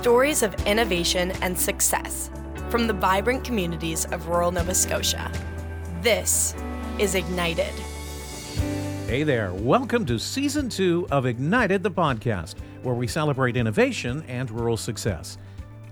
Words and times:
Stories 0.00 0.42
of 0.42 0.54
innovation 0.66 1.30
and 1.42 1.58
success 1.58 2.30
from 2.70 2.86
the 2.86 2.92
vibrant 2.94 3.44
communities 3.44 4.06
of 4.06 4.28
rural 4.28 4.50
Nova 4.50 4.74
Scotia. 4.74 5.30
This 6.00 6.54
is 6.98 7.14
Ignited. 7.14 7.74
Hey 9.06 9.24
there, 9.24 9.52
welcome 9.52 10.06
to 10.06 10.18
season 10.18 10.70
two 10.70 11.06
of 11.10 11.26
Ignited 11.26 11.82
the 11.82 11.90
podcast, 11.90 12.54
where 12.82 12.94
we 12.94 13.06
celebrate 13.06 13.58
innovation 13.58 14.24
and 14.26 14.50
rural 14.50 14.78
success. 14.78 15.36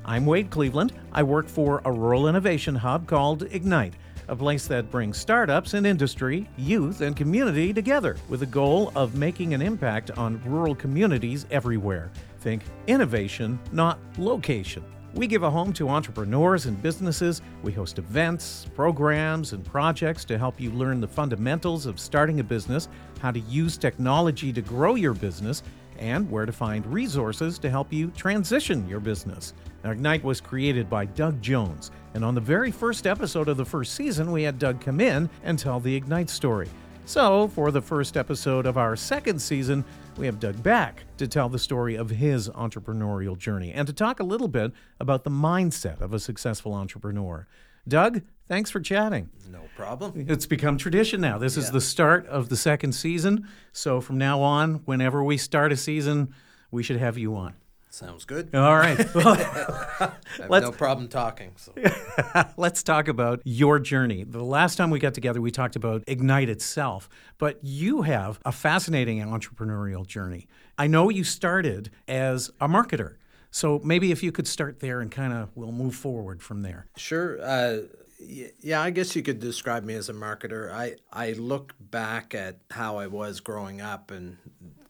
I'm 0.07 0.25
Wade 0.25 0.49
Cleveland. 0.49 0.95
I 1.13 1.23
work 1.23 1.47
for 1.47 1.83
a 1.85 1.93
rural 1.93 2.29
innovation 2.29 2.77
hub 2.77 3.07
called 3.07 3.43
Ignite, 3.51 3.93
a 4.29 4.35
place 4.35 4.67
that 4.69 4.91
brings 4.91 5.19
startups 5.19 5.75
and 5.75 5.87
industry, 5.87 6.49
youth, 6.57 7.03
and 7.03 7.15
community 7.15 7.75
together 7.75 8.17
with 8.31 8.41
the 8.41 8.47
goal 8.47 8.91
of 8.97 9.17
making 9.17 9.53
an 9.53 9.61
impact 9.61 10.13
on 10.13 10.41
rural 10.47 10.75
communities 10.75 11.45
everywhere. 11.51 12.11
Think 12.49 12.63
innovation, 12.87 13.61
not 13.73 13.99
location. 14.17 14.83
We 15.13 15.27
give 15.27 15.43
a 15.43 15.51
home 15.51 15.71
to 15.75 15.91
entrepreneurs 15.91 16.65
and 16.65 16.81
businesses. 16.81 17.43
We 17.63 17.73
host 17.73 17.99
events, 17.99 18.67
programs, 18.75 19.53
and 19.53 19.63
projects 19.63 20.25
to 20.25 20.39
help 20.39 20.59
you 20.59 20.71
learn 20.71 21.03
the 21.03 21.07
fundamentals 21.07 21.85
of 21.85 22.01
starting 22.01 22.41
a 22.41 22.43
business, 22.43 22.89
how 23.21 23.33
to 23.33 23.41
use 23.41 23.77
technology 23.77 24.51
to 24.51 24.63
grow 24.63 24.95
your 24.95 25.13
business, 25.13 25.63
and 25.99 26.31
where 26.31 26.47
to 26.47 26.53
find 26.53 26.87
resources 26.87 27.59
to 27.59 27.69
help 27.69 27.93
you 27.93 28.11
transition 28.13 28.89
your 28.89 29.01
business. 29.01 29.53
Now, 29.85 29.91
Ignite 29.91 30.25
was 30.25 30.41
created 30.41 30.89
by 30.89 31.05
Doug 31.05 31.43
Jones, 31.43 31.91
and 32.15 32.25
on 32.25 32.35
the 32.35 32.41
very 32.41 32.71
first 32.71 33.07
episode 33.07 33.51
of 33.51 33.59
the 33.59 33.65
first 33.67 33.93
season, 33.93 34.33
we 34.33 34.43
had 34.43 34.59
Doug 34.59 34.81
come 34.81 35.03
in 35.03 35.29
and 35.43 35.59
tell 35.59 35.81
the 35.81 35.95
Ignite 35.95 36.31
story. 36.31 36.71
So, 37.09 37.49
for 37.49 37.71
the 37.71 37.81
first 37.81 38.19
episode 38.19 38.67
of 38.67 38.77
our 38.77 38.95
second 38.95 39.41
season, 39.41 39.83
we 40.19 40.27
have 40.27 40.39
Doug 40.39 40.63
back 40.63 41.05
to 41.17 41.27
tell 41.27 41.49
the 41.49 41.59
story 41.59 41.95
of 41.95 42.11
his 42.11 42.51
entrepreneurial 42.51 43.37
journey 43.39 43.73
and 43.73 43.87
to 43.87 43.95
talk 43.95 44.21
a 44.21 44.25
little 44.25 44.47
bit 44.47 44.73
about 45.01 45.25
the 45.25 45.31
mindset 45.31 46.03
of 46.03 46.13
a 46.13 46.19
successful 46.21 46.75
entrepreneur. 46.75 47.49
Doug, 47.89 48.21
thanks 48.47 48.71
for 48.71 48.79
chatting. 48.81 49.31
No 49.51 49.63
problem. 49.75 50.27
It's 50.29 50.45
become 50.45 50.77
tradition 50.77 51.23
now. 51.23 51.39
This 51.39 51.57
is 51.57 51.71
the 51.71 51.81
start 51.81 52.27
of 52.27 52.51
the 52.51 52.59
second 52.59 52.93
season. 52.93 53.49
So, 53.73 54.03
from 54.03 54.19
now 54.19 54.43
on, 54.43 54.83
whenever 54.85 55.25
we 55.25 55.39
start 55.39 55.73
a 55.73 55.79
season, 55.79 56.35
we 56.71 56.83
should 56.83 56.99
have 56.99 57.17
you 57.17 57.35
on. 57.35 57.55
Sounds 57.99 58.25
good. 58.25 58.55
All 58.55 58.77
right. 58.77 58.97
Well, 59.15 59.29
I 59.29 59.37
have 59.39 60.15
let's- 60.49 60.65
no 60.65 60.71
problem 60.71 61.09
talking. 61.09 61.51
So. 61.57 61.73
let's 62.57 62.85
talk 62.85 63.09
about 63.09 63.41
your 63.45 63.81
journey. 63.81 64.23
The 64.23 64.45
last 64.45 64.77
time 64.77 64.91
we 64.91 65.01
got 65.01 65.15
together, 65.15 65.41
we 65.41 65.51
talked 65.51 65.75
about 65.75 66.05
Ignite 66.07 66.49
itself, 66.49 67.09
but 67.39 67.59
you 67.63 68.03
have 68.03 68.39
a 68.45 68.53
fascinating 68.53 69.19
entrepreneurial 69.19 70.07
journey. 70.07 70.47
I 70.79 70.87
know 70.87 71.09
you 71.09 71.25
started 71.25 71.91
as 72.07 72.51
a 72.61 72.69
marketer. 72.69 73.17
So 73.51 73.81
maybe 73.83 74.13
if 74.13 74.23
you 74.23 74.31
could 74.31 74.47
start 74.47 74.79
there 74.79 75.01
and 75.01 75.11
kind 75.11 75.33
of 75.33 75.51
we'll 75.57 75.73
move 75.73 75.97
forward 75.97 76.41
from 76.41 76.63
there. 76.63 76.87
Sure. 76.97 77.41
Uh, 77.43 77.81
yeah, 78.21 78.81
I 78.81 78.91
guess 78.91 79.17
you 79.17 79.23
could 79.23 79.41
describe 79.41 79.83
me 79.83 79.95
as 79.95 80.09
a 80.09 80.13
marketer. 80.13 80.71
I, 80.73 80.97
I 81.13 81.33
look 81.33 81.75
back 81.81 82.33
at 82.35 82.59
how 82.71 82.99
I 82.99 83.09
was 83.09 83.41
growing 83.41 83.81
up 83.81 84.13
and 84.13 84.37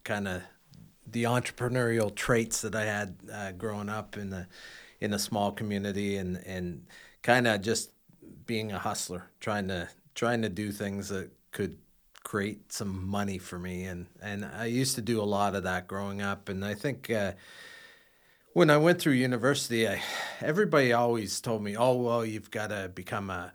kind 0.05 0.29
of 0.29 0.43
the 1.11 1.25
entrepreneurial 1.25 2.15
traits 2.15 2.61
that 2.63 2.75
I 2.75 2.85
had 2.85 3.17
uh, 3.33 3.53
growing 3.53 3.89
up 3.89 4.17
in 4.17 4.31
the 4.31 4.47
in 5.01 5.13
a 5.13 5.19
small 5.19 5.53
community 5.53 6.17
and, 6.17 6.37
and 6.45 6.87
kind 7.23 7.47
of 7.47 7.63
just 7.63 7.91
being 8.47 8.73
a 8.73 8.79
hustler, 8.79 9.31
trying 9.41 9.69
to 9.69 9.89
trying 10.15 10.43
to 10.43 10.49
do 10.49 10.73
things 10.73 11.09
that 11.09 11.31
could 11.53 11.79
create 12.25 12.73
some 12.73 13.09
money 13.09 13.39
for 13.39 13.59
me. 13.59 13.85
And 13.85 14.07
and 14.21 14.45
I 14.45 14.67
used 14.67 14.95
to 14.97 15.03
do 15.03 15.21
a 15.21 15.25
lot 15.25 15.55
of 15.55 15.63
that 15.65 15.87
growing 15.87 16.21
up. 16.21 16.49
And 16.49 16.65
I 16.65 16.75
think 16.75 17.11
uh, 17.11 17.33
when 18.53 18.71
I 18.71 18.77
went 18.77 19.01
through 19.01 19.13
university, 19.13 19.89
I, 19.89 20.03
everybody 20.41 20.93
always 20.93 21.41
told 21.41 21.63
me, 21.63 21.77
"Oh, 21.77 21.95
well, 21.95 22.25
you've 22.25 22.51
got 22.51 22.69
to 22.69 22.91
become 22.93 23.31
a 23.31 23.53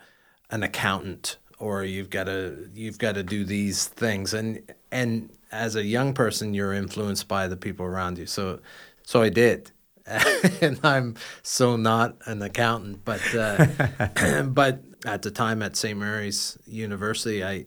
an 0.49 0.63
accountant, 0.63 1.37
or 1.63 1.83
you've 1.85 2.09
got 2.09 2.25
to 2.25 2.69
you've 2.75 2.97
got 2.97 3.15
to 3.15 3.23
do 3.23 3.45
these 3.45 3.87
things." 3.87 4.33
And 4.33 4.61
and 4.91 5.29
as 5.51 5.75
a 5.75 5.83
young 5.83 6.13
person, 6.13 6.53
you're 6.53 6.73
influenced 6.73 7.27
by 7.27 7.47
the 7.47 7.55
people 7.55 7.85
around 7.85 8.17
you. 8.17 8.25
So 8.25 8.59
so 9.03 9.21
I 9.21 9.29
did, 9.29 9.71
and 10.05 10.79
I'm 10.83 11.15
so 11.41 11.77
not 11.77 12.17
an 12.25 12.41
accountant, 12.41 13.05
but 13.05 13.21
uh, 13.33 14.43
but 14.43 14.83
at 15.05 15.21
the 15.21 15.31
time 15.31 15.61
at 15.61 15.75
St. 15.77 15.97
Mary's 15.97 16.57
University, 16.67 17.43
I 17.43 17.65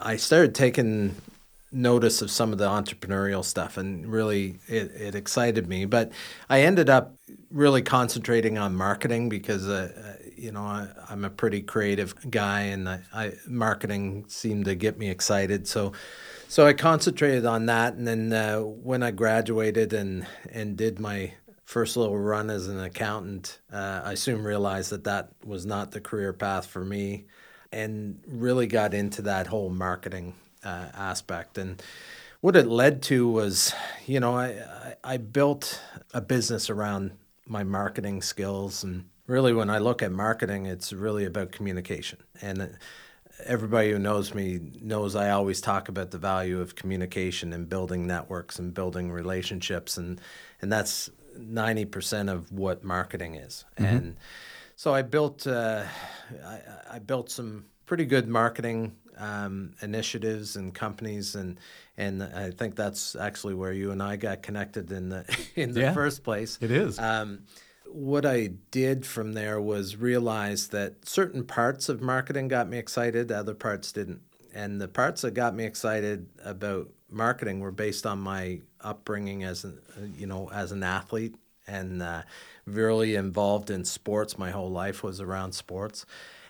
I 0.00 0.16
started 0.16 0.54
taking 0.54 1.14
notice 1.70 2.22
of 2.22 2.30
some 2.30 2.50
of 2.50 2.58
the 2.58 2.66
entrepreneurial 2.66 3.44
stuff 3.44 3.76
and 3.76 4.06
really 4.06 4.58
it, 4.68 4.90
it 4.92 5.14
excited 5.14 5.68
me 5.68 5.84
but 5.84 6.10
i 6.48 6.62
ended 6.62 6.88
up 6.88 7.14
really 7.50 7.82
concentrating 7.82 8.56
on 8.56 8.74
marketing 8.74 9.28
because 9.28 9.68
uh, 9.68 10.16
you 10.38 10.52
know 10.52 10.62
I, 10.62 10.88
i'm 11.08 11.24
a 11.24 11.30
pretty 11.30 11.62
creative 11.62 12.30
guy 12.30 12.62
and 12.62 12.88
I, 12.88 13.00
I 13.12 13.32
marketing 13.46 14.24
seemed 14.28 14.66
to 14.66 14.74
get 14.74 14.98
me 14.98 15.10
excited 15.10 15.66
so 15.66 15.92
so 16.48 16.66
i 16.66 16.72
concentrated 16.72 17.46
on 17.46 17.66
that 17.66 17.94
and 17.94 18.06
then 18.06 18.32
uh, 18.32 18.60
when 18.60 19.02
i 19.02 19.10
graduated 19.10 19.92
and 19.92 20.26
and 20.50 20.76
did 20.76 20.98
my 20.98 21.34
first 21.64 21.96
little 21.96 22.18
run 22.18 22.50
as 22.50 22.68
an 22.68 22.80
accountant 22.80 23.60
uh, 23.72 24.02
i 24.04 24.14
soon 24.14 24.42
realized 24.42 24.90
that 24.90 25.04
that 25.04 25.30
was 25.44 25.66
not 25.66 25.90
the 25.90 26.00
career 26.00 26.32
path 26.32 26.66
for 26.66 26.84
me 26.84 27.26
and 27.72 28.20
really 28.26 28.66
got 28.66 28.94
into 28.94 29.22
that 29.22 29.46
whole 29.46 29.70
marketing 29.70 30.34
uh, 30.64 30.86
aspect. 30.94 31.58
And 31.58 31.82
what 32.40 32.56
it 32.56 32.66
led 32.66 33.02
to 33.04 33.28
was, 33.28 33.74
you 34.06 34.20
know, 34.20 34.36
I, 34.36 34.46
I, 34.46 34.94
I 35.04 35.16
built 35.16 35.82
a 36.14 36.20
business 36.20 36.70
around 36.70 37.12
my 37.46 37.64
marketing 37.64 38.22
skills. 38.22 38.84
And 38.84 39.08
really, 39.28 39.52
when 39.52 39.70
I 39.70 39.78
look 39.78 40.02
at 40.02 40.10
marketing, 40.10 40.66
it's 40.66 40.92
really 40.92 41.24
about 41.24 41.52
communication. 41.52 42.18
And 42.42 42.76
everybody 43.44 43.92
who 43.92 43.98
knows 44.00 44.34
me 44.34 44.58
knows 44.82 45.14
I 45.14 45.30
always 45.30 45.60
talk 45.60 45.88
about 45.88 46.10
the 46.10 46.18
value 46.18 46.60
of 46.60 46.74
communication 46.74 47.52
and 47.52 47.68
building 47.68 48.06
networks 48.06 48.58
and 48.58 48.74
building 48.74 49.12
relationships. 49.12 49.96
And, 49.96 50.20
and 50.60 50.72
that's 50.72 51.08
90% 51.38 52.32
of 52.32 52.50
what 52.50 52.82
marketing 52.82 53.36
is. 53.36 53.64
And 53.76 54.16
so 54.74 54.92
I 54.92 55.02
built, 55.02 55.46
uh, 55.46 55.84
I, 56.44 56.60
I 56.92 56.98
built 56.98 57.30
some 57.30 57.66
pretty 57.86 58.06
good 58.06 58.26
marketing 58.28 58.96
um, 59.18 59.72
initiatives 59.82 60.56
and 60.56 60.72
companies, 60.72 61.34
and 61.34 61.58
and 61.96 62.22
I 62.22 62.52
think 62.52 62.76
that's 62.76 63.16
actually 63.16 63.54
where 63.54 63.72
you 63.72 63.90
and 63.90 64.00
I 64.00 64.14
got 64.14 64.42
connected 64.42 64.92
in 64.92 65.08
the 65.08 65.24
in 65.56 65.72
the 65.72 65.80
Yeah. 65.80 65.92
first 65.92 66.22
place. 66.22 66.56
It 66.60 66.70
is. 66.70 66.98
Um, 67.00 67.40
what 67.98 68.24
I 68.24 68.50
did 68.70 69.04
from 69.04 69.32
there 69.32 69.60
was 69.60 69.96
realize 69.96 70.68
that 70.68 71.08
certain 71.08 71.44
parts 71.44 71.88
of 71.88 72.00
marketing 72.00 72.46
got 72.46 72.68
me 72.68 72.78
excited, 72.78 73.32
other 73.32 73.54
parts 73.54 73.90
didn't. 73.90 74.20
And 74.54 74.80
the 74.80 74.86
parts 74.86 75.22
that 75.22 75.32
got 75.32 75.54
me 75.54 75.64
excited 75.64 76.28
about 76.44 76.90
marketing 77.10 77.58
were 77.58 77.72
based 77.72 78.06
on 78.06 78.20
my 78.20 78.60
upbringing 78.80 79.42
as 79.42 79.64
an, 79.64 79.80
you 80.16 80.26
know, 80.26 80.48
as 80.52 80.70
an 80.70 80.84
athlete 80.84 81.34
and 81.66 82.00
uh, 82.00 82.22
really 82.66 83.16
involved 83.16 83.68
in 83.68 83.84
sports. 83.84 84.38
My 84.38 84.52
whole 84.52 84.70
life 84.70 85.02
was 85.02 85.20
around 85.20 85.52
sports, 85.52 86.06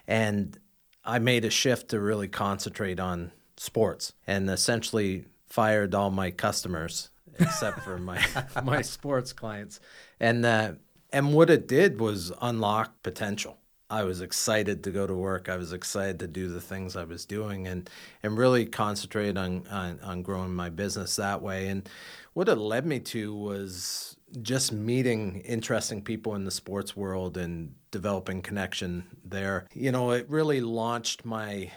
and 0.06 0.58
I 1.02 1.18
made 1.18 1.46
a 1.46 1.50
shift 1.50 1.88
to 1.88 2.00
really 2.00 2.28
concentrate 2.28 3.00
on 3.00 3.32
sports 3.56 4.12
and 4.26 4.50
essentially 4.50 5.24
fired 5.46 5.94
all 5.94 6.10
my 6.10 6.30
customers 6.30 7.08
except 7.38 7.80
for 7.80 7.98
my 7.98 8.22
my 8.62 8.82
sports 8.82 9.32
clients. 9.32 9.80
And 10.20 10.44
uh, 10.44 10.72
and 11.10 11.32
what 11.32 11.50
it 11.50 11.66
did 11.66 12.00
was 12.00 12.32
unlock 12.40 13.02
potential. 13.02 13.58
I 13.90 14.04
was 14.04 14.20
excited 14.20 14.84
to 14.84 14.90
go 14.90 15.06
to 15.06 15.14
work. 15.14 15.48
I 15.48 15.56
was 15.56 15.72
excited 15.72 16.18
to 16.18 16.26
do 16.26 16.48
the 16.48 16.60
things 16.60 16.94
I 16.94 17.04
was 17.04 17.24
doing 17.24 17.66
and 17.66 17.88
and 18.22 18.36
really 18.36 18.66
concentrate 18.66 19.38
on 19.38 19.66
on, 19.68 19.98
on 20.00 20.22
growing 20.22 20.54
my 20.54 20.68
business 20.68 21.16
that 21.16 21.40
way. 21.40 21.68
And 21.68 21.88
what 22.34 22.48
it 22.48 22.56
led 22.56 22.84
me 22.84 23.00
to 23.00 23.34
was 23.34 24.16
just 24.42 24.72
meeting 24.72 25.40
interesting 25.40 26.02
people 26.02 26.34
in 26.34 26.44
the 26.44 26.50
sports 26.50 26.94
world 26.94 27.38
and 27.38 27.74
developing 27.90 28.42
connection 28.42 29.04
there. 29.24 29.66
You 29.72 29.90
know, 29.90 30.10
it 30.10 30.28
really 30.28 30.60
launched 30.60 31.24
my 31.24 31.70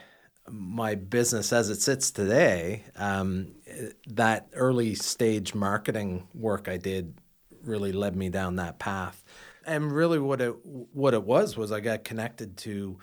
my 0.49 0.95
business 0.95 1.53
as 1.53 1.69
it 1.69 1.81
sits 1.81 2.11
today. 2.11 2.83
Um, 2.97 3.53
that 4.07 4.49
early 4.53 4.95
stage 4.95 5.55
marketing 5.55 6.27
work 6.33 6.67
I 6.67 6.75
did 6.77 7.13
really 7.63 7.91
led 7.91 8.15
me 8.15 8.29
down 8.29 8.55
that 8.57 8.79
path. 8.79 9.20
And 9.65 9.91
really, 9.91 10.19
what 10.19 10.41
it 10.41 10.55
what 10.65 11.13
it 11.13 11.23
was 11.23 11.57
was 11.57 11.71
I 11.71 11.79
got 11.79 12.03
connected 12.03 12.57
to 12.57 12.97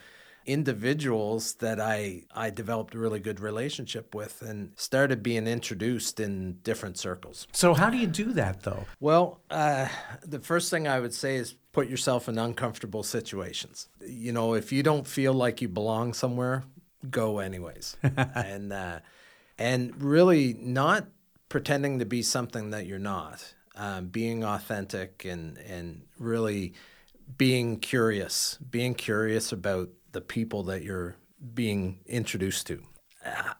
individuals 0.48 1.54
that 1.56 1.78
I 1.78 2.22
I 2.34 2.50
developed 2.50 2.94
a 2.94 2.98
really 2.98 3.20
good 3.20 3.38
relationship 3.38 4.14
with 4.14 4.40
and 4.40 4.72
started 4.76 5.22
being 5.22 5.46
introduced 5.46 6.18
in 6.18 6.58
different 6.62 6.98
circles. 6.98 7.46
So 7.52 7.74
how 7.74 7.90
do 7.90 7.98
you 7.98 8.06
do 8.06 8.32
that 8.32 8.62
though? 8.62 8.86
Well, 8.98 9.40
uh, 9.50 9.88
the 10.22 10.40
first 10.40 10.70
thing 10.70 10.88
I 10.88 11.00
would 11.00 11.14
say 11.14 11.36
is 11.36 11.54
put 11.72 11.88
yourself 11.88 12.28
in 12.28 12.38
uncomfortable 12.38 13.02
situations. 13.02 13.88
You 14.00 14.32
know, 14.32 14.54
if 14.54 14.72
you 14.72 14.82
don't 14.82 15.06
feel 15.06 15.34
like 15.34 15.60
you 15.60 15.68
belong 15.68 16.14
somewhere, 16.14 16.64
go 17.10 17.40
anyways, 17.40 17.96
and 18.02 18.72
uh, 18.72 19.00
and 19.58 20.02
really 20.02 20.56
not 20.58 21.08
pretending 21.48 21.98
to 21.98 22.06
be 22.06 22.22
something 22.22 22.70
that 22.70 22.86
you're 22.86 22.98
not. 22.98 23.54
Um, 23.78 24.08
being 24.08 24.44
authentic, 24.44 25.24
and 25.24 25.56
and 25.58 26.02
really 26.18 26.74
being 27.36 27.78
curious, 27.78 28.58
being 28.70 28.94
curious 28.94 29.52
about 29.52 29.88
the 30.12 30.20
people 30.20 30.62
that 30.64 30.82
you're 30.82 31.16
being 31.54 32.00
introduced 32.06 32.66
to. 32.66 32.82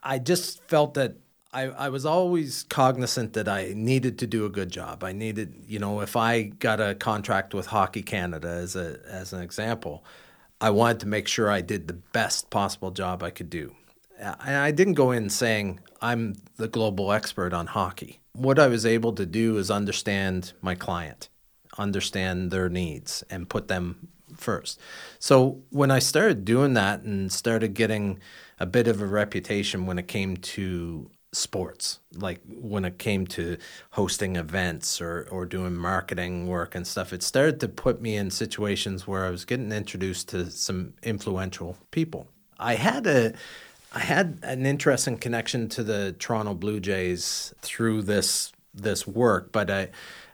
I 0.03 0.19
just 0.19 0.63
felt 0.65 0.95
that 0.95 1.17
I, 1.53 1.63
I 1.65 1.89
was 1.89 2.05
always 2.05 2.65
cognizant 2.65 3.33
that 3.33 3.49
I 3.49 3.73
needed 3.75 4.19
to 4.19 4.27
do 4.27 4.45
a 4.45 4.51
good 4.51 4.71
job. 4.71 5.03
I 5.03 5.13
needed, 5.13 5.65
you 5.67 5.79
know, 5.79 6.01
if 6.01 6.17
I 6.17 6.43
got 6.43 6.81
a 6.81 6.95
contract 6.95 7.55
with 7.55 7.67
Hockey 7.67 8.03
Canada 8.03 8.49
as 8.49 8.77
a 8.77 8.99
as 9.09 9.33
an 9.33 9.43
example, 9.43 10.05
I 10.61 10.71
wanted 10.71 11.01
to 11.01 11.07
make 11.07 11.29
sure 11.29 11.51
I 11.51 11.61
did 11.61 11.89
the 11.89 11.95
best 11.95 12.51
possible 12.51 12.91
job 12.91 13.23
I 13.23 13.31
could 13.31 13.51
do. 13.51 13.75
And 14.19 14.57
I 14.57 14.73
didn't 14.73 14.95
go 14.95 15.13
in 15.13 15.31
saying 15.31 15.81
I'm 16.03 16.35
the 16.57 16.69
global 16.69 17.13
expert 17.13 17.53
on 17.53 17.69
hockey. 17.69 18.21
What 18.39 18.59
I 18.61 18.69
was 18.69 18.87
able 18.87 19.13
to 19.15 19.27
do 19.27 19.57
is 19.59 19.69
understand 19.69 20.53
my 20.63 20.77
client, 20.77 21.29
understand 21.77 22.53
their 22.53 22.69
needs, 22.69 23.25
and 23.29 23.49
put 23.49 23.67
them 23.67 24.09
first. 24.37 24.79
So 25.19 25.63
when 25.71 25.91
I 25.91 25.99
started 25.99 26.45
doing 26.45 26.75
that 26.75 27.03
and 27.03 27.33
started 27.33 27.75
getting 27.75 28.21
a 28.61 28.67
bit 28.67 28.87
of 28.87 29.01
a 29.01 29.07
reputation 29.07 29.87
when 29.87 29.99
it 29.99 30.07
came 30.07 30.37
to 30.37 31.11
sports, 31.33 31.99
like 32.15 32.41
when 32.47 32.85
it 32.85 32.99
came 32.99 33.27
to 33.27 33.57
hosting 33.91 34.37
events 34.37 35.01
or, 35.01 35.27
or 35.33 35.45
doing 35.45 35.75
marketing 35.75 36.47
work 36.47 36.77
and 36.77 36.87
stuff, 36.87 37.13
it 37.13 37.25
started 37.25 37.59
to 37.61 37.69
put 37.69 38.01
me 38.01 38.15
in 38.15 38.31
situations 38.31 39.07
where 39.07 39.27
I 39.27 39.31
was 39.31 39.45
getting 39.45 39.73
introduced 39.73 40.29
to 40.29 40.49
some 40.51 40.95
influential 41.03 41.77
people. 41.91 42.29
I 42.59 42.75
had 42.75 43.07
a 43.07 43.35
I 43.99 44.03
had 44.03 44.39
an 44.45 44.65
interesting 44.65 45.19
connection 45.19 45.69
to 45.71 45.83
the 45.83 46.15
Toronto 46.21 46.55
Blue 46.55 46.79
Jays 46.79 47.53
through 47.63 48.03
this 48.03 48.53
this 48.73 49.09
work, 49.09 49.51
but 49.51 49.73
I 49.73 49.89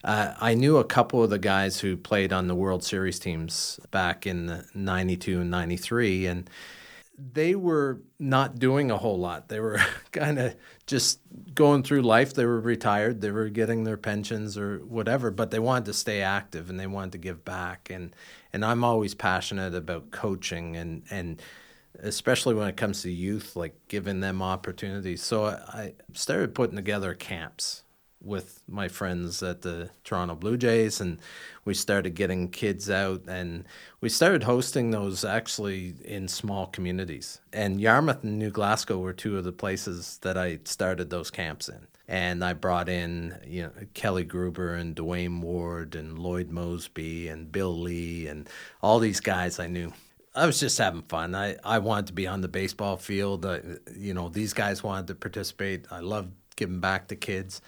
uh, 0.05 0.35
I 0.39 0.53
knew 0.53 0.77
a 0.77 0.85
couple 0.85 1.25
of 1.25 1.31
the 1.31 1.39
guys 1.39 1.81
who 1.81 1.97
played 1.97 2.31
on 2.31 2.47
the 2.47 2.55
World 2.55 2.85
Series 2.85 3.19
teams 3.19 3.81
back 3.91 4.27
in 4.27 4.67
'92 4.75 5.41
and 5.41 5.51
'93, 5.51 6.27
and 6.27 6.51
they 7.17 7.55
were 7.55 8.03
not 8.19 8.59
doing 8.59 8.91
a 8.91 8.99
whole 8.99 9.19
lot. 9.19 9.49
They 9.49 9.61
were 9.61 9.81
kind 10.13 10.39
of 10.39 10.57
just 10.87 11.21
going 11.55 11.85
through 11.85 12.03
life. 12.03 12.35
They 12.35 12.45
were 12.45 12.61
retired. 12.61 13.23
They 13.23 13.31
were 13.31 13.49
getting 13.49 13.85
their 13.85 13.97
pensions 13.97 14.59
or 14.59 14.81
whatever, 14.81 15.31
but 15.31 15.51
they 15.51 15.59
wanted 15.59 15.87
to 15.87 15.95
stay 15.95 16.21
active 16.21 16.69
and 16.69 16.79
they 16.79 16.87
wanted 16.87 17.13
to 17.13 17.19
give 17.19 17.47
back. 17.47 17.89
And 17.89 18.15
and 18.53 18.63
I'm 18.63 18.85
always 18.85 19.15
passionate 19.15 19.75
about 19.75 20.11
coaching 20.11 20.77
and 20.77 21.03
and 21.11 21.41
especially 22.01 22.55
when 22.55 22.69
it 22.69 22.77
comes 22.77 23.03
to 23.03 23.11
youth, 23.11 23.57
like 23.57 23.75
giving 23.89 24.21
them 24.21 24.43
opportunities. 24.43 25.23
So 25.23 25.47
I 25.47 25.95
started 26.13 26.55
putting 26.55 26.77
together 26.77 27.15
camps 27.15 27.83
with 28.25 28.63
my 28.67 28.89
friends 28.89 29.43
at 29.43 29.63
the 29.63 29.91
Toronto 30.03 30.35
Blue 30.35 30.57
Jays, 30.57 31.01
and 31.01 31.21
we 31.65 31.75
started 31.75 32.15
getting 32.15 32.49
kids 32.49 32.91
out, 32.91 33.23
and 33.29 33.67
we 34.01 34.09
started 34.09 34.43
hosting 34.43 34.91
those 34.91 35.25
actually 35.25 35.95
in 36.05 36.27
small 36.27 36.67
communities. 36.67 37.41
And 37.53 37.81
Yarmouth 37.81 38.25
and 38.25 38.39
New 38.39 38.51
Glasgow 38.51 38.99
were 38.99 39.13
two 39.13 39.37
of 39.37 39.45
the 39.45 39.53
places 39.53 40.19
that 40.23 40.39
I 40.39 40.61
started 40.65 41.11
those 41.11 41.31
camps 41.31 41.69
in. 41.69 41.87
And 42.07 42.45
I 42.45 42.53
brought 42.53 42.89
in, 42.89 43.39
you 43.47 43.63
know, 43.63 43.71
Kelly 43.95 44.25
Gruber 44.25 44.75
and 44.75 44.95
Duane 44.95 45.41
Ward 45.41 45.95
and 45.95 46.19
Lloyd 46.19 46.51
Moseby 46.51 47.31
and 47.31 47.51
Bill 47.51 47.79
Lee 47.79 48.27
and 48.27 48.49
all 48.83 48.99
these 48.99 49.21
guys 49.21 49.59
I 49.59 49.69
knew. 49.69 49.93
I 50.35 50.47
was 50.47 50.59
just 50.59 50.79
having 50.79 51.03
fun. 51.03 51.35
I, 51.35 51.57
I 51.63 51.79
wanted 51.79 52.09
to 52.09 52.13
be 52.13 52.27
on 52.27 52.41
the 52.41 52.49
baseball 52.49 52.97
field. 52.97 53.47
I, 53.47 53.61
you 53.97 54.15
know, 54.15 54.29
these 54.29 54.53
guys 54.53 54.83
wanted 54.83 55.07
to 55.09 55.15
participate. 55.15 55.87
I 55.91 56.01
loved 56.01 56.33
giving 56.57 56.81
back 56.81 57.09
to 57.09 57.17
kids. 57.17 57.61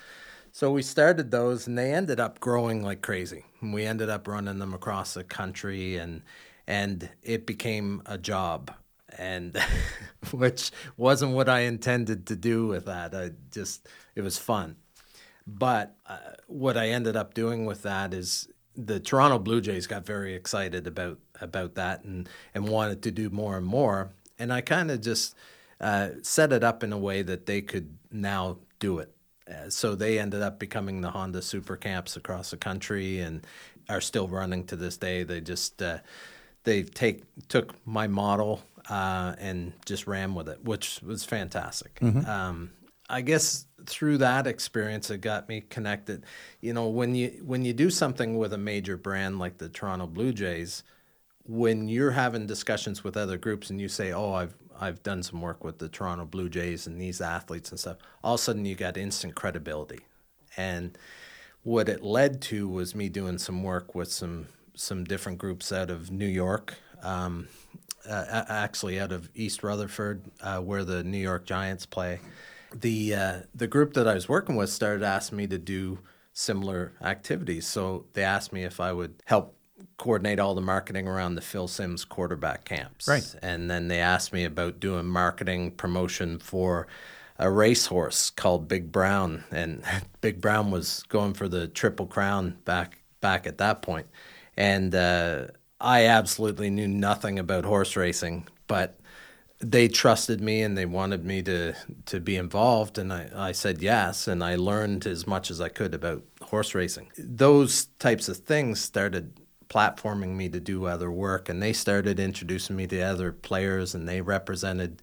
So 0.51 0.73
we 0.73 0.83
started 0.83 1.31
those, 1.31 1.67
and 1.67 1.79
they 1.79 1.93
ended 1.93 2.19
up 2.19 2.41
growing 2.41 2.83
like 2.83 3.03
crazy. 3.03 3.45
We 3.63 3.85
ended 3.85 4.09
up 4.09 4.27
running 4.27 4.59
them 4.59 4.75
across 4.75 5.15
the 5.15 5.23
country, 5.23 5.97
and 5.97 6.23
and 6.67 7.09
it 7.23 7.47
became 7.47 8.03
a 8.07 8.19
job, 8.19 8.73
and 9.19 9.57
which 10.33 10.73
wasn't 10.97 11.33
what 11.33 11.49
I 11.49 11.61
intended 11.61 12.27
to 12.29 12.37
do 12.37 12.67
with 12.67 12.87
that. 12.87 13.15
I 13.15 13.33
just 13.51 13.87
it 14.15 14.23
was 14.23 14.39
fun, 14.39 14.77
but 15.47 15.95
uh, 16.09 16.17
what 16.47 16.77
I 16.77 16.89
ended 16.89 17.17
up 17.17 17.35
doing 17.35 17.67
with 17.67 17.83
that 17.83 18.15
is 18.15 18.49
the 18.77 19.01
Toronto 19.01 19.39
Blue 19.39 19.61
Jays 19.61 19.87
got 19.87 20.05
very 20.05 20.35
excited 20.35 20.87
about 20.87 21.19
about 21.41 21.75
that 21.75 22.05
and 22.05 22.29
and 22.55 22.69
wanted 22.69 23.03
to 23.03 23.11
do 23.11 23.31
more 23.31 23.57
and 23.57 23.67
more, 23.67 24.11
and 24.39 24.53
I 24.53 24.61
kind 24.61 24.91
of 24.91 25.01
just 25.01 25.35
uh, 25.81 26.11
set 26.23 26.53
it 26.53 26.65
up 26.65 26.83
in 26.83 26.93
a 26.93 26.99
way 26.99 27.23
that 27.23 27.47
they 27.47 27.63
could 27.63 27.97
now 28.11 28.59
do 28.79 28.99
it 28.99 29.17
uh, 29.49 29.71
so 29.71 29.95
they 29.95 30.19
ended 30.19 30.43
up 30.43 30.59
becoming 30.59 31.01
the 31.01 31.11
Honda 31.11 31.41
Super 31.41 31.77
Camps 31.77 32.17
across 32.17 32.51
the 32.51 32.57
country 32.57 33.21
and 33.21 33.47
are 33.89 34.01
still 34.01 34.27
running 34.27 34.65
to 34.65 34.77
this 34.77 34.97
day. 34.97 35.23
They 35.23 35.41
just 35.41 35.81
uh, 35.81 35.99
they 36.65 36.83
take 36.83 37.23
took 37.49 37.75
my 37.87 38.09
model 38.09 38.63
uh, 38.91 39.35
and 39.39 39.73
just 39.85 40.07
ran 40.07 40.35
with 40.35 40.49
it, 40.49 40.65
which 40.65 41.01
was 41.03 41.25
fantastic. 41.25 41.99
Mm-hmm. 42.01 42.29
Um, 42.29 42.71
I 43.09 43.21
guess 43.21 43.67
through 43.87 44.19
that 44.19 44.47
experience, 44.47 45.11
it 45.11 45.21
got 45.21 45.49
me 45.49 45.63
connected. 45.63 46.25
You 46.61 46.73
know, 46.73 46.89
when 46.89 47.15
you 47.15 47.43
when 47.45 47.65
you 47.65 47.73
do 47.73 47.91
something 47.91 48.37
with 48.39 48.53
a 48.53 48.59
major 48.59 48.97
brand 48.97 49.39
like 49.39 49.59
the 49.59 49.69
Toronto 49.69 50.07
Blue 50.07 50.33
Jays, 50.33 50.83
when 51.45 51.89
you're 51.89 52.13
having 52.13 52.47
discussions 52.47 53.05
with 53.05 53.17
other 53.17 53.39
groups 53.39 53.71
and 53.71 53.81
you 53.81 53.89
say, 53.89 54.13
"Oh, 54.13 54.33
I've 54.33 54.55
I've 54.81 55.03
done 55.03 55.23
some 55.23 55.41
work 55.41 55.65
with 55.65 55.79
the 55.79 55.89
Toronto 55.89 56.25
Blue 56.25 56.49
Jays 56.49 56.87
and 56.87 57.01
these 57.01 57.21
athletes 57.21 57.71
and 57.71 57.81
stuff. 57.81 57.99
All 58.23 58.35
of 58.35 58.41
a 58.41 58.43
sudden, 58.43 58.65
you 58.65 58.75
got 58.75 58.97
instant 58.97 59.35
credibility, 59.35 60.01
and 60.57 60.97
what 61.63 61.89
it 61.89 62.03
led 62.03 62.41
to 62.43 62.69
was 62.69 62.95
me 62.95 63.09
doing 63.09 63.39
some 63.39 63.63
work 63.63 63.95
with 63.95 64.11
some 64.11 64.47
some 64.75 65.05
different 65.05 65.39
groups 65.39 65.73
out 65.73 65.91
of 65.91 66.11
New 66.11 66.27
York, 66.27 66.75
um, 67.03 67.49
uh, 68.09 68.45
actually 68.49 69.01
out 69.01 69.11
of 69.11 69.31
East 69.35 69.63
Rutherford, 69.63 70.23
uh, 70.43 70.59
where 70.59 70.85
the 70.85 71.03
New 71.03 71.19
York 71.19 71.47
Giants 71.47 71.87
play. 71.87 72.21
The 72.81 73.15
uh, 73.15 73.39
the 73.55 73.67
group 73.67 73.95
that 73.95 74.07
I 74.07 74.15
was 74.15 74.29
working 74.29 74.57
with 74.57 74.71
started 74.71 75.03
asking 75.03 75.39
me 75.39 75.47
to 75.49 75.59
do 75.59 75.99
similar 76.33 76.93
activities, 77.03 77.67
so 77.67 78.07
they 78.13 78.23
asked 78.23 78.53
me 78.53 78.65
if 78.65 78.81
I 78.81 78.93
would 78.93 79.15
help 79.25 79.57
coordinate 79.99 80.39
all 80.39 80.55
the 80.55 80.61
marketing 80.61 81.09
around 81.09 81.35
the 81.35 81.41
Phil 81.41 81.69
Simms 81.69 82.05
quarterback 82.05 82.65
camps. 82.65 83.09
Right. 83.09 83.35
And 83.43 83.71
then 83.71 83.89
they 83.89 84.01
asked 84.01 84.33
me 84.33 84.45
about 84.45 84.81
doing 84.81 85.07
marketing 85.07 85.73
promotion 85.73 86.39
for 86.39 86.87
a 87.39 87.51
racehorse 87.51 88.31
called 88.31 88.69
Big 88.69 88.93
Brown, 88.93 89.45
and 89.51 89.83
Big 90.21 90.41
Brown 90.41 90.71
was 90.71 91.03
going 91.09 91.35
for 91.35 91.49
the 91.49 91.69
Triple 91.69 92.07
Crown 92.07 92.59
back 92.65 93.03
back 93.21 93.47
at 93.47 93.59
that 93.59 93.83
point. 93.83 94.07
And 94.57 94.95
uh, 94.95 95.47
I 95.81 96.07
absolutely 96.07 96.71
knew 96.71 96.89
nothing 96.89 97.39
about 97.39 97.65
horse 97.65 97.97
racing, 97.97 98.47
but 98.67 98.99
they 99.61 99.89
trusted 99.89 100.41
me 100.41 100.63
and 100.63 100.77
they 100.77 100.85
wanted 100.85 101.25
me 101.25 101.43
to 101.43 101.75
to 102.05 102.21
be 102.21 102.37
involved 102.37 102.99
and 102.99 103.13
I, 103.13 103.31
I 103.35 103.53
said 103.53 103.81
yes 103.81 104.29
and 104.29 104.45
I 104.45 104.57
learned 104.57 105.07
as 105.07 105.27
much 105.27 105.51
as 105.51 105.61
I 105.61 105.69
could 105.69 105.95
about 105.95 106.23
horse 106.43 106.75
racing. 106.75 107.11
Those 107.17 107.87
types 107.99 108.29
of 108.29 108.39
things 108.39 108.81
started 108.81 109.33
platforming 109.69 110.37
me 110.37 110.49
to 110.51 110.61
do 110.61 110.87
other 110.87 111.11
work 111.11 111.49
and 111.49 111.63
they 111.63 111.73
started 111.73 112.21
introducing 112.21 112.77
me 112.77 112.87
to 112.89 113.01
other 113.01 113.33
players 113.33 113.95
and 113.95 114.09
they 114.09 114.21
represented 114.21 115.01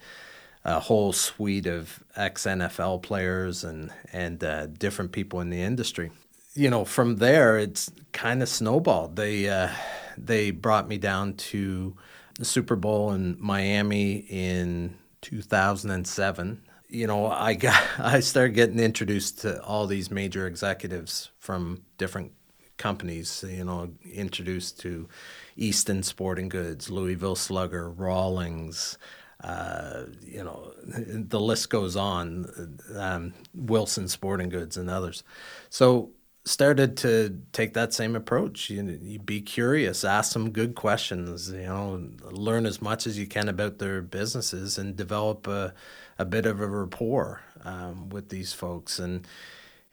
a 0.63 0.79
whole 0.79 1.11
suite 1.11 1.65
of 1.65 2.03
ex 2.15 2.43
NFL 2.43 3.01
players 3.01 3.63
and 3.63 3.91
and 4.13 4.43
uh, 4.43 4.67
different 4.67 5.11
people 5.11 5.41
in 5.41 5.49
the 5.49 5.61
industry. 5.61 6.11
You 6.53 6.69
know, 6.69 6.85
from 6.85 7.15
there 7.15 7.57
it's 7.57 7.91
kind 8.11 8.43
of 8.43 8.49
snowballed. 8.49 9.15
They 9.15 9.49
uh, 9.49 9.69
they 10.15 10.51
brought 10.51 10.87
me 10.87 10.99
down 10.99 11.33
to 11.33 11.97
the 12.39 12.45
Super 12.45 12.75
Bowl 12.75 13.11
in 13.11 13.37
Miami 13.39 14.25
in 14.29 14.97
2007. 15.21 16.63
You 16.89 17.07
know, 17.07 17.27
I 17.27 17.53
got 17.53 17.81
I 17.99 18.19
started 18.19 18.53
getting 18.53 18.79
introduced 18.79 19.41
to 19.41 19.61
all 19.63 19.87
these 19.87 20.11
major 20.11 20.47
executives 20.47 21.31
from 21.39 21.83
different 21.97 22.31
companies, 22.77 23.43
you 23.47 23.63
know, 23.63 23.91
introduced 24.11 24.79
to 24.81 25.07
Easton 25.55 26.03
Sporting 26.03 26.49
Goods, 26.49 26.89
Louisville 26.89 27.35
Slugger, 27.35 27.89
Rawlings, 27.89 28.97
uh, 29.43 30.05
you 30.25 30.43
know, 30.43 30.73
the 30.85 31.39
list 31.39 31.69
goes 31.69 31.95
on, 31.95 32.79
um, 32.95 33.33
Wilson 33.53 34.07
Sporting 34.07 34.49
Goods 34.49 34.77
and 34.77 34.89
others. 34.89 35.23
So 35.69 36.11
started 36.45 36.97
to 36.97 37.41
take 37.53 37.73
that 37.73 37.93
same 37.93 38.15
approach. 38.15 38.69
You, 38.69 38.99
you 39.01 39.19
be 39.19 39.41
curious, 39.41 40.03
ask 40.03 40.31
some 40.31 40.51
good 40.51 40.75
questions, 40.75 41.49
you 41.51 41.61
know, 41.61 42.09
learn 42.23 42.65
as 42.65 42.81
much 42.81 43.07
as 43.07 43.17
you 43.17 43.27
can 43.27 43.47
about 43.47 43.79
their 43.79 44.01
businesses 44.01 44.77
and 44.77 44.95
develop 44.95 45.47
a, 45.47 45.73
a 46.19 46.25
bit 46.25 46.45
of 46.45 46.59
a 46.59 46.67
rapport 46.67 47.41
um, 47.63 48.09
with 48.09 48.29
these 48.29 48.51
folks. 48.51 48.99
And, 48.99 49.25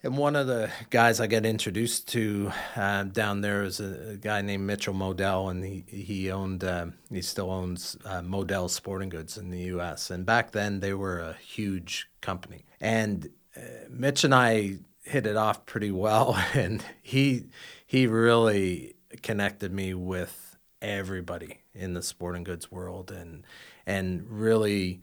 and 0.02 0.16
one 0.16 0.35
of 0.35 0.49
the 0.49 0.71
guys 0.88 1.21
I 1.21 1.28
got 1.28 1.47
introduced 1.47 2.09
to 2.09 2.50
uh, 2.75 3.04
down 3.04 3.42
there 3.42 3.62
is 3.62 3.78
a, 3.78 4.12
a, 4.12 4.16
guy 4.16 4.40
named 4.40 4.66
Mitchell 4.66 4.95
Modell, 4.95 5.50
and 5.50 5.62
he 5.62 5.85
he 5.87 6.30
owned 6.30 6.64
uh, 6.64 6.87
he 7.11 7.21
still 7.21 7.50
owns 7.50 7.99
uh, 8.07 8.23
Modell 8.23 8.71
Sporting 8.71 9.11
Goods 9.11 9.37
in 9.37 9.50
the 9.50 9.59
U.S. 9.59 10.11
And 10.11 10.25
back 10.25 10.52
then 10.52 10.80
they 10.80 10.95
were 10.95 11.21
a 11.21 11.35
huge 11.35 12.09
company. 12.23 12.64
And 12.80 13.28
uh, 13.54 13.61
Mitch 13.90 14.25
and 14.25 14.35
I 14.35 14.78
hit 15.11 15.26
it 15.26 15.37
off 15.37 15.67
pretty 15.67 15.90
well, 15.90 16.37
and 16.55 16.85
he 17.02 17.47
he 17.87 18.07
really 18.07 18.95
connected 19.23 19.73
me 19.73 19.93
with 19.95 20.57
everybody 20.81 21.59
in 21.75 21.95
the 21.95 22.02
sporting 22.02 22.45
goods 22.45 22.71
world, 22.71 23.11
and 23.11 23.45
and 23.87 24.25
really 24.29 25.00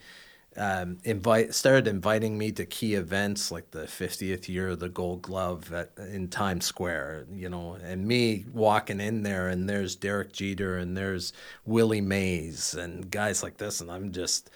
um, 0.56 0.98
invite 1.04 1.54
started 1.54 1.88
inviting 1.88 2.38
me 2.38 2.52
to 2.54 2.66
key 2.66 2.96
events 2.96 3.52
like 3.52 3.70
the 3.72 3.84
50th 3.84 4.48
year 4.48 4.70
of 4.70 4.80
the 4.80 4.90
Gold 4.90 5.22
Glove 5.22 5.72
at, 5.72 5.92
in 6.00 6.30
Times 6.30 6.66
Square, 6.66 7.28
you 7.32 7.48
know, 7.48 7.78
and 7.84 8.08
me 8.08 8.44
walking 8.52 9.00
in 9.00 9.22
there 9.22 9.50
and 9.50 9.70
there's 9.70 9.96
Derek 9.96 10.34
Jeter 10.34 10.78
and 10.78 10.98
there's 10.98 11.32
Willie 11.66 12.02
Mays 12.02 12.74
and 12.74 13.12
guys 13.12 13.44
like 13.44 13.58
this, 13.58 13.82
and 13.82 13.92
I'm 13.92 14.12
just 14.12 14.50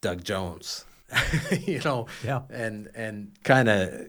Doug 0.00 0.24
Jones, 0.24 0.86
you 1.66 1.80
know, 1.84 2.06
Yeah. 2.24 2.42
and 2.48 2.88
and 2.94 3.32
kind 3.44 3.68
of 3.68 4.08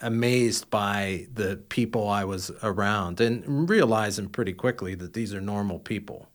amazed 0.00 0.70
by 0.70 1.26
the 1.32 1.56
people 1.68 2.08
I 2.08 2.24
was 2.24 2.50
around 2.62 3.20
and 3.20 3.68
realizing 3.68 4.28
pretty 4.28 4.52
quickly 4.52 4.94
that 4.94 5.14
these 5.14 5.34
are 5.34 5.40
normal 5.40 5.78
people. 5.78 6.28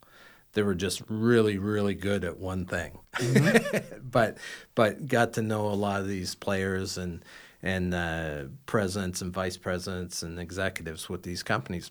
They 0.54 0.64
were 0.64 0.76
just 0.76 1.02
really, 1.08 1.58
really 1.58 1.94
good 1.96 2.26
at 2.26 2.38
one 2.38 2.66
thing, 2.66 3.00
but 4.04 4.38
but 4.76 5.08
got 5.08 5.34
to 5.34 5.42
know 5.42 5.68
a 5.68 5.74
lot 5.74 6.02
of 6.02 6.08
these 6.08 6.36
players 6.36 6.98
and 6.98 7.24
and 7.64 7.94
uh, 7.94 8.46
presidents 8.66 9.22
and 9.22 9.34
vice 9.34 9.56
presidents 9.56 10.24
and 10.24 10.40
executives 10.40 11.08
with 11.08 11.24
these 11.24 11.44
companies. 11.44 11.90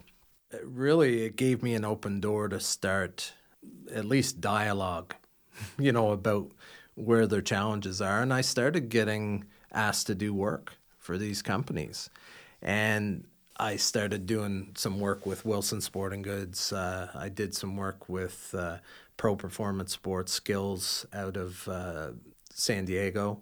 It 0.51 0.63
really, 0.65 1.23
it 1.23 1.37
gave 1.37 1.63
me 1.63 1.75
an 1.75 1.85
open 1.85 2.21
door 2.21 2.49
to 2.49 2.61
start 2.61 3.33
at 3.95 4.05
least 4.05 4.41
dialogue, 4.41 5.15
you 5.79 5.93
know, 5.93 6.11
about 6.11 6.51
where 6.97 7.27
their 7.27 7.43
challenges 7.43 8.03
are, 8.03 8.21
and 8.21 8.35
I 8.35 8.43
started 8.43 8.89
getting 8.91 9.45
asked 9.73 10.09
to 10.09 10.15
do 10.15 10.35
work 10.35 10.75
for 11.01 11.19
these 11.19 11.43
companies, 11.43 12.11
and 12.63 13.25
I 13.57 13.77
started 13.77 14.25
doing 14.25 14.73
some 14.75 15.01
work 15.01 15.27
with 15.27 15.45
Wilson 15.45 15.83
Sporting 15.83 16.23
Goods. 16.23 16.73
Uh, 16.73 17.11
I 17.15 17.29
did 17.29 17.55
some 17.55 17.77
work 17.77 18.09
with 18.09 18.55
uh, 18.57 18.79
Pro 19.19 19.37
Performance 19.37 19.93
Sports 19.93 20.41
SKLZ 20.41 21.05
out 21.13 21.37
of 21.37 21.69
uh, 21.69 22.09
San 22.55 22.87
Diego, 22.87 23.41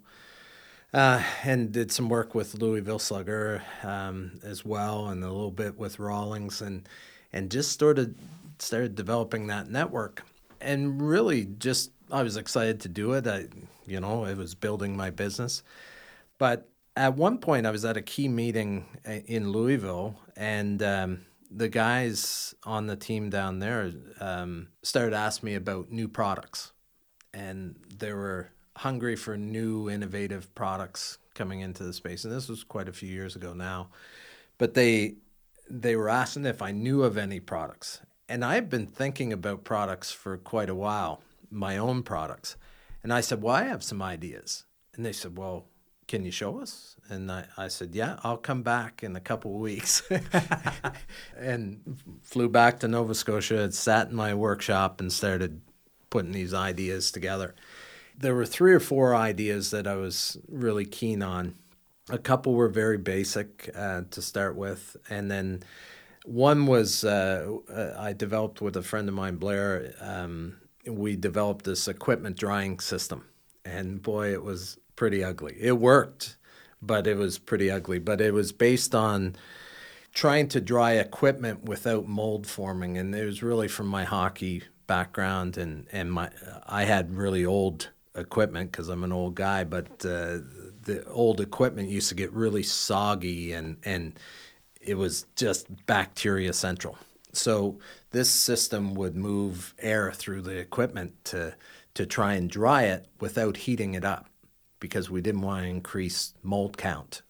uh, 0.92 1.22
and 1.44 1.70
did 1.70 1.92
some 1.92 2.08
work 2.08 2.34
with 2.34 2.54
Louisville 2.54 2.98
Slugger 2.98 3.62
um, 3.84 4.40
as 4.42 4.64
well, 4.64 5.08
and 5.08 5.22
a 5.22 5.28
little 5.28 5.52
bit 5.52 5.78
with 5.78 6.00
Rawlings, 6.00 6.62
and 6.62 6.88
and 7.32 7.48
just 7.48 7.70
started 7.70 8.16
started 8.58 8.96
developing 8.96 9.46
that 9.46 9.70
network, 9.70 10.24
and 10.60 11.00
really 11.00 11.46
just 11.58 11.92
I 12.10 12.24
was 12.24 12.36
excited 12.36 12.80
to 12.80 12.88
do 12.88 13.12
it. 13.12 13.26
I, 13.26 13.46
you 13.86 14.00
know, 14.00 14.24
it 14.24 14.36
was 14.36 14.56
building 14.56 14.96
my 14.96 15.10
business, 15.10 15.62
but 16.38 16.68
at 16.98 17.16
one 17.16 17.38
point 17.38 17.64
I 17.64 17.70
was 17.70 17.84
at 17.84 17.96
a 17.96 18.02
key 18.02 18.28
meeting 18.28 18.84
uh, 19.06 19.12
in 19.26 19.52
Louisville, 19.52 20.18
and 20.36 20.82
um, 20.82 21.20
the 21.48 21.68
guys 21.68 22.56
on 22.64 22.88
the 22.88 22.96
team 22.96 23.30
down 23.30 23.60
there 23.60 23.92
um, 24.20 24.68
started 24.82 25.14
asking 25.14 25.46
me 25.46 25.54
about 25.54 25.92
new 25.92 26.08
products, 26.08 26.72
and 27.32 27.76
they 27.96 28.12
were 28.12 28.50
hungry 28.76 29.14
for 29.14 29.36
new 29.36 29.88
innovative 29.88 30.52
products 30.56 31.18
coming 31.34 31.60
into 31.60 31.84
the 31.84 31.92
space. 31.92 32.24
And 32.24 32.34
this 32.34 32.48
was 32.48 32.64
quite 32.64 32.88
a 32.88 32.92
few 32.92 33.08
years 33.08 33.36
ago 33.36 33.54
now, 33.54 33.90
but 34.58 34.74
they 34.74 35.14
they 35.70 35.94
were 35.94 36.08
asking 36.08 36.46
if 36.46 36.62
I 36.62 36.72
knew 36.72 37.04
of 37.04 37.16
any 37.16 37.38
products, 37.38 38.00
and 38.28 38.44
I've 38.44 38.68
been 38.68 38.86
thinking 38.86 39.32
about 39.32 39.62
products 39.62 40.10
for 40.10 40.36
quite 40.36 40.68
a 40.68 40.74
while, 40.74 41.22
my 41.48 41.76
own 41.76 42.02
products, 42.02 42.56
and 43.04 43.12
I 43.12 43.20
said, 43.20 43.40
"Well, 43.40 43.54
I 43.54 43.64
have 43.64 43.84
some 43.84 44.02
ideas," 44.02 44.64
and 44.94 45.06
they 45.06 45.12
said, 45.12 45.38
"Well." 45.38 45.66
Can 46.08 46.24
you 46.24 46.30
show 46.32 46.58
us? 46.58 46.96
And 47.08 47.30
I, 47.30 47.44
I 47.56 47.68
said, 47.68 47.94
yeah, 47.94 48.18
I'll 48.24 48.38
come 48.38 48.62
back 48.62 49.02
in 49.02 49.14
a 49.14 49.20
couple 49.20 49.54
of 49.54 49.60
weeks. 49.60 50.02
and 51.36 52.00
flew 52.22 52.48
back 52.48 52.80
to 52.80 52.88
Nova 52.88 53.14
Scotia, 53.14 53.60
and 53.60 53.74
sat 53.74 54.08
in 54.08 54.16
my 54.16 54.34
workshop 54.34 55.00
and 55.00 55.12
started 55.12 55.60
putting 56.10 56.32
these 56.32 56.54
ideas 56.54 57.12
together. 57.12 57.54
There 58.18 58.34
were 58.34 58.46
three 58.46 58.72
or 58.72 58.80
four 58.80 59.14
ideas 59.14 59.70
that 59.70 59.86
I 59.86 59.94
was 59.94 60.38
really 60.48 60.84
keen 60.84 61.22
on. 61.22 61.54
A 62.10 62.18
couple 62.18 62.54
were 62.54 62.68
very 62.68 62.98
basic 62.98 63.70
uh, 63.76 64.02
to 64.10 64.22
start 64.22 64.56
with, 64.56 64.96
and 65.10 65.30
then 65.30 65.62
one 66.24 66.66
was 66.66 67.04
uh, 67.04 67.58
uh, 67.70 67.94
I 67.98 68.14
developed 68.14 68.60
with 68.60 68.76
a 68.76 68.82
friend 68.82 69.08
of 69.08 69.14
mine, 69.14 69.36
Blair. 69.36 69.94
Um, 70.00 70.56
we 70.86 71.16
developed 71.16 71.66
this 71.66 71.86
equipment 71.86 72.36
drying 72.38 72.80
system, 72.80 73.26
and 73.64 74.02
boy, 74.02 74.32
it 74.32 74.42
was 74.42 74.78
pretty 74.98 75.22
ugly. 75.22 75.56
It 75.60 75.78
worked, 75.78 76.36
but 76.82 77.06
it 77.06 77.16
was 77.16 77.38
pretty 77.38 77.70
ugly. 77.70 78.00
But 78.00 78.20
it 78.20 78.34
was 78.34 78.50
based 78.50 78.96
on 78.96 79.36
trying 80.12 80.48
to 80.48 80.60
dry 80.60 80.94
equipment 80.94 81.62
without 81.62 82.08
mold 82.08 82.48
forming, 82.48 82.98
and 82.98 83.14
it 83.14 83.24
was 83.24 83.40
really 83.40 83.68
from 83.68 83.86
my 83.86 84.02
hockey 84.02 84.64
background, 84.88 85.56
and 85.56 85.86
and 85.92 86.12
my 86.12 86.30
I 86.66 86.82
had 86.82 87.16
really 87.16 87.46
old 87.46 87.90
equipment 88.16 88.72
because 88.72 88.88
I'm 88.88 89.04
an 89.04 89.12
old 89.12 89.36
guy, 89.36 89.62
but 89.62 89.86
uh, 90.04 90.38
the 90.82 91.04
old 91.06 91.40
equipment 91.40 91.90
used 91.90 92.08
to 92.08 92.16
get 92.16 92.32
really 92.32 92.64
soggy 92.64 93.52
and 93.52 93.76
and 93.84 94.18
it 94.80 94.94
was 94.94 95.26
just 95.36 95.86
bacteria 95.86 96.52
central. 96.52 96.98
So 97.32 97.78
this 98.10 98.30
system 98.30 98.94
would 98.94 99.14
move 99.14 99.74
air 99.78 100.10
through 100.10 100.42
the 100.42 100.56
equipment 100.56 101.24
to 101.26 101.54
to 101.94 102.04
try 102.04 102.34
and 102.34 102.50
dry 102.50 102.82
it 102.84 103.06
without 103.20 103.58
heating 103.58 103.94
it 103.94 104.04
up 104.04 104.28
because 104.80 105.10
we 105.10 105.20
didn't 105.20 105.42
want 105.42 105.64
to 105.64 105.68
increase 105.68 106.34
mold 106.42 106.76
count. 106.76 107.22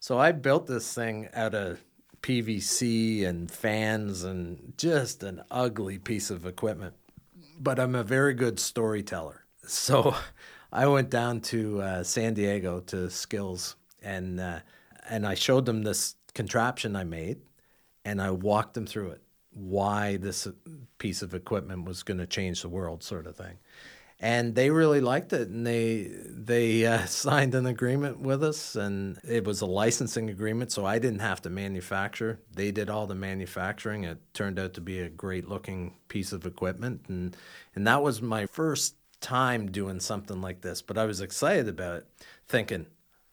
So 0.00 0.18
I 0.18 0.32
built 0.32 0.66
this 0.66 0.92
thing 0.94 1.28
out 1.34 1.54
of 1.54 1.80
PVC 2.22 3.26
and 3.26 3.50
fans 3.50 4.24
and 4.24 4.72
just 4.76 5.22
an 5.22 5.42
ugly 5.50 5.98
piece 5.98 6.30
of 6.30 6.46
equipment. 6.46 6.94
But 7.60 7.80
I'm 7.80 7.94
a 7.94 8.04
very 8.04 8.34
good 8.34 8.58
storyteller. 8.60 9.44
So 9.70 10.14
I 10.72 10.86
went 10.86 11.10
down 11.10 11.42
to 11.42 11.82
uh, 11.82 12.02
San 12.02 12.32
Diego 12.32 12.80
to 12.86 12.96
SKLZ 12.96 13.74
and 14.02 14.40
uh, 14.40 14.60
and 15.10 15.26
I 15.26 15.34
showed 15.34 15.66
them 15.66 15.82
this 15.82 16.14
contraption 16.32 16.96
I 16.96 17.04
made 17.04 17.42
and 18.02 18.22
I 18.22 18.30
walked 18.30 18.72
them 18.72 18.86
through 18.86 19.10
it. 19.10 19.22
Why 19.50 20.16
this 20.16 20.48
piece 20.96 21.20
of 21.20 21.34
equipment 21.34 21.84
was 21.84 22.02
going 22.02 22.16
to 22.16 22.26
change 22.26 22.62
the 22.62 22.70
world, 22.70 23.02
sort 23.02 23.26
of 23.26 23.36
thing 23.36 23.58
and 24.20 24.54
they 24.54 24.70
really 24.70 25.00
liked 25.00 25.32
it 25.32 25.48
and 25.48 25.66
they 25.66 26.10
they 26.28 26.84
uh, 26.86 27.04
signed 27.06 27.54
an 27.54 27.66
agreement 27.66 28.20
with 28.20 28.42
us 28.42 28.76
and 28.76 29.18
it 29.22 29.44
was 29.44 29.60
a 29.60 29.66
licensing 29.66 30.28
agreement 30.28 30.72
so 30.72 30.84
i 30.84 30.98
didn't 30.98 31.20
have 31.20 31.42
to 31.42 31.50
manufacture. 31.50 32.40
They 32.54 32.70
did 32.72 32.90
all 32.90 33.06
the 33.06 33.14
manufacturing. 33.14 34.04
It 34.04 34.18
turned 34.34 34.58
out 34.58 34.74
to 34.74 34.80
be 34.80 35.00
a 35.00 35.08
great 35.08 35.48
looking 35.48 35.94
piece 36.08 36.32
of 36.32 36.46
equipment 36.46 37.02
and 37.08 37.36
and 37.74 37.86
that 37.86 38.02
was 38.02 38.20
my 38.20 38.46
first 38.46 38.94
time 39.20 39.70
doing 39.70 39.98
something 39.98 40.40
like 40.40 40.60
this 40.60 40.80
but 40.80 40.96
i 40.96 41.04
was 41.04 41.20
excited 41.20 41.68
about 41.68 41.96
it 41.96 42.06
thinking 42.46 42.86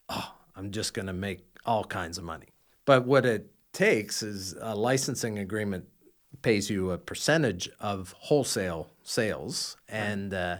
oh 0.08 0.34
i'm 0.56 0.72
just 0.72 0.94
going 0.94 1.06
to 1.06 1.12
make 1.12 1.46
all 1.66 1.84
kinds 1.84 2.16
of 2.16 2.24
money. 2.24 2.46
But 2.84 3.04
what 3.04 3.26
it 3.26 3.50
takes 3.72 4.22
is 4.22 4.54
a 4.60 4.74
licensing 4.74 5.38
agreement 5.38 5.86
pays 6.42 6.70
you 6.70 6.92
a 6.92 6.98
percentage 6.98 7.68
of 7.80 8.14
wholesale 8.18 8.88
sales 9.02 9.76
and 9.88 10.32
uh, 10.32 10.58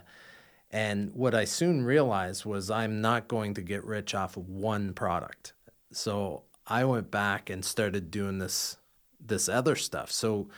and 0.76 1.14
what 1.14 1.34
I 1.34 1.46
soon 1.46 1.86
realized 1.86 2.44
was 2.44 2.70
I'm 2.70 3.00
not 3.00 3.28
going 3.28 3.54
to 3.54 3.62
get 3.62 3.82
rich 3.82 4.14
off 4.14 4.36
of 4.36 4.46
one 4.46 4.92
product. 4.92 5.54
So 5.90 6.42
I 6.66 6.84
went 6.84 7.10
back 7.10 7.48
and 7.48 7.64
started 7.64 8.10
doing 8.10 8.40
this 8.40 8.76
this 9.18 9.48
other 9.48 9.74
stuff. 9.74 10.12
So 10.12 10.48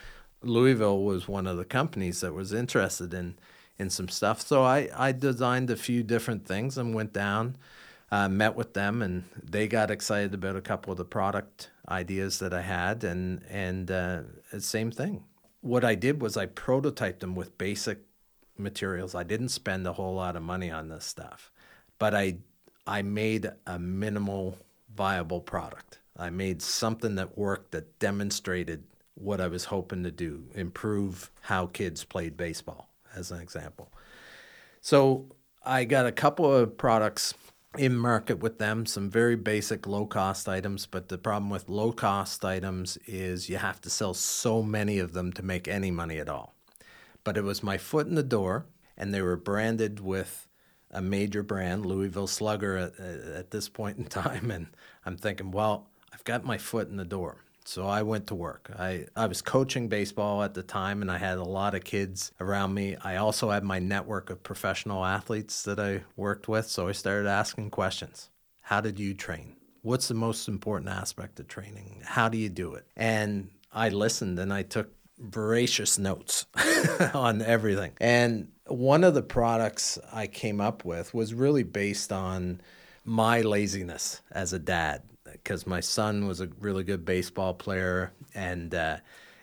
Louisville 0.43 1.05
was 1.05 1.29
one 1.29 1.47
of 1.47 1.57
the 1.57 1.65
companies 1.65 2.21
that 2.23 2.35
was 2.35 2.53
interested 2.53 3.15
in 3.15 3.39
in 3.79 3.91
some 3.91 4.09
stuff. 4.09 4.41
So 4.41 4.65
I, 4.65 4.89
I 4.93 5.13
designed 5.13 5.71
a 5.71 5.77
few 5.77 6.03
different 6.03 6.45
things 6.45 6.77
and 6.77 6.97
went 6.97 7.13
down, 7.13 7.57
uh, 8.11 8.29
met 8.29 8.57
with 8.57 8.75
them, 8.75 9.03
and 9.03 9.23
they 9.41 9.69
got 9.69 9.89
excited 9.89 10.35
about 10.35 10.57
a 10.57 10.61
couple 10.61 10.91
of 10.91 10.99
the 10.99 11.05
product 11.05 11.71
ideas 11.89 12.41
that 12.41 12.53
I 12.53 12.63
had, 12.63 13.05
and 13.05 13.45
and 13.49 13.89
uh, 13.89 14.23
same 14.59 14.91
thing. 14.91 15.23
What 15.61 15.85
I 15.85 15.95
did 15.95 16.21
was 16.21 16.37
I 16.37 16.47
prototyped 16.47 17.21
them 17.21 17.37
with 17.37 17.57
basic 17.57 18.08
materials. 18.59 19.15
I 19.15 19.23
didn't 19.23 19.49
spend 19.49 19.87
a 19.87 19.93
whole 19.93 20.15
lot 20.15 20.37
of 20.37 20.43
money 20.43 20.71
on 20.71 20.89
this 20.89 21.05
stuff, 21.05 21.51
but 21.99 22.15
I 22.15 22.39
I 22.87 23.03
made 23.03 23.51
a 23.67 23.79
minimal 23.79 24.59
viable 24.95 25.41
product. 25.41 25.99
I 26.17 26.31
made 26.31 26.63
something 26.63 27.15
that 27.17 27.37
worked 27.37 27.73
that 27.73 27.99
demonstrated 27.99 28.85
what 29.15 29.41
I 29.41 29.49
was 29.49 29.67
hoping 29.67 30.03
to 30.05 30.11
do, 30.11 30.45
improve 30.55 31.31
how 31.43 31.67
kids 31.67 32.05
played 32.05 32.37
baseball 32.37 32.89
as 33.15 33.31
an 33.31 33.41
example. 33.41 33.93
So 34.81 35.27
I 35.65 35.85
got 35.85 36.07
a 36.07 36.13
couple 36.13 36.53
of 36.53 36.77
products 36.79 37.35
in 37.77 37.97
market 37.97 38.39
with 38.39 38.59
them, 38.59 38.87
some 38.87 39.11
very 39.11 39.37
basic 39.37 39.87
low 39.87 40.07
cost 40.07 40.49
items, 40.49 40.87
but 40.87 41.09
the 41.09 41.19
problem 41.19 41.51
with 41.51 41.69
low 41.69 41.93
cost 41.93 42.45
items 42.45 42.97
is 43.07 43.49
you 43.49 43.59
have 43.59 43.81
to 43.83 43.91
sell 43.91 44.15
so 44.15 44.63
many 44.63 44.99
of 44.99 45.13
them 45.13 45.33
to 45.35 45.43
make 45.43 45.69
any 45.69 45.91
money 45.91 46.19
at 46.19 46.29
all 46.29 46.55
but 47.25 47.37
it 47.37 47.45
was 47.45 47.63
my 47.63 47.79
foot 47.79 48.07
in 48.07 48.15
the 48.15 48.23
door, 48.23 48.67
and 48.97 49.13
they 49.13 49.23
were 49.23 49.37
branded 49.37 50.01
with 50.01 50.49
a 50.91 51.03
major 51.03 51.43
brand, 51.43 51.85
Louisville 51.85 52.27
Slugger, 52.27 52.77
at, 52.77 52.99
at 52.99 53.51
this 53.51 53.69
point 53.69 53.99
in 53.99 54.05
time. 54.05 54.51
And 54.51 54.69
I'm 55.05 55.17
thinking, 55.17 55.51
well, 55.51 55.89
I've 56.13 56.25
got 56.25 56.45
my 56.45 56.59
foot 56.59 56.89
in 56.89 56.97
the 56.97 57.05
door. 57.05 57.45
So 57.65 57.87
I 57.87 58.01
went 58.01 58.29
to 58.29 58.35
work. 58.35 58.71
I, 58.79 59.05
I 59.15 59.27
was 59.27 59.43
coaching 59.43 59.89
baseball 59.89 60.43
at 60.43 60.55
the 60.55 60.63
time 60.63 61.03
and 61.03 61.11
I 61.11 61.19
had 61.19 61.37
a 61.37 61.45
lot 61.45 61.75
of 61.75 61.85
kids 61.85 62.33
around 62.41 62.73
me. 62.73 62.97
I 63.05 63.17
also 63.17 63.51
had 63.51 63.63
my 63.63 63.79
network 63.79 64.31
of 64.31 64.43
professional 64.43 65.05
athletes 65.05 65.65
that 65.65 65.79
I 65.79 66.05
worked 66.17 66.49
with. 66.49 66.67
So 66.67 66.89
I 66.89 66.93
started 66.93 67.29
asking 67.29 67.69
questions. 67.69 68.31
How 68.63 68.81
did 68.81 68.99
you 68.99 69.13
train? 69.13 69.57
What's 69.83 70.09
the 70.09 70.15
most 70.15 70.49
important 70.49 70.91
aspect 70.91 71.39
of 71.41 71.49
training? 71.49 72.01
How 72.07 72.31
do 72.31 72.39
you 72.39 72.49
do 72.49 72.73
it? 72.73 72.87
And 72.97 73.51
I 73.71 73.91
listened 73.91 74.39
and 74.39 74.51
I 74.51 74.63
took 74.63 74.91
voracious 75.19 75.99
notes 75.99 76.47
on 77.15 77.43
everything. 77.43 77.93
And 78.01 78.49
one 78.67 79.05
of 79.05 79.15
the 79.15 79.23
products 79.23 79.99
I 80.13 80.27
came 80.27 80.61
up 80.61 80.85
with 80.85 81.15
was 81.15 81.35
really 81.35 81.63
based 81.63 82.13
on 82.13 82.61
my 83.05 83.41
laziness 83.41 84.21
as 84.31 84.53
a 84.53 84.59
dad 84.59 85.03
because 85.33 85.67
my 85.67 85.81
son 85.81 86.27
was 86.27 86.41
a 86.41 86.49
really 86.61 86.85
good 86.85 87.05
baseball 87.05 87.55
player 87.55 88.13
and 88.35 88.75
uh, 88.75 88.99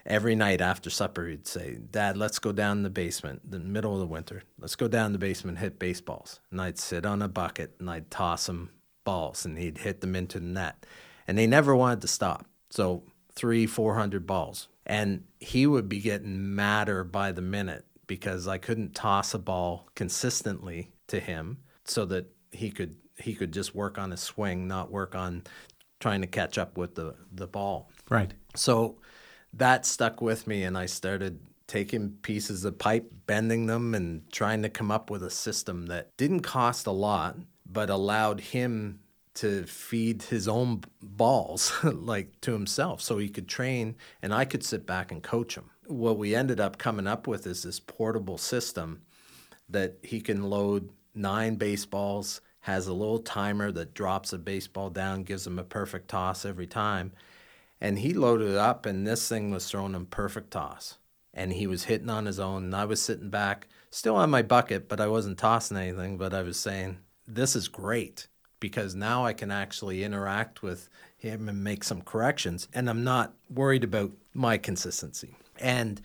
every 0.06 0.36
night 0.36 0.62
after 0.62 0.90
supper 0.90 1.28
he'd 1.28 1.48
say 1.48 1.78
dad 1.92 2.16
let's 2.16 2.38
go 2.38 2.52
down 2.52 2.78
in 2.78 2.84
the 2.84 2.90
basement 2.90 3.42
the 3.50 3.60
middle 3.60 3.94
of 3.94 4.00
the 4.00 4.06
winter. 4.06 4.44
Let's 4.60 4.76
go 4.76 4.88
down 4.88 5.08
in 5.08 5.12
the 5.14 5.20
basement 5.20 5.58
hit 5.58 5.80
baseballs. 5.80 6.40
And 6.52 6.62
i'd 6.62 6.78
sit 6.78 7.06
on 7.06 7.22
a 7.22 7.28
bucket 7.28 7.76
and 7.80 7.90
i'd 7.90 8.12
toss 8.12 8.48
him 8.48 8.70
balls 9.04 9.46
and 9.46 9.58
he'd 9.58 9.80
hit 9.80 10.02
them 10.02 10.16
into 10.16 10.40
the 10.40 10.46
net. 10.46 10.86
And 11.28 11.38
they 11.38 11.48
never 11.48 11.76
wanted 11.76 12.02
to 12.02 12.08
stop. 12.08 12.46
So 12.70 13.04
three 13.34 13.66
four 13.66 13.96
hundred 13.96 14.28
balls 14.28 14.68
and 14.86 15.24
he 15.40 15.66
would 15.66 15.90
be 15.90 16.00
getting 16.00 16.56
madder 16.56 17.04
by 17.04 17.32
the 17.32 17.42
minute 17.42 17.86
because 18.08 18.48
i 18.48 18.58
couldn't 18.58 18.94
toss 18.94 19.34
a 19.34 19.40
ball 19.40 19.90
consistently 19.96 20.92
to 21.08 21.20
him 21.20 21.58
so 21.86 22.06
that 22.06 22.26
he 22.52 22.70
could 22.70 22.96
he 23.18 23.34
could 23.34 23.52
just 23.52 23.74
work 23.74 23.98
on 23.98 24.12
his 24.12 24.22
swing 24.22 24.68
not 24.68 24.92
work 24.92 25.16
on 25.16 25.44
trying 26.00 26.22
to 26.22 26.28
catch 26.28 26.58
up 26.58 26.78
with 26.78 26.96
the 26.96 27.16
the 27.32 27.48
ball. 27.48 27.90
Right. 28.10 28.34
So 28.56 28.98
that 29.54 29.86
stuck 29.86 30.22
with 30.22 30.48
me, 30.48 30.64
and 30.64 30.78
I 30.78 30.86
started 30.86 31.40
taking 31.68 32.12
pieces 32.22 32.64
of 32.64 32.78
pipe, 32.78 33.12
bending 33.26 33.66
them, 33.66 33.96
and 33.96 34.30
trying 34.32 34.62
to 34.62 34.70
come 34.70 34.92
up 34.92 35.10
with 35.10 35.24
a 35.24 35.32
system 35.32 35.88
that 35.88 36.16
didn't 36.18 36.42
cost 36.42 36.86
a 36.86 36.92
lot, 36.92 37.38
but 37.66 37.90
allowed 37.90 38.40
him 38.40 39.00
to 39.36 39.66
feed 39.66 40.24
his 40.24 40.48
own 40.48 40.82
balls 41.02 41.74
like 41.84 42.40
to 42.42 42.54
himself 42.54 43.02
so 43.02 43.18
he 43.18 43.30
could 43.30 43.48
train 43.48 43.96
and 44.22 44.34
I 44.34 44.46
could 44.46 44.64
sit 44.64 44.86
back 44.86 45.12
and 45.12 45.22
coach 45.22 45.56
him. 45.56 45.70
What 45.86 46.18
we 46.18 46.34
ended 46.34 46.60
up 46.60 46.78
coming 46.78 47.06
up 47.06 47.28
with 47.28 47.46
is 47.46 47.64
this 47.64 47.80
portable 47.80 48.38
system 48.38 49.02
that 49.70 49.98
he 50.02 50.22
can 50.22 50.50
load 50.50 50.90
nine 51.14 51.56
baseballs 51.56 52.42
has 52.62 52.88
a 52.88 52.94
little 52.94 53.20
timer 53.20 53.72
that 53.72 53.94
drops 53.94 54.34
a 54.34 54.40
baseball 54.40 54.90
down, 54.90 55.22
gives 55.22 55.46
him 55.46 55.60
a 55.60 55.64
perfect 55.64 56.08
toss 56.08 56.46
every 56.46 56.66
time. 56.66 57.12
And 57.80 58.00
he 58.00 58.12
loaded 58.14 58.50
it 58.50 58.58
up, 58.58 58.88
and 58.88 59.06
this 59.06 59.30
thing 59.30 59.52
was 59.52 59.70
throwing 59.70 59.94
him 59.94 60.08
perfect 60.08 60.50
toss. 60.50 60.98
And 61.32 61.54
he 61.54 61.68
was 61.68 61.84
hitting 61.84 62.10
on 62.10 62.26
his 62.26 62.40
own. 62.40 62.64
And 62.64 62.76
I 62.76 62.86
was 62.86 63.00
sitting 63.00 63.30
back, 63.30 63.68
still 63.92 64.16
on 64.16 64.32
my 64.32 64.42
bucket, 64.42 64.90
but 64.90 65.00
I 65.00 65.06
wasn't 65.06 65.38
tossing 65.38 65.78
anything. 65.78 66.18
But 66.18 66.34
I 66.34 66.42
was 66.42 66.58
saying, 66.58 66.98
this 67.28 67.56
is 67.56 67.68
great 67.68 68.28
because 68.66 68.96
now 68.96 69.24
I 69.24 69.34
can 69.34 69.52
actually 69.52 70.04
interact 70.04 70.64
with 70.64 70.90
him 71.20 71.48
and 71.48 71.64
make 71.64 71.84
some 71.84 72.02
corrections. 72.02 72.68
And 72.74 72.90
I'm 72.90 73.04
not 73.04 73.36
worried 73.48 73.84
about 73.84 74.12
my 74.34 74.58
consistency. 74.58 75.36
And 75.60 76.02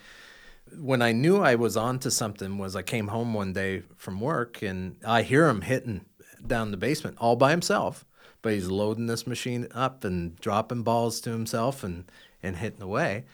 when 0.79 1.01
I 1.01 1.13
knew 1.13 1.39
I 1.39 1.55
was 1.55 1.75
onto 1.75 2.11
something 2.11 2.59
was 2.59 2.77
I 2.77 2.83
came 2.83 3.09
home 3.09 3.33
one 3.33 3.55
day 3.55 3.83
from 3.97 4.21
work 4.21 4.61
and 4.61 4.97
I 5.07 5.23
hear 5.23 5.49
him 5.49 5.63
hitting 5.63 6.05
down 6.47 6.71
the 6.71 6.77
basement 6.77 7.17
all 7.19 7.35
by 7.35 7.51
himself, 7.51 8.05
but 8.43 8.53
he's 8.53 8.69
loading 8.69 9.07
this 9.07 9.27
machine 9.27 9.67
up 9.71 10.05
and 10.05 10.37
dropping 10.37 10.83
balls 10.83 11.19
to 11.23 11.31
himself 11.31 11.83
and, 11.83 12.13
and 12.43 12.57
hitting 12.57 12.83
away. 12.83 13.25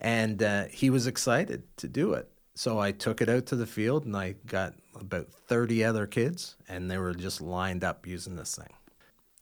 And 0.00 0.42
uh, 0.42 0.64
he 0.64 0.90
was 0.90 1.06
excited 1.06 1.62
to 1.76 1.86
do 1.86 2.12
it. 2.14 2.28
So 2.54 2.78
I 2.78 2.92
took 2.92 3.20
it 3.20 3.28
out 3.28 3.46
to 3.46 3.56
the 3.56 3.66
field 3.66 4.06
and 4.06 4.16
I 4.16 4.36
got 4.46 4.74
about 4.98 5.28
30 5.32 5.84
other 5.84 6.06
kids, 6.06 6.54
and 6.68 6.88
they 6.88 6.98
were 6.98 7.12
just 7.12 7.40
lined 7.40 7.82
up 7.82 8.06
using 8.06 8.36
this 8.36 8.54
thing. 8.54 8.72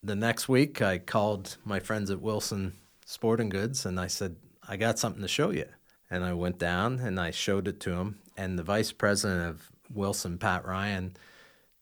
The 0.02 0.16
next 0.16 0.48
week, 0.48 0.80
I 0.80 0.98
called 0.98 1.58
my 1.64 1.78
friends 1.78 2.10
at 2.10 2.20
Wilson 2.20 2.72
Sporting 3.04 3.50
Goods 3.50 3.84
and 3.86 4.00
I 4.00 4.06
said, 4.06 4.36
I 4.66 4.76
got 4.76 4.98
something 4.98 5.22
to 5.22 5.28
show 5.28 5.50
you. 5.50 5.66
And 6.10 6.24
I 6.24 6.32
went 6.32 6.58
down 6.58 6.98
and 6.98 7.20
I 7.20 7.30
showed 7.30 7.68
it 7.68 7.80
to 7.80 7.92
him. 7.92 8.18
And 8.36 8.58
the 8.58 8.62
vice 8.62 8.92
president 8.92 9.48
of 9.48 9.70
Wilson, 9.92 10.38
Pat 10.38 10.66
Ryan, 10.66 11.16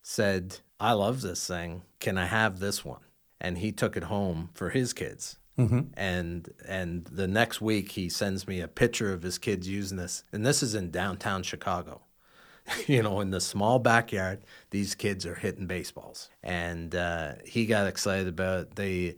said, 0.03 0.59
I 0.79 0.93
love 0.93 1.23
this 1.23 1.47
thing. 1.47 1.83
Can 1.99 2.19
I 2.19 2.27
have 2.27 2.59
this 2.59 2.85
one? 2.85 3.01
And 3.41 3.59
he 3.59 3.73
took 3.73 3.97
it 3.97 4.05
home 4.05 4.51
for 4.55 4.71
his 4.71 4.93
kids. 4.93 5.39
Mm-hmm. 5.61 5.81
And 5.95 6.49
and 6.67 7.05
the 7.05 7.29
next 7.29 7.61
week 7.61 7.93
he 7.93 8.09
sends 8.09 8.49
me 8.49 8.61
a 8.61 8.69
picture 8.69 9.13
of 9.13 9.23
his 9.23 9.39
kids 9.39 9.69
using 9.69 9.99
this, 9.99 10.25
and 10.33 10.45
this 10.45 10.63
is 10.63 10.75
in 10.75 10.91
downtown 10.91 11.43
Chicago. 11.43 12.03
you 12.87 13.03
know, 13.03 13.21
in 13.21 13.31
the 13.31 13.41
small 13.41 13.79
backyard, 13.79 14.41
these 14.71 14.95
kids 14.95 15.27
are 15.27 15.35
hitting 15.35 15.67
baseballs, 15.67 16.31
and 16.43 16.95
uh, 16.95 17.33
he 17.45 17.67
got 17.67 17.87
excited 17.87 18.29
about 18.29 18.61
it. 18.61 18.77
They 18.77 19.17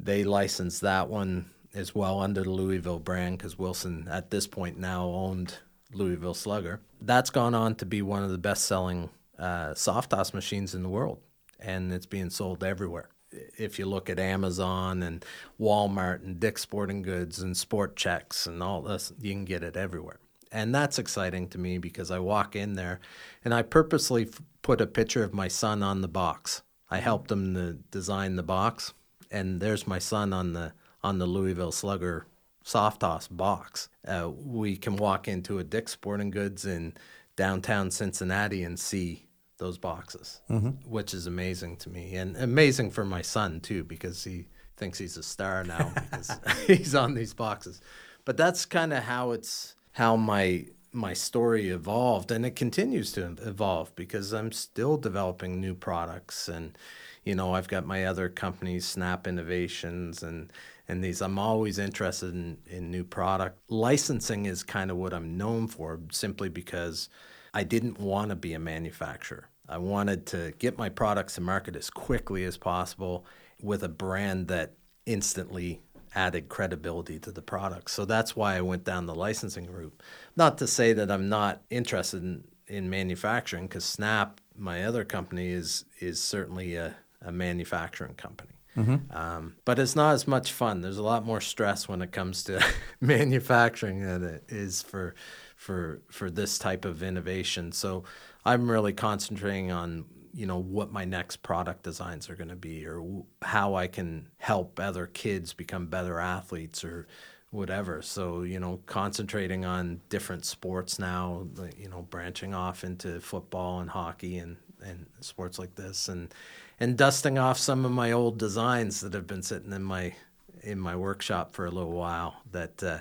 they 0.00 0.24
licensed 0.24 0.82
that 0.82 1.08
one 1.08 1.50
as 1.74 1.94
well 1.94 2.20
under 2.20 2.42
the 2.42 2.50
Louisville 2.50 2.98
brand 2.98 3.38
because 3.38 3.58
Wilson 3.58 4.08
at 4.10 4.30
this 4.30 4.46
point 4.46 4.78
now 4.78 5.06
owned 5.06 5.54
Louisville 5.92 6.34
Slugger. 6.34 6.80
That's 7.00 7.30
gone 7.30 7.54
on 7.54 7.74
to 7.76 7.86
be 7.86 8.02
one 8.02 8.22
of 8.22 8.30
the 8.30 8.38
best 8.38 8.64
selling 8.64 9.10
uh, 9.38 9.74
soft 9.74 10.10
toss 10.10 10.34
machines 10.34 10.74
in 10.74 10.82
the 10.82 10.88
world, 10.88 11.20
and 11.60 11.92
it's 11.92 12.06
being 12.06 12.30
sold 12.30 12.64
everywhere. 12.64 13.08
If 13.30 13.78
you 13.78 13.86
look 13.86 14.08
at 14.08 14.18
Amazon 14.18 15.02
and 15.02 15.24
Walmart 15.60 16.22
and 16.24 16.40
Dick's 16.40 16.62
Sporting 16.62 17.02
Goods 17.02 17.40
and 17.40 17.56
Sport 17.56 17.96
Cheks 17.96 18.46
and 18.46 18.62
all 18.62 18.82
this, 18.82 19.12
you 19.20 19.32
can 19.32 19.44
get 19.44 19.62
it 19.62 19.76
everywhere. 19.76 20.18
And 20.50 20.74
that's 20.74 20.98
exciting 20.98 21.48
to 21.50 21.58
me 21.58 21.78
because 21.78 22.10
I 22.10 22.18
walk 22.20 22.56
in 22.56 22.74
there 22.74 23.00
and 23.44 23.52
I 23.52 23.62
purposely 23.62 24.24
f- 24.24 24.40
put 24.62 24.80
a 24.80 24.86
picture 24.86 25.22
of 25.22 25.34
my 25.34 25.48
son 25.48 25.82
on 25.82 26.00
the 26.00 26.08
box. 26.08 26.62
I 26.90 26.98
helped 26.98 27.30
him 27.30 27.54
to 27.54 27.74
design 27.90 28.36
the 28.36 28.42
box, 28.42 28.94
and 29.30 29.60
there's 29.60 29.86
my 29.86 29.98
son 29.98 30.32
on 30.32 30.54
the 30.54 30.72
on 31.04 31.18
the 31.18 31.26
Louisville 31.26 31.70
Slugger 31.70 32.26
soft 32.64 33.00
toss 33.00 33.28
box. 33.28 33.88
Uh, 34.06 34.30
we 34.30 34.76
can 34.76 34.96
walk 34.96 35.28
into 35.28 35.58
a 35.58 35.64
Dick's 35.64 35.92
Sporting 35.92 36.30
Goods 36.30 36.64
in 36.64 36.94
downtown 37.36 37.90
Cincinnati 37.90 38.62
and 38.62 38.78
see 38.78 39.27
those 39.58 39.78
boxes, 39.78 40.40
mm-hmm. 40.48 40.70
which 40.88 41.12
is 41.12 41.26
amazing 41.26 41.76
to 41.76 41.90
me 41.90 42.14
and 42.16 42.36
amazing 42.36 42.90
for 42.90 43.04
my 43.04 43.22
son 43.22 43.60
too 43.60 43.84
because 43.84 44.24
he 44.24 44.46
thinks 44.76 44.98
he's 44.98 45.16
a 45.16 45.22
star 45.22 45.64
now 45.64 45.92
because 46.10 46.30
he's 46.66 46.94
on 46.94 47.14
these 47.14 47.34
boxes. 47.34 47.80
But 48.24 48.36
that's 48.36 48.64
kind 48.64 48.92
of 48.92 49.04
how 49.04 49.32
it's 49.32 49.74
how 49.92 50.16
my 50.16 50.66
my 50.92 51.12
story 51.12 51.68
evolved 51.68 52.30
and 52.30 52.46
it 52.46 52.56
continues 52.56 53.12
to 53.12 53.36
evolve 53.42 53.94
because 53.94 54.32
I'm 54.32 54.52
still 54.52 54.96
developing 54.96 55.60
new 55.60 55.74
products 55.74 56.48
and 56.48 56.78
you 57.24 57.34
know 57.34 57.54
I've 57.54 57.68
got 57.68 57.84
my 57.84 58.06
other 58.06 58.28
companies 58.28 58.86
Snap 58.86 59.26
Innovations 59.26 60.22
and 60.22 60.50
and 60.88 61.04
these 61.04 61.20
I'm 61.20 61.38
always 61.38 61.78
interested 61.78 62.32
in, 62.32 62.58
in 62.66 62.90
new 62.90 63.04
product 63.04 63.58
licensing 63.68 64.46
is 64.46 64.62
kind 64.62 64.90
of 64.90 64.96
what 64.96 65.12
I'm 65.12 65.36
known 65.36 65.68
for 65.68 66.00
simply 66.10 66.48
because 66.48 67.10
I 67.58 67.64
didn't 67.64 67.98
want 67.98 68.28
to 68.28 68.36
be 68.36 68.52
a 68.52 68.60
manufacturer. 68.60 69.48
I 69.68 69.78
wanted 69.78 70.26
to 70.26 70.54
get 70.60 70.78
my 70.78 70.90
products 70.90 71.34
to 71.34 71.40
market 71.40 71.74
as 71.74 71.90
quickly 71.90 72.44
as 72.44 72.56
possible 72.56 73.26
with 73.60 73.82
a 73.82 73.88
brand 73.88 74.46
that 74.46 74.74
instantly 75.06 75.82
added 76.14 76.48
credibility 76.48 77.18
to 77.18 77.32
the 77.32 77.42
product. 77.42 77.90
So 77.90 78.04
that's 78.04 78.36
why 78.36 78.54
I 78.54 78.60
went 78.60 78.84
down 78.84 79.06
the 79.06 79.14
licensing 79.14 79.68
route. 79.72 80.00
Not 80.36 80.56
to 80.58 80.68
say 80.68 80.92
that 80.92 81.10
I'm 81.10 81.28
not 81.28 81.62
interested 81.68 82.22
in, 82.22 82.44
in 82.68 82.90
manufacturing, 82.90 83.66
because 83.66 83.84
Snap, 83.84 84.40
my 84.56 84.84
other 84.84 85.04
company, 85.04 85.48
is 85.48 85.84
is 85.98 86.22
certainly 86.22 86.76
a, 86.76 86.94
a 87.22 87.32
manufacturing 87.32 88.14
company. 88.14 88.52
Mm-hmm. 88.76 89.16
Um, 89.16 89.56
but 89.64 89.80
it's 89.80 89.96
not 89.96 90.14
as 90.14 90.28
much 90.28 90.52
fun. 90.52 90.80
There's 90.80 90.98
a 90.98 91.02
lot 91.02 91.26
more 91.26 91.40
stress 91.40 91.88
when 91.88 92.02
it 92.02 92.12
comes 92.12 92.44
to 92.44 92.64
manufacturing 93.00 94.02
than 94.02 94.22
it 94.22 94.44
is 94.48 94.82
for 94.82 95.16
for 95.58 96.00
for 96.08 96.30
this 96.30 96.56
type 96.56 96.84
of 96.84 97.02
innovation. 97.02 97.72
So 97.72 98.04
I'm 98.46 98.70
really 98.70 98.92
concentrating 98.94 99.70
on 99.70 100.06
you 100.32 100.46
know 100.46 100.58
what 100.58 100.92
my 100.92 101.04
next 101.04 101.42
product 101.42 101.82
designs 101.82 102.30
are 102.30 102.36
going 102.36 102.48
to 102.48 102.56
be 102.56 102.86
or 102.86 103.24
how 103.42 103.74
I 103.74 103.88
can 103.88 104.28
help 104.38 104.78
other 104.78 105.06
kids 105.06 105.52
become 105.52 105.86
better 105.86 106.20
athletes 106.20 106.84
or 106.84 107.08
whatever. 107.50 108.02
So, 108.02 108.42
you 108.42 108.60
know, 108.60 108.80
concentrating 108.86 109.64
on 109.64 110.00
different 110.10 110.44
sports 110.44 110.98
now, 110.98 111.48
you 111.76 111.88
know, 111.88 112.02
branching 112.02 112.54
off 112.54 112.84
into 112.84 113.20
football 113.20 113.80
and 113.80 113.90
hockey 113.90 114.38
and, 114.38 114.56
and 114.82 115.06
sports 115.20 115.58
like 115.58 115.74
this 115.74 116.08
and 116.08 116.32
and 116.78 116.96
dusting 116.96 117.36
off 117.36 117.58
some 117.58 117.84
of 117.84 117.90
my 117.90 118.12
old 118.12 118.38
designs 118.38 119.00
that 119.00 119.12
have 119.12 119.26
been 119.26 119.42
sitting 119.42 119.72
in 119.72 119.82
my 119.82 120.14
in 120.62 120.78
my 120.78 120.94
workshop 120.94 121.52
for 121.52 121.66
a 121.66 121.70
little 121.70 121.92
while 121.92 122.36
that 122.52 122.80
uh, 122.82 122.98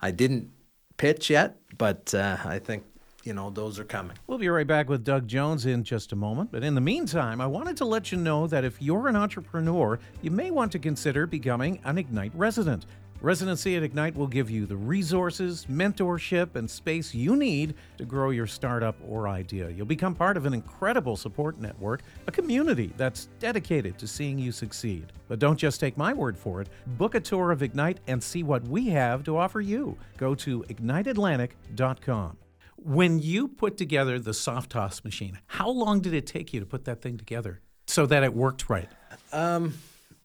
I 0.00 0.12
didn't 0.12 0.50
pitch 0.98 1.30
yet, 1.30 1.56
but 1.78 2.12
uh, 2.14 2.36
I 2.44 2.58
think 2.58 2.84
you 3.24 3.34
know, 3.34 3.50
those 3.50 3.78
are 3.78 3.84
coming. 3.84 4.16
We'll 4.26 4.38
be 4.38 4.48
right 4.48 4.66
back 4.66 4.88
with 4.88 5.04
Doug 5.04 5.28
Jones 5.28 5.66
in 5.66 5.84
just 5.84 6.12
a 6.12 6.16
moment. 6.16 6.50
But 6.50 6.64
in 6.64 6.74
the 6.74 6.80
meantime, 6.80 7.42
I 7.42 7.46
wanted 7.46 7.76
to 7.76 7.84
let 7.84 8.10
you 8.10 8.16
know 8.16 8.46
that 8.46 8.64
if 8.64 8.80
you're 8.80 9.06
an 9.06 9.16
entrepreneur, 9.16 9.98
you 10.22 10.30
may 10.30 10.50
want 10.50 10.72
to 10.72 10.78
consider 10.78 11.26
becoming 11.26 11.78
an 11.84 11.98
Ignite 11.98 12.32
resident. 12.34 12.86
Residency 13.20 13.74
at 13.74 13.82
Ignite 13.82 14.14
will 14.14 14.28
give 14.28 14.48
you 14.48 14.64
the 14.64 14.76
resources, 14.76 15.66
mentorship, 15.68 16.54
and 16.54 16.70
space 16.70 17.12
you 17.12 17.34
need 17.34 17.74
to 17.96 18.04
grow 18.04 18.30
your 18.30 18.46
startup 18.46 18.94
or 19.08 19.26
idea. 19.26 19.70
You'll 19.70 19.86
become 19.86 20.14
part 20.14 20.36
of 20.36 20.46
an 20.46 20.54
incredible 20.54 21.16
support 21.16 21.60
network, 21.60 22.02
a 22.28 22.30
community 22.30 22.92
that's 22.96 23.28
dedicated 23.40 23.98
to 23.98 24.06
seeing 24.06 24.38
you 24.38 24.52
succeed. 24.52 25.12
But 25.26 25.40
don't 25.40 25.56
just 25.56 25.80
take 25.80 25.96
my 25.96 26.12
word 26.12 26.38
for 26.38 26.60
it. 26.60 26.68
Book 26.96 27.16
a 27.16 27.20
tour 27.20 27.50
of 27.50 27.60
Ignite 27.60 27.98
and 28.06 28.22
see 28.22 28.44
what 28.44 28.62
we 28.68 28.86
have 28.90 29.24
to 29.24 29.36
offer 29.36 29.60
you. 29.60 29.98
Go 30.16 30.36
to 30.36 30.62
igniteatlantic.com. 30.68 32.36
When 32.76 33.18
you 33.18 33.48
put 33.48 33.76
together 33.76 34.20
the 34.20 34.32
soft 34.32 34.70
toss 34.70 35.02
machine, 35.02 35.40
how 35.46 35.70
long 35.70 36.00
did 36.00 36.14
it 36.14 36.28
take 36.28 36.52
you 36.52 36.60
to 36.60 36.66
put 36.66 36.84
that 36.84 37.02
thing 37.02 37.18
together 37.18 37.62
so 37.88 38.06
that 38.06 38.22
it 38.22 38.32
worked 38.32 38.70
right? 38.70 38.88
Um, 39.32 39.74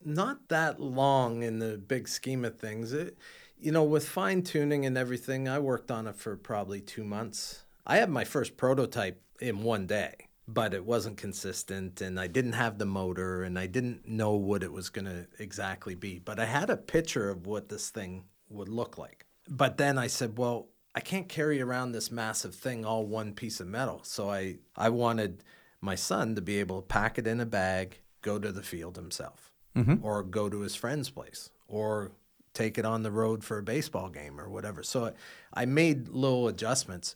not 0.05 0.49
that 0.49 0.79
long 0.79 1.43
in 1.43 1.59
the 1.59 1.77
big 1.77 2.07
scheme 2.07 2.45
of 2.45 2.57
things. 2.57 2.93
It, 2.93 3.17
you 3.59 3.71
know, 3.71 3.83
with 3.83 4.07
fine 4.07 4.41
tuning 4.41 4.85
and 4.85 4.97
everything, 4.97 5.47
I 5.47 5.59
worked 5.59 5.89
on 5.89 6.07
it 6.07 6.15
for 6.15 6.35
probably 6.35 6.81
two 6.81 7.03
months. 7.03 7.63
I 7.87 7.97
had 7.97 8.09
my 8.09 8.23
first 8.23 8.57
prototype 8.57 9.21
in 9.39 9.63
one 9.63 9.87
day, 9.87 10.27
but 10.47 10.73
it 10.73 10.85
wasn't 10.85 11.17
consistent, 11.17 12.01
and 12.01 12.19
I 12.19 12.27
didn't 12.27 12.53
have 12.53 12.77
the 12.77 12.85
motor, 12.85 13.43
and 13.43 13.57
I 13.57 13.67
didn't 13.67 14.07
know 14.07 14.31
what 14.33 14.63
it 14.63 14.71
was 14.71 14.89
going 14.89 15.05
to 15.05 15.27
exactly 15.39 15.95
be. 15.95 16.19
But 16.19 16.39
I 16.39 16.45
had 16.45 16.69
a 16.69 16.77
picture 16.77 17.29
of 17.29 17.47
what 17.47 17.69
this 17.69 17.89
thing 17.89 18.25
would 18.49 18.69
look 18.69 18.97
like. 18.97 19.25
But 19.49 19.77
then 19.77 19.97
I 19.97 20.07
said, 20.07 20.37
well, 20.37 20.67
I 20.95 20.99
can't 20.99 21.29
carry 21.29 21.61
around 21.61 21.91
this 21.91 22.11
massive 22.11 22.55
thing 22.55 22.85
all 22.85 23.05
one 23.05 23.33
piece 23.33 23.59
of 23.59 23.67
metal. 23.67 24.01
So 24.03 24.29
I, 24.29 24.57
I 24.75 24.89
wanted 24.89 25.43
my 25.81 25.95
son 25.95 26.35
to 26.35 26.41
be 26.41 26.59
able 26.59 26.81
to 26.81 26.87
pack 26.87 27.17
it 27.17 27.27
in 27.27 27.39
a 27.39 27.45
bag, 27.45 27.99
go 28.21 28.39
to 28.39 28.51
the 28.51 28.61
field 28.61 28.95
himself 28.95 29.52
mm-hmm. 29.75 30.03
or 30.03 30.23
go 30.23 30.49
to 30.49 30.59
his 30.61 30.75
friend's 30.75 31.09
place 31.09 31.49
or 31.67 32.11
take 32.53 32.77
it 32.77 32.85
on 32.85 33.03
the 33.03 33.11
road 33.11 33.43
for 33.43 33.57
a 33.57 33.63
baseball 33.63 34.09
game 34.09 34.39
or 34.39 34.49
whatever. 34.49 34.83
So 34.83 35.13
I 35.53 35.65
made 35.65 36.09
little 36.09 36.47
adjustments, 36.47 37.15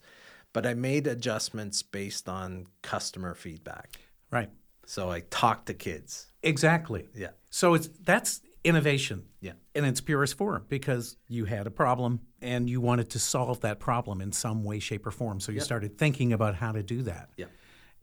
but 0.52 0.66
I 0.66 0.74
made 0.74 1.06
adjustments 1.06 1.82
based 1.82 2.28
on 2.28 2.66
customer 2.82 3.34
feedback. 3.34 4.00
Right. 4.30 4.50
So 4.86 5.10
I 5.10 5.20
talked 5.30 5.66
to 5.66 5.74
kids. 5.74 6.26
Exactly. 6.42 7.08
Yeah. 7.14 7.30
So 7.50 7.74
it's 7.74 7.88
that's 8.02 8.40
innovation. 8.64 9.24
Yeah. 9.40 9.52
In 9.74 9.84
its 9.84 10.00
purest 10.00 10.36
form 10.36 10.64
because 10.68 11.16
you 11.28 11.44
had 11.44 11.66
a 11.66 11.70
problem 11.70 12.20
and 12.42 12.68
you 12.68 12.80
wanted 12.80 13.10
to 13.10 13.18
solve 13.18 13.60
that 13.60 13.78
problem 13.78 14.20
in 14.20 14.32
some 14.32 14.64
way 14.64 14.78
shape 14.78 15.06
or 15.06 15.10
form. 15.10 15.40
So 15.40 15.52
you 15.52 15.60
started 15.60 15.98
thinking 15.98 16.32
about 16.32 16.56
how 16.56 16.72
to 16.72 16.82
do 16.82 17.02
that. 17.02 17.30
Yeah. 17.36 17.46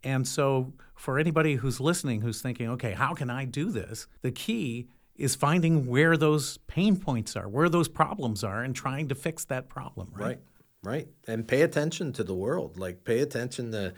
And 0.05 0.27
so, 0.27 0.71
for 0.93 1.19
anybody 1.19 1.55
who's 1.55 1.81
listening 1.81 2.21
who's 2.21 2.41
thinking, 2.41 2.69
okay, 2.69 2.91
how 2.91 3.13
can 3.15 3.29
I 3.29 3.43
do 3.43 3.71
this? 3.71 4.07
The 4.21 4.31
key 4.31 4.87
is 5.15 5.35
finding 5.35 5.87
where 5.87 6.15
those 6.15 6.57
pain 6.67 6.95
points 6.95 7.35
are, 7.35 7.49
where 7.49 7.69
those 7.69 7.89
problems 7.89 8.43
are, 8.43 8.63
and 8.63 8.75
trying 8.75 9.07
to 9.09 9.15
fix 9.15 9.45
that 9.45 9.67
problem, 9.67 10.09
right? 10.13 10.25
Right, 10.25 10.39
right. 10.83 11.07
And 11.27 11.47
pay 11.47 11.63
attention 11.63 12.13
to 12.13 12.23
the 12.23 12.35
world. 12.35 12.77
Like, 12.77 13.03
pay 13.03 13.19
attention 13.19 13.71
to, 13.71 13.93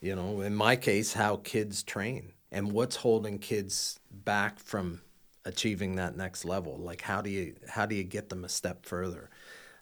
you 0.00 0.16
know, 0.16 0.40
in 0.40 0.54
my 0.54 0.74
case, 0.74 1.12
how 1.12 1.36
kids 1.36 1.84
train 1.84 2.32
and 2.50 2.72
what's 2.72 2.96
holding 2.96 3.38
kids 3.38 4.00
back 4.10 4.58
from 4.58 5.02
achieving 5.44 5.96
that 5.96 6.16
next 6.16 6.44
level. 6.44 6.78
Like, 6.78 7.02
how 7.02 7.22
do 7.22 7.30
you 7.30 7.54
how 7.68 7.86
do 7.86 7.94
you 7.94 8.04
get 8.04 8.28
them 8.28 8.44
a 8.44 8.48
step 8.48 8.84
further? 8.84 9.30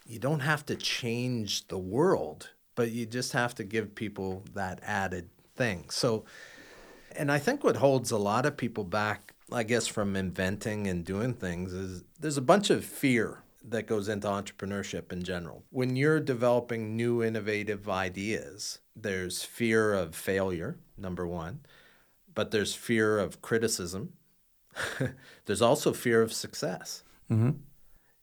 You 0.04 0.18
don't 0.18 0.40
have 0.40 0.66
to 0.66 0.76
change 0.76 1.66
the 1.68 1.78
world, 1.78 2.50
but 2.74 2.90
you 2.90 3.06
just 3.06 3.32
have 3.32 3.54
to 3.56 3.64
give 3.64 3.94
people 3.94 4.44
that 4.54 4.80
added 4.82 5.30
thing. 5.56 5.86
So, 5.90 6.24
and 7.14 7.32
I 7.32 7.38
think 7.38 7.64
what 7.64 7.76
holds 7.76 8.10
a 8.10 8.18
lot 8.18 8.46
of 8.46 8.56
people 8.56 8.84
back, 8.84 9.34
I 9.52 9.62
guess, 9.62 9.86
from 9.86 10.16
inventing 10.16 10.86
and 10.86 11.04
doing 11.04 11.34
things 11.34 11.72
is 11.72 12.04
there's 12.20 12.36
a 12.36 12.42
bunch 12.42 12.70
of 12.70 12.84
fear 12.84 13.42
that 13.68 13.86
goes 13.86 14.08
into 14.08 14.28
entrepreneurship 14.28 15.12
in 15.12 15.22
general. 15.22 15.64
When 15.70 15.96
you're 15.96 16.20
developing 16.20 16.96
new 16.96 17.22
innovative 17.22 17.88
ideas, 17.88 18.78
there's 18.94 19.42
fear 19.42 19.92
of 19.92 20.14
failure, 20.14 20.78
number 20.96 21.26
one, 21.26 21.60
but 22.34 22.50
there's 22.50 22.74
fear 22.74 23.18
of 23.18 23.42
criticism. 23.42 24.12
there's 25.46 25.62
also 25.62 25.92
fear 25.92 26.22
of 26.22 26.32
success. 26.32 27.02
Mm-hmm. 27.30 27.50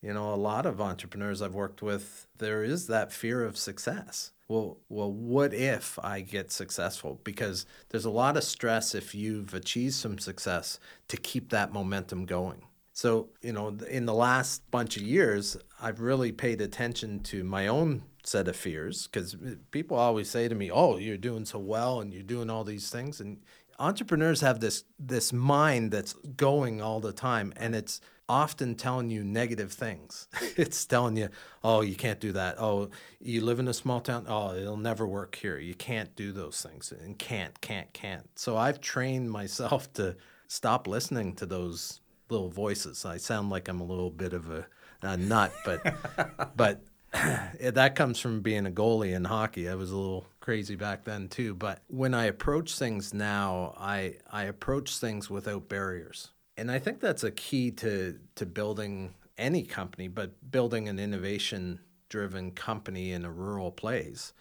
You 0.01 0.13
know, 0.13 0.33
a 0.33 0.35
lot 0.35 0.65
of 0.65 0.81
entrepreneurs 0.81 1.41
I've 1.41 1.53
worked 1.53 1.81
with, 1.81 2.27
there 2.37 2.63
is 2.63 2.87
that 2.87 3.11
fear 3.11 3.43
of 3.43 3.57
success 3.57 4.31
well, 4.53 4.77
well, 4.87 5.11
what 5.11 5.51
if 5.51 5.97
I 6.03 6.21
get 6.21 6.51
successful? 6.51 7.19
Because 7.23 7.65
there's 7.89 8.05
a 8.05 8.11
lot 8.11 8.37
of 8.37 8.43
stress 8.43 8.93
if 8.93 9.15
you've 9.15 9.55
achieved 9.55 9.95
some 9.95 10.19
success 10.19 10.79
to 11.07 11.17
keep 11.17 11.49
that 11.49 11.73
momentum 11.73 12.25
going. 12.27 12.61
So, 12.91 13.29
you 13.41 13.51
know, 13.51 13.75
in 13.89 14.05
the 14.05 14.13
last 14.13 14.69
bunch 14.69 14.95
of 14.95 15.01
years, 15.01 15.57
I've 15.81 16.01
really 16.01 16.31
paid 16.31 16.61
attention 16.61 17.21
to 17.21 17.43
my 17.43 17.65
own 17.65 18.03
set 18.23 18.47
of 18.47 18.55
fears 18.55 19.07
because 19.07 19.33
uh, 19.33 19.55
people 19.71 19.97
always 19.97 20.29
say 20.29 20.47
to 20.47 20.53
me, 20.53 20.69
"Oh, 20.69 20.97
you're 20.97 21.17
doing 21.17 21.45
so 21.45 21.57
well 21.57 21.99
and 21.99 22.13
you're 22.13 22.21
doing 22.21 22.51
all 22.51 22.63
these 22.63 22.91
things." 22.91 23.19
And 23.19 23.39
entrepreneurs 23.79 24.41
have 24.41 24.59
this 24.59 24.83
this 24.99 25.33
mind 25.33 25.89
that's 25.91 26.13
going 26.37 26.79
all 26.79 26.99
the 26.99 27.11
time 27.11 27.51
and 27.57 27.75
it's 27.75 27.99
often 28.29 28.75
telling 28.75 29.09
you 29.09 29.23
negative 29.23 29.71
things. 29.71 30.27
it's 30.57 30.85
telling 30.85 31.17
you, 31.17 31.29
oh, 31.63 31.81
you 31.81 31.95
can't 31.95 32.19
do 32.19 32.31
that. 32.33 32.59
Oh, 32.59 32.89
you 33.19 33.41
live 33.41 33.59
in 33.59 33.67
a 33.67 33.73
small 33.73 33.99
town. 33.99 34.25
Oh, 34.27 34.55
it'll 34.55 34.77
never 34.77 35.07
work 35.07 35.35
here. 35.35 35.57
You 35.57 35.75
can't 35.75 36.15
do 36.15 36.31
those 36.31 36.61
things 36.61 36.91
and 36.91 37.17
can't, 37.17 37.59
can't, 37.61 37.91
can't. 37.93 38.29
So 38.35 38.57
I've 38.57 38.81
trained 38.81 39.31
myself 39.31 39.91
to 39.93 40.15
stop 40.47 40.87
listening 40.87 41.35
to 41.35 41.45
those 41.45 41.99
little 42.29 42.49
voices. 42.49 43.05
I 43.05 43.17
sound 43.17 43.49
like 43.49 43.67
I'm 43.67 43.81
a 43.81 43.85
little 43.85 44.09
bit 44.09 44.33
of 44.33 44.49
a, 44.49 44.65
a 45.01 45.17
nut, 45.17 45.53
but, 45.65 46.55
but 46.55 46.83
that 47.13 47.95
comes 47.95 48.19
from 48.19 48.41
being 48.41 48.65
a 48.65 48.71
goalie 48.71 49.13
in 49.13 49.25
hockey. 49.25 49.67
I 49.69 49.75
was 49.75 49.91
a 49.91 49.97
little 49.97 50.25
crazy 50.39 50.75
back 50.75 51.03
then 51.03 51.27
too. 51.27 51.53
But 51.53 51.83
when 51.87 52.13
I 52.13 52.25
approach 52.25 52.77
things 52.77 53.13
now, 53.13 53.75
I, 53.77 54.15
I 54.31 54.43
approach 54.43 54.97
things 54.97 55.29
without 55.29 55.67
barriers 55.67 56.29
and 56.57 56.71
I 56.71 56.79
think 56.79 56.99
that's 56.99 57.23
a 57.23 57.31
key 57.31 57.71
to 57.71 58.19
to 58.35 58.45
building 58.45 59.13
any 59.37 59.63
company, 59.63 60.07
but 60.07 60.51
building 60.51 60.87
an 60.87 60.99
innovation 60.99 61.79
driven 62.09 62.51
company 62.51 63.11
in 63.11 63.25
a 63.25 63.31
rural 63.31 63.71
place. 63.71 64.33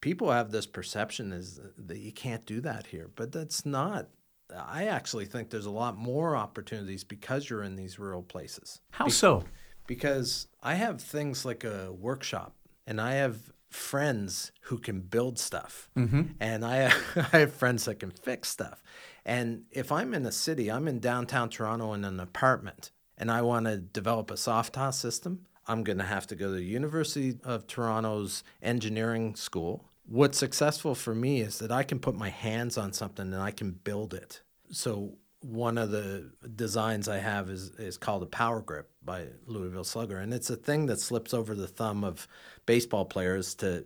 People 0.00 0.30
have 0.30 0.50
this 0.50 0.66
perception 0.66 1.32
is 1.32 1.60
that 1.78 1.98
you 1.98 2.12
can't 2.12 2.44
do 2.44 2.60
that 2.60 2.88
here, 2.88 3.10
but 3.16 3.32
that's 3.32 3.64
not. 3.64 4.08
I 4.54 4.88
actually 4.88 5.24
think 5.24 5.48
there's 5.48 5.64
a 5.64 5.70
lot 5.70 5.96
more 5.96 6.36
opportunities 6.36 7.02
because 7.02 7.48
you're 7.48 7.62
in 7.62 7.76
these 7.76 7.98
rural 7.98 8.22
places. 8.22 8.82
How 8.90 9.06
Be- 9.06 9.10
so? 9.10 9.44
Because 9.86 10.46
I 10.62 10.74
have 10.74 11.00
things 11.00 11.46
like 11.46 11.64
a 11.64 11.90
workshop 11.92 12.54
and 12.86 13.00
I 13.00 13.14
have 13.14 13.52
friends 13.70 14.52
who 14.64 14.78
can 14.78 15.00
build 15.00 15.38
stuff 15.38 15.88
mm-hmm. 15.96 16.22
and 16.38 16.64
I, 16.64 16.92
I 17.32 17.38
have 17.38 17.54
friends 17.54 17.86
that 17.86 17.98
can 17.98 18.10
fix 18.10 18.50
stuff 18.50 18.82
and 19.24 19.64
if 19.70 19.90
I'm 19.90 20.14
in 20.14 20.26
a 20.26 20.32
city, 20.32 20.70
I'm 20.70 20.88
in 20.88 21.00
downtown 21.00 21.48
Toronto 21.48 21.92
in 21.92 22.04
an 22.04 22.20
apartment, 22.20 22.90
and 23.16 23.30
I 23.30 23.42
want 23.42 23.66
to 23.66 23.78
develop 23.78 24.30
a 24.30 24.36
soft 24.36 24.74
toss 24.74 24.98
system, 24.98 25.46
I'm 25.66 25.82
going 25.82 25.98
to 25.98 26.04
have 26.04 26.26
to 26.28 26.36
go 26.36 26.48
to 26.48 26.54
the 26.54 26.62
University 26.62 27.38
of 27.44 27.66
Toronto's 27.66 28.44
engineering 28.62 29.34
school. 29.34 29.84
What's 30.06 30.38
successful 30.38 30.94
for 30.94 31.14
me 31.14 31.40
is 31.40 31.58
that 31.60 31.72
I 31.72 31.82
can 31.82 31.98
put 31.98 32.14
my 32.14 32.28
hands 32.28 32.76
on 32.76 32.92
something 32.92 33.32
and 33.32 33.42
I 33.42 33.50
can 33.50 33.70
build 33.72 34.12
it. 34.12 34.42
So 34.70 35.14
one 35.40 35.78
of 35.78 35.90
the 35.90 36.30
designs 36.54 37.08
I 37.08 37.18
have 37.18 37.48
is, 37.48 37.70
is 37.78 37.96
called 37.96 38.22
a 38.22 38.26
power 38.26 38.60
grip 38.60 38.90
by 39.02 39.26
Louisville 39.46 39.84
Slugger. 39.84 40.18
And 40.18 40.34
it's 40.34 40.50
a 40.50 40.56
thing 40.56 40.86
that 40.86 41.00
slips 41.00 41.32
over 41.32 41.54
the 41.54 41.66
thumb 41.66 42.04
of 42.04 42.28
baseball 42.66 43.04
players 43.04 43.54
to 43.56 43.84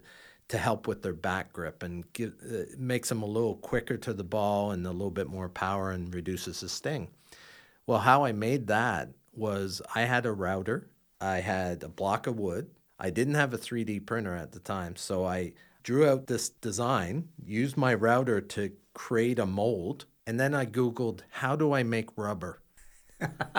to 0.49 0.59
help 0.59 0.87
with 0.87 1.03
their 1.03 1.13
back 1.13 1.53
grip 1.53 1.83
and 1.83 2.11
give, 2.13 2.33
uh, 2.51 2.65
makes 2.79 3.09
them 3.09 3.23
a 3.23 3.27
little 3.27 3.57
quicker 3.57 3.97
to 3.99 4.13
the 4.13 4.25
ball 4.25 4.71
and 4.71 4.87
a 4.87 4.91
little 4.91 5.11
bit 5.11 5.29
more 5.29 5.49
power 5.49 5.91
and 5.91 6.15
reduces 6.15 6.61
the 6.61 6.69
sting. 6.69 7.09
Well, 7.87 7.99
how 7.99 8.25
I 8.25 8.33
made 8.33 8.67
that 8.69 9.11
was 9.33 9.83
I 9.95 10.03
had 10.03 10.27
a 10.27 10.33
router, 10.33 10.91
I 11.21 11.41
had 11.41 11.83
a 11.83 11.89
block 11.89 12.27
of 12.27 12.39
wood. 12.39 12.71
I 12.99 13.11
didn't 13.11 13.35
have 13.35 13.55
a 13.55 13.59
3D 13.59 14.07
printer 14.07 14.35
at 14.35 14.53
the 14.53 14.59
time, 14.59 14.97
so 14.97 15.25
I 15.25 15.53
drew 15.85 16.09
out 16.09 16.27
this 16.27 16.49
design, 16.49 17.29
used 17.45 17.77
my 17.77 17.95
router 17.95 18.41
to 18.41 18.73
create 18.93 19.39
a 19.39 19.47
mold, 19.47 20.07
and 20.27 20.41
then 20.41 20.55
I 20.55 20.67
Googled, 20.67 21.21
how 21.31 21.55
do 21.55 21.73
I 21.73 21.83
make 21.85 22.11
rubber? 22.17 22.61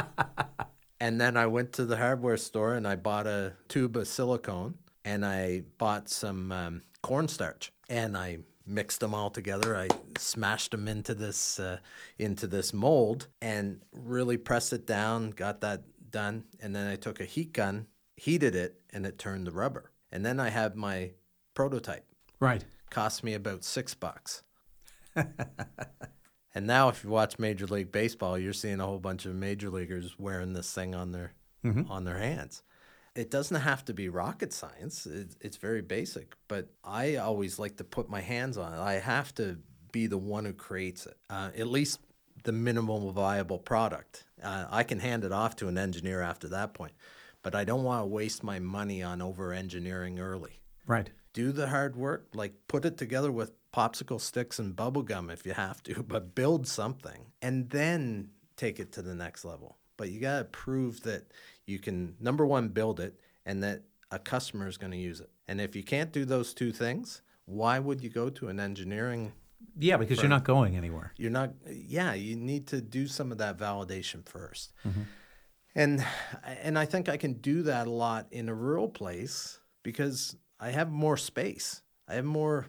and 1.00 1.22
then 1.22 1.38
I 1.38 1.48
went 1.48 1.72
to 1.74 1.86
the 1.86 1.98
hardware 1.98 2.38
store 2.38 2.74
and 2.76 2.88
I 2.88 2.96
bought 2.96 3.28
a 3.28 3.54
tube 3.68 3.96
of 3.96 4.08
silicone 4.08 4.76
and 5.06 5.26
I 5.26 5.64
bought 5.78 6.10
some 6.10 6.52
um, 6.52 6.82
cornstarch 7.02 7.72
and 7.90 8.18
I 8.18 8.40
mixed 8.66 9.00
them 9.00 9.14
all 9.14 9.30
together. 9.30 9.76
I 9.76 9.88
smashed 10.18 10.72
them 10.72 10.88
into 10.88 11.16
this 11.16 11.60
uh, 11.60 11.80
into 12.18 12.48
this 12.48 12.74
mold 12.74 13.28
and 13.42 13.82
really 13.92 14.38
pressed 14.38 14.74
it 14.74 14.86
down. 14.86 15.32
Got 15.32 15.62
that 15.62 15.84
done, 16.12 16.46
and 16.60 16.76
then 16.76 16.88
I 16.88 16.96
took 16.96 17.20
a 17.20 17.26
heat 17.26 17.54
gun, 17.54 17.88
heated 18.16 18.56
it, 18.56 18.82
and 18.92 19.06
it 19.06 19.18
turned 19.18 19.48
the 19.48 19.52
rubber. 19.52 19.92
And 20.12 20.26
then 20.26 20.40
I 20.40 20.50
had 20.50 20.76
my 20.76 21.12
prototype. 21.54 22.06
Right. 22.40 22.64
Cost 22.90 23.24
me 23.24 23.34
about 23.34 23.64
six 23.64 23.94
bucks. 23.94 24.44
and 25.16 26.66
now, 26.68 26.90
if 26.90 27.04
you 27.04 27.10
watch 27.10 27.38
Major 27.38 27.68
League 27.68 27.92
Baseball, 27.92 28.38
you're 28.38 28.54
seeing 28.54 28.80
a 28.80 28.86
whole 28.86 29.00
bunch 29.00 29.26
of 29.26 29.36
major 29.36 29.70
leaguers 29.70 30.18
wearing 30.18 30.54
this 30.54 30.74
thing 30.74 30.96
on 30.96 31.12
their 31.12 31.34
on 31.90 32.06
their 32.06 32.18
hands. 32.18 32.64
It 33.16 33.32
doesn't 33.32 33.62
have 33.62 33.84
to 33.86 33.94
be 33.94 34.10
rocket 34.10 34.54
science. 34.54 35.06
It, 35.06 35.36
it's 35.42 35.58
very 35.58 35.82
basic, 35.82 36.36
but 36.48 36.70
I 36.84 37.16
always 37.18 37.60
like 37.60 37.78
to 37.78 37.84
put 37.84 38.10
my 38.10 38.22
hands 38.22 38.58
on 38.58 38.74
it. 38.74 38.80
I 38.80 38.94
have 38.94 39.34
to 39.36 39.58
be 39.92 40.08
the 40.08 40.18
one 40.18 40.46
who 40.46 40.54
creates 40.54 41.06
it, 41.06 41.18
uh, 41.30 41.50
at 41.58 41.68
least 41.68 42.00
the 42.44 42.52
minimum 42.52 43.12
viable 43.14 43.60
product. 43.60 44.24
Uh, 44.42 44.66
I 44.70 44.84
can 44.84 45.00
hand 45.00 45.24
it 45.24 45.32
off 45.32 45.56
to 45.58 45.68
an 45.68 45.78
engineer 45.78 46.22
after 46.22 46.48
that 46.50 46.74
point, 46.74 46.94
but 47.42 47.56
I 47.56 47.64
don't 47.66 47.84
want 47.84 48.04
to 48.04 48.08
waste 48.08 48.44
my 48.44 48.60
money 48.60 49.02
on 49.04 49.22
over 49.22 49.52
engineering 49.54 50.20
early 50.20 50.62
Right. 50.86 51.10
do 51.34 51.52
the 51.52 51.68
hard 51.68 51.96
work 51.96 52.30
like 52.34 52.54
put 52.68 52.84
it 52.86 52.98
together 52.98 53.32
with 53.32 53.52
popsicle 53.72 54.20
sticks 54.20 54.58
and 54.58 54.76
bubble 54.76 55.04
gum 55.04 55.30
if 55.30 55.46
you 55.46 55.54
have 55.54 55.84
to 55.84 56.02
but 56.08 56.34
build 56.34 56.68
something 56.68 57.32
and 57.42 57.70
then 57.70 58.30
take 58.58 58.80
it 58.80 58.92
to 58.94 59.02
the 59.02 59.14
next 59.14 59.46
level 59.46 59.78
but 60.00 60.10
you 60.10 60.20
got 60.20 60.40
to 60.40 60.46
prove 60.46 61.04
that 61.04 61.32
you 61.68 61.78
can 61.78 62.16
number 62.20 62.46
one 62.46 62.70
build 62.70 63.00
it 63.00 63.20
and 63.46 63.62
that 63.62 63.84
a 64.10 64.18
customer 64.18 64.68
is 64.68 64.78
going 64.78 64.92
to 64.92 64.98
use 64.98 65.20
it. 65.20 65.30
And 65.48 65.62
if 65.62 65.76
you 65.76 65.84
can't 65.84 66.12
do 66.12 66.26
those 66.26 66.56
two 66.56 66.72
things 66.72 67.22
why 67.50 67.80
would 67.80 68.02
you 68.02 68.10
go 68.10 68.30
to 68.30 68.48
an 68.48 68.60
engineering 68.60 69.34
Yeah, 69.78 69.98
because 69.98 70.22
you're 70.22 70.30
not 70.30 70.44
going 70.44 70.78
anywhere. 70.78 71.14
you're 71.18 71.32
not 71.32 71.52
yeah 71.68 72.14
you 72.14 72.36
need 72.36 72.68
to 72.68 72.80
do 72.80 73.08
some 73.08 73.32
of 73.32 73.40
that 73.40 73.58
validation 73.58 74.24
1st 74.24 74.70
mm-hmm. 74.88 75.02
and 75.76 76.06
and 76.64 76.78
i 76.78 76.86
think 76.86 77.10
i 77.10 77.18
can 77.18 77.34
do 77.34 77.64
that 77.64 77.88
a 77.88 77.90
lot 77.90 78.28
in 78.32 78.50
a 78.50 78.54
rural 78.54 78.88
place 78.88 79.60
because 79.84 80.36
i 80.60 80.70
have 80.70 80.92
more 80.92 81.18
space. 81.18 81.82
I 82.08 82.16
have 82.16 82.26
more 82.26 82.68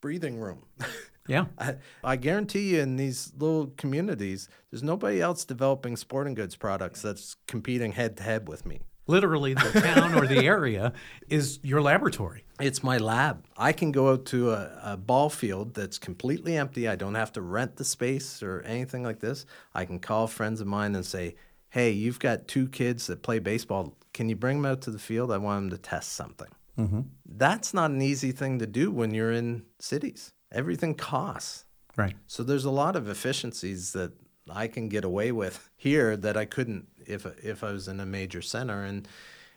breathing 0.00 0.38
room 0.40 0.64
Yeah. 1.28 1.46
I, 1.58 1.76
I 2.02 2.16
guarantee 2.16 2.74
you 2.74 2.80
in 2.80 2.96
these 2.96 3.32
little 3.38 3.72
communities 3.76 4.48
there's 4.70 4.82
nobody 4.82 5.20
else 5.20 5.44
developing 5.44 5.96
sporting 5.96 6.34
goods 6.34 6.56
products 6.56 7.02
that's 7.02 7.36
competing 7.46 7.92
head 7.92 8.16
to 8.16 8.22
head 8.22 8.48
with 8.48 8.66
me 8.66 8.80
Literally, 9.10 9.54
the 9.54 9.80
town 9.80 10.14
or 10.14 10.24
the 10.24 10.46
area 10.46 10.92
is 11.28 11.58
your 11.64 11.82
laboratory. 11.82 12.44
It's 12.60 12.84
my 12.84 12.98
lab. 12.98 13.44
I 13.56 13.72
can 13.72 13.90
go 13.90 14.12
out 14.12 14.24
to 14.26 14.52
a, 14.52 14.78
a 14.84 14.96
ball 14.96 15.30
field 15.30 15.74
that's 15.74 15.98
completely 15.98 16.56
empty. 16.56 16.86
I 16.86 16.94
don't 16.94 17.16
have 17.16 17.32
to 17.32 17.40
rent 17.40 17.74
the 17.74 17.84
space 17.84 18.40
or 18.40 18.62
anything 18.62 19.02
like 19.02 19.18
this. 19.18 19.46
I 19.74 19.84
can 19.84 19.98
call 19.98 20.28
friends 20.28 20.60
of 20.60 20.68
mine 20.68 20.94
and 20.94 21.04
say, 21.04 21.34
hey, 21.70 21.90
you've 21.90 22.20
got 22.20 22.46
two 22.46 22.68
kids 22.68 23.08
that 23.08 23.22
play 23.22 23.40
baseball. 23.40 23.96
Can 24.14 24.28
you 24.28 24.36
bring 24.36 24.62
them 24.62 24.70
out 24.70 24.82
to 24.82 24.92
the 24.92 24.98
field? 25.00 25.32
I 25.32 25.38
want 25.38 25.62
them 25.62 25.70
to 25.70 25.78
test 25.78 26.12
something. 26.12 26.48
Mm-hmm. 26.78 27.00
That's 27.26 27.74
not 27.74 27.90
an 27.90 28.00
easy 28.00 28.30
thing 28.30 28.60
to 28.60 28.66
do 28.66 28.92
when 28.92 29.12
you're 29.12 29.32
in 29.32 29.64
cities. 29.80 30.32
Everything 30.52 30.94
costs. 30.94 31.64
Right. 31.96 32.16
So 32.26 32.42
there's 32.42 32.64
a 32.64 32.70
lot 32.70 32.96
of 32.96 33.08
efficiencies 33.08 33.92
that 33.92 34.12
I 34.48 34.68
can 34.68 34.88
get 34.88 35.04
away 35.04 35.32
with 35.32 35.70
here 35.76 36.16
that 36.16 36.36
I 36.36 36.44
couldn't 36.44 36.86
if 37.06 37.26
if 37.44 37.62
I 37.62 37.72
was 37.72 37.88
in 37.88 38.00
a 38.00 38.06
major 38.06 38.42
center 38.42 38.84
and 38.84 39.06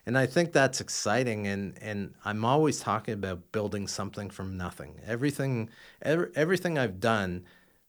and 0.06 0.18
I 0.18 0.26
think 0.26 0.52
that's 0.52 0.82
exciting 0.82 1.48
and 1.48 1.78
and 1.82 2.14
I'm 2.26 2.44
always 2.44 2.80
talking 2.80 3.14
about 3.14 3.52
building 3.52 3.88
something 3.88 4.30
from 4.30 4.58
nothing. 4.58 5.00
Everything 5.06 5.70
every, 6.02 6.30
everything 6.36 6.78
I've 6.78 7.00
done 7.00 7.46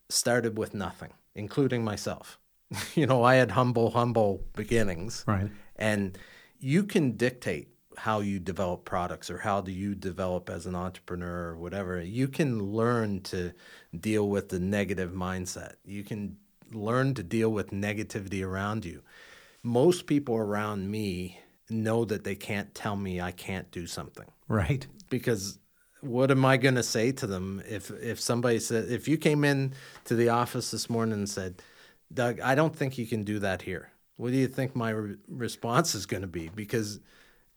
started 0.09 0.57
with 0.57 0.75
nothing, 0.75 1.13
including 1.35 1.85
myself. 1.85 2.39
you 2.95 3.07
know, 3.07 3.23
I 3.23 3.37
had 3.37 3.53
humble 3.53 3.91
humble 3.91 4.43
beginnings. 4.55 5.25
Right. 5.27 5.51
And 5.77 6.17
you 6.59 6.85
can 6.85 7.13
dictate 7.13 7.69
how 7.97 8.21
you 8.21 8.39
develop 8.41 8.85
products 8.85 9.31
or 9.31 9.39
how 9.39 9.61
do 9.61 9.73
you 9.73 9.95
develop 9.95 10.51
as 10.51 10.67
an 10.67 10.75
entrepreneur 10.75 11.51
or 11.51 11.57
whatever. 11.57 12.01
You 12.01 12.29
can 12.29 12.73
learn 12.73 13.21
to 13.23 13.53
deal 13.99 14.29
with 14.29 14.49
the 14.49 14.59
negative 14.61 15.13
mindset. 15.13 15.75
You 15.85 16.05
can 16.05 16.37
learn 16.73 17.15
to 17.15 17.23
deal 17.23 17.51
with 17.51 17.71
negativity 17.71 18.45
around 18.45 18.85
you. 18.85 19.03
Most 19.63 20.07
people 20.07 20.37
around 20.37 20.91
me 20.91 21.41
know 21.71 22.05
that 22.05 22.25
they 22.25 22.35
can't 22.35 22.75
tell 22.75 22.97
me 22.97 23.21
I 23.21 23.31
can't 23.31 23.71
do 23.71 23.87
something 23.87 24.27
Right. 24.49 24.87
because 25.09 25.59
what 26.01 26.31
am 26.31 26.45
I 26.45 26.59
going 26.59 26.75
to 26.75 26.83
say 26.83 27.13
to 27.13 27.27
them 27.27 27.63
if 27.67 27.91
if 27.91 28.21
somebody 28.21 28.59
said 28.59 28.91
if 28.91 29.09
you 29.09 29.17
came 29.17 29.43
in 29.45 29.73
to 30.05 30.15
the 30.15 30.29
office 30.29 30.71
this 30.71 30.91
morning 30.91 31.15
and 31.15 31.29
said, 31.29 31.63
"Doug, 32.13 32.41
I 32.41 32.55
don't 32.55 32.77
think 32.77 32.99
you 32.99 33.07
can 33.07 33.25
do 33.25 33.39
that 33.39 33.63
here." 33.63 33.91
What 34.17 34.31
do 34.31 34.37
you 34.37 34.47
think 34.47 34.77
my 34.77 34.91
re- 34.91 35.17
response 35.29 35.95
is 35.95 36.05
going 36.05 36.21
to 36.21 36.27
be? 36.29 36.51
Because 36.55 37.01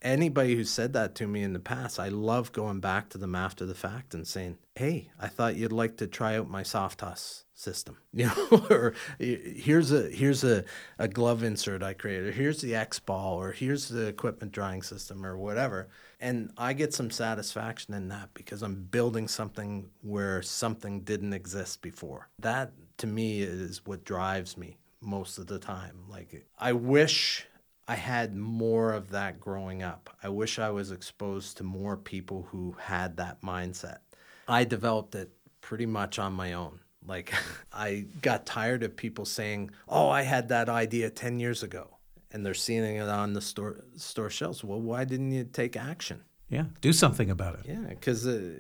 anybody 0.08 0.56
who 0.56 0.64
said 0.64 0.94
that 0.94 1.16
to 1.16 1.28
me 1.28 1.44
in 1.44 1.54
the 1.54 1.60
past, 1.60 2.00
I 2.00 2.08
love 2.08 2.52
going 2.52 2.80
back 2.80 3.10
to 3.10 3.18
them 3.18 3.36
after 3.36 3.66
the 3.66 3.76
fact 3.76 4.14
and 4.14 4.26
saying, 4.28 4.58
"Hey, 4.76 5.12
I 5.20 5.28
thought 5.28 5.58
you'd 5.58 5.72
like 5.72 5.98
to 5.98 6.08
try 6.08 6.38
out 6.38 6.50
my 6.50 6.64
soft 6.64 7.00
toss 7.00 7.44
system." 7.54 7.98
You 8.14 8.28
know, 8.28 8.66
or 8.72 8.94
here's 9.20 9.92
a 9.92 10.10
here's 10.10 10.44
a, 10.44 10.64
a 10.98 11.08
glove 11.08 11.44
insert 11.44 11.84
I 11.84 11.94
created. 11.94 12.30
Or 12.30 12.32
here's 12.32 12.62
the 12.62 12.74
X 12.74 13.00
ball, 13.00 13.40
or 13.40 13.52
here's 13.52 13.90
the 13.90 14.08
equipment 14.08 14.52
drying 14.52 14.82
system, 14.82 15.26
or 15.26 15.38
whatever. 15.38 15.90
And 16.20 16.52
I 16.58 16.74
get 16.74 16.96
some 16.96 17.12
satisfaction 17.12 17.94
in 17.94 18.08
that 18.08 18.30
because 18.34 18.64
I'm 18.64 18.88
building 18.90 19.28
something 19.28 19.92
where 20.02 20.42
something 20.42 21.02
didn't 21.02 21.34
exist 21.34 21.84
before. 21.84 22.30
That 22.40 22.72
to 22.98 23.08
me 23.08 23.42
is 23.42 23.86
what 23.86 24.04
drives 24.04 24.58
me 24.58 24.78
most 25.00 25.38
of 25.38 25.46
the 25.46 25.60
time. 25.60 26.06
Like 26.10 26.48
I 26.58 26.72
wish 26.74 27.46
I 27.88 27.96
had 27.96 28.36
more 28.36 28.92
of 28.92 29.12
that 29.12 29.40
growing 29.40 29.82
up. 29.82 30.10
I 30.22 30.30
wish 30.30 30.60
I 30.60 30.70
was 30.72 30.92
exposed 30.92 31.58
to 31.58 31.64
more 31.64 31.96
people 31.96 32.48
who 32.52 32.76
had 32.80 33.18
that 33.18 33.42
mindset. 33.42 34.00
I 34.48 34.66
developed 34.66 35.16
it 35.16 35.32
pretty 35.62 35.86
much 35.86 36.20
on 36.20 36.34
my 36.34 36.54
own. 36.54 36.80
Like 37.06 37.34
I 37.74 38.06
got 38.22 38.46
tired 38.46 38.84
of 38.84 38.96
people 38.96 39.26
saying, 39.26 39.72
"Oh, 39.88 40.10
I 40.10 40.24
had 40.24 40.50
that 40.50 40.70
idea 40.70 41.10
10 41.10 41.40
years 41.40 41.64
ago." 41.64 41.98
And 42.32 42.46
they're 42.46 42.54
seeing 42.54 42.84
it 42.84 43.08
on 43.08 43.34
the 43.34 43.42
store 43.42 43.86
store 43.96 44.30
shelves. 44.30 44.64
Well, 44.64 44.82
why 44.82 45.06
didn't 45.06 45.32
you 45.32 45.46
take 45.46 45.78
action? 45.78 46.24
Yeah. 46.50 46.66
Do 46.82 46.94
something 46.94 47.30
about 47.30 47.60
it. 47.60 47.66
Yeah, 47.68 47.86
because 47.90 48.28
uh, 48.28 48.52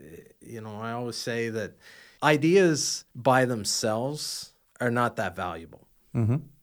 you 0.42 0.62
know 0.62 0.78
I 0.80 0.94
always 0.94 1.18
say 1.18 1.50
that 1.50 1.74
ideas 2.24 3.06
by 3.14 3.46
themselves 3.46 4.54
are 4.80 4.92
not 4.92 5.16
that 5.18 5.36
valuable. 5.36 5.88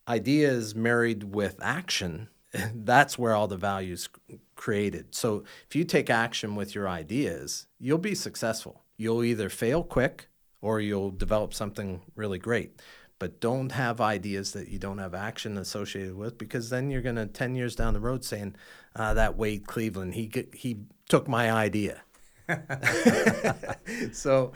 Ideas 0.09 0.75
married 0.75 1.23
with 1.23 1.61
action, 1.63 2.29
that's 2.75 3.19
where 3.19 3.35
all 3.35 3.49
the 3.49 3.57
values 3.57 4.09
created. 4.57 5.15
So 5.15 5.45
if 5.69 5.75
you 5.75 5.85
take 5.85 6.11
action 6.11 6.55
with 6.55 6.75
your 6.75 6.89
ideas, 6.89 7.67
you'll 7.79 7.99
be 7.99 8.15
successful. 8.15 8.83
You'll 8.97 9.25
either 9.25 9.49
fail 9.49 9.83
quick 9.83 10.29
or 10.61 10.81
you'll 10.81 11.11
develop 11.11 11.53
something 11.53 12.01
really 12.15 12.39
great. 12.39 12.81
But 13.19 13.41
don't 13.41 13.71
have 13.73 14.01
ideas 14.01 14.53
that 14.53 14.69
you 14.69 14.79
don't 14.79 14.99
have 14.99 15.15
action 15.15 15.57
associated 15.57 16.17
with, 16.17 16.37
because 16.37 16.69
then 16.69 16.91
you're 16.91 17.01
gonna 17.01 17.27
ten 17.27 17.55
years 17.55 17.77
down 17.77 17.95
the 17.95 18.01
road 18.01 18.25
saying, 18.25 18.57
uh, 18.97 19.15
"That 19.15 19.37
Wade 19.37 19.67
Cleveland, 19.67 20.15
he 20.15 20.31
he 20.53 20.81
took 21.09 21.29
my 21.29 21.51
idea." 21.51 22.03
so 24.13 24.53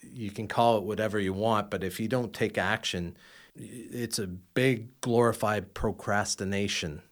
you 0.00 0.30
can 0.30 0.46
call 0.46 0.78
it 0.78 0.84
whatever 0.84 1.18
you 1.18 1.32
want, 1.32 1.70
but 1.70 1.82
if 1.82 1.98
you 1.98 2.06
don't 2.08 2.32
take 2.32 2.56
action, 2.56 3.16
it's 3.56 4.18
a 4.18 4.28
big 4.28 5.00
glorified 5.00 5.74
procrastination. 5.74 7.02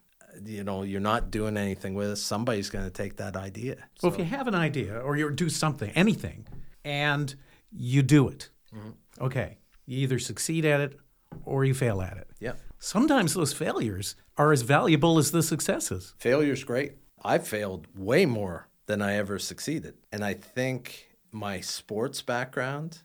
You 0.45 0.65
know, 0.65 0.83
you're 0.83 1.01
not 1.01 1.31
doing 1.31 1.57
anything 1.57 1.95
with 1.95 2.11
it. 2.11 2.17
Somebody's 2.17 2.71
going 2.71 2.85
to 2.85 2.91
take 2.91 3.17
that 3.17 3.37
idea. 3.37 3.77
Well, 4.03 4.13
if 4.13 4.19
you 4.19 4.25
have 4.25 4.49
an 4.49 4.55
idea 4.55 4.99
or 5.01 5.17
you 5.17 5.31
do 5.31 5.49
something, 5.49 5.91
anything, 5.95 6.47
and 6.85 7.35
you 7.73 8.03
do 8.03 8.29
it, 8.29 8.51
okay, 9.21 9.59
you 9.87 9.99
either 9.99 10.19
succeed 10.19 10.65
at 10.65 10.81
it 10.81 10.99
or 11.45 11.65
you 11.65 11.75
fail 11.75 12.03
at 12.03 12.17
it. 12.17 12.29
Yeah. 12.41 12.53
Sometimes 12.79 13.35
those 13.35 13.53
failures 13.53 14.17
are 14.37 14.53
as 14.53 14.63
valuable 14.63 15.19
as 15.19 15.31
the 15.31 15.43
successes. 15.43 16.15
Failure's 16.19 16.65
great. 16.65 16.93
I've 17.25 17.47
failed 17.47 17.87
way 17.97 18.27
more 18.27 18.69
than 18.87 19.03
I 19.03 19.15
ever 19.15 19.39
succeeded. 19.39 19.95
And 20.13 20.25
I 20.25 20.35
think 20.35 21.09
my 21.33 21.61
sports 21.61 22.23
background 22.23 22.99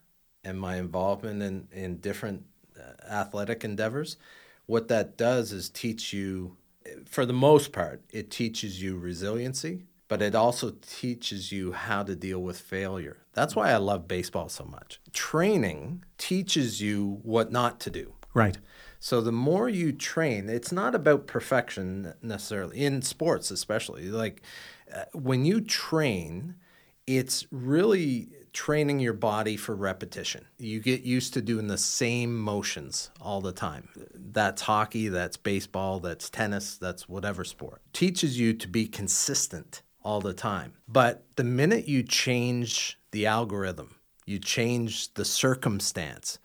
and 0.43 0.59
my 0.59 0.75
involvement 0.75 1.41
in, 1.41 1.67
in 1.71 1.97
different 1.97 2.43
uh, 2.77 3.11
athletic 3.11 3.63
endeavors, 3.63 4.17
what 4.65 4.87
that 4.89 5.17
does 5.17 5.51
is 5.51 5.69
teach 5.69 6.13
you, 6.13 6.57
for 7.05 7.25
the 7.25 7.33
most 7.33 7.71
part, 7.71 8.03
it 8.11 8.31
teaches 8.31 8.81
you 8.81 8.97
resiliency, 8.97 9.85
but 10.07 10.21
it 10.21 10.35
also 10.35 10.75
teaches 10.81 11.51
you 11.51 11.71
how 11.71 12.03
to 12.03 12.15
deal 12.15 12.39
with 12.39 12.59
failure. 12.59 13.17
That's 13.33 13.55
why 13.55 13.71
I 13.71 13.77
love 13.77 14.07
baseball 14.07 14.49
so 14.49 14.65
much. 14.65 14.99
Training 15.13 16.03
teaches 16.17 16.81
you 16.81 17.19
what 17.23 17.51
not 17.51 17.79
to 17.81 17.89
do. 17.89 18.13
Right. 18.33 18.57
So 18.99 19.19
the 19.19 19.31
more 19.31 19.67
you 19.67 19.91
train, 19.91 20.47
it's 20.49 20.71
not 20.71 20.95
about 20.95 21.27
perfection 21.27 22.13
necessarily 22.21 22.83
in 22.83 23.01
sports, 23.01 23.51
especially. 23.51 24.09
Like 24.09 24.41
uh, 24.93 25.05
when 25.13 25.43
you 25.43 25.61
train, 25.61 26.55
it's 27.07 27.45
really 27.51 28.29
training 28.53 28.99
your 28.99 29.13
body 29.13 29.55
for 29.55 29.75
repetition. 29.75 30.45
You 30.57 30.79
get 30.79 31.03
used 31.03 31.33
to 31.33 31.41
doing 31.41 31.67
the 31.67 31.77
same 31.77 32.37
motions 32.37 33.09
all 33.21 33.41
the 33.41 33.51
time. 33.51 33.89
That's 34.13 34.63
hockey, 34.63 35.07
that's 35.07 35.37
baseball, 35.37 35.99
that's 35.99 36.29
tennis, 36.29 36.77
that's 36.77 37.07
whatever 37.07 37.43
sport. 37.43 37.81
Teaches 37.93 38.39
you 38.39 38.53
to 38.53 38.67
be 38.67 38.87
consistent 38.87 39.81
all 40.03 40.19
the 40.19 40.33
time. 40.33 40.73
But 40.87 41.23
the 41.35 41.43
minute 41.43 41.87
you 41.87 42.03
change 42.03 42.99
the 43.11 43.25
algorithm, 43.25 43.95
you 44.25 44.39
change 44.39 45.13
the 45.13 45.25
circumstance. 45.25 46.39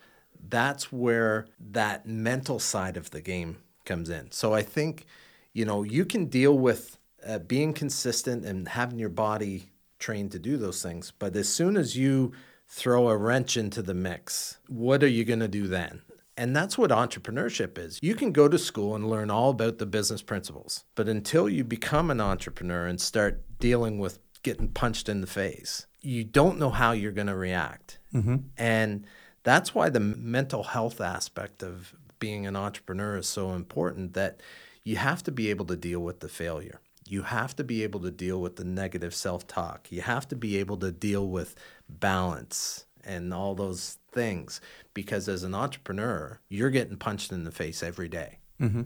That's 0.48 0.92
where 0.92 1.46
that 1.58 2.06
mental 2.06 2.58
side 2.58 2.96
of 2.96 3.10
the 3.10 3.20
game 3.20 3.58
comes 3.84 4.10
in. 4.10 4.30
So 4.30 4.54
I 4.54 4.62
think, 4.62 5.06
you 5.52 5.64
know, 5.64 5.82
you 5.82 6.04
can 6.04 6.26
deal 6.26 6.56
with 6.56 6.98
uh, 7.26 7.38
being 7.40 7.72
consistent 7.72 8.44
and 8.44 8.68
having 8.68 8.98
your 8.98 9.08
body 9.08 9.70
trained 9.98 10.32
to 10.32 10.38
do 10.38 10.56
those 10.56 10.82
things. 10.82 11.12
But 11.18 11.36
as 11.36 11.48
soon 11.48 11.76
as 11.76 11.96
you 11.96 12.32
throw 12.68 13.08
a 13.08 13.16
wrench 13.16 13.56
into 13.56 13.82
the 13.82 13.94
mix, 13.94 14.58
what 14.68 15.02
are 15.02 15.08
you 15.08 15.24
going 15.24 15.40
to 15.40 15.48
do 15.48 15.66
then? 15.66 16.02
And 16.36 16.54
that's 16.54 16.76
what 16.76 16.90
entrepreneurship 16.90 17.78
is. 17.78 17.98
You 18.02 18.14
can 18.14 18.32
go 18.32 18.46
to 18.46 18.58
school 18.58 18.94
and 18.94 19.08
learn 19.08 19.30
all 19.30 19.50
about 19.50 19.78
the 19.78 19.86
business 19.86 20.20
principles, 20.20 20.84
but 20.94 21.08
until 21.08 21.48
you 21.48 21.64
become 21.64 22.10
an 22.10 22.20
entrepreneur 22.20 22.86
and 22.86 23.00
start 23.00 23.42
dealing 23.58 23.98
with 23.98 24.18
getting 24.42 24.68
punched 24.68 25.08
in 25.08 25.22
the 25.22 25.26
face, 25.26 25.86
you 26.00 26.24
don't 26.24 26.58
know 26.58 26.70
how 26.70 26.92
you're 26.92 27.12
going 27.12 27.26
to 27.26 27.36
react. 27.36 27.98
Mm-hmm. 28.12 28.36
And 28.58 29.06
that's 29.44 29.74
why 29.74 29.88
the 29.88 30.00
mental 30.00 30.64
health 30.64 31.00
aspect 31.00 31.62
of 31.62 31.94
being 32.18 32.46
an 32.46 32.56
entrepreneur 32.56 33.16
is 33.16 33.28
so 33.28 33.52
important 33.52 34.12
that 34.14 34.40
you 34.84 34.96
have 34.96 35.22
to 35.24 35.32
be 35.32 35.50
able 35.50 35.64
to 35.66 35.76
deal 35.76 36.00
with 36.00 36.20
the 36.20 36.28
failure. 36.28 36.80
You 37.08 37.22
have 37.22 37.54
to 37.56 37.64
be 37.64 37.82
able 37.82 38.00
to 38.00 38.10
deal 38.10 38.40
with 38.40 38.56
the 38.56 38.64
negative 38.64 39.14
self 39.14 39.46
talk. 39.46 39.88
You 39.90 40.02
have 40.02 40.28
to 40.28 40.36
be 40.36 40.56
able 40.58 40.76
to 40.78 40.92
deal 40.92 41.28
with 41.28 41.54
balance 41.88 42.86
and 43.04 43.32
all 43.32 43.54
those 43.54 43.98
things 44.10 44.60
because 44.94 45.28
as 45.28 45.44
an 45.44 45.54
entrepreneur, 45.54 46.40
you're 46.48 46.70
getting 46.70 46.96
punched 46.96 47.32
in 47.32 47.44
the 47.44 47.52
face 47.52 47.82
every 47.82 48.08
day 48.08 48.38
mm-hmm. 48.60 48.82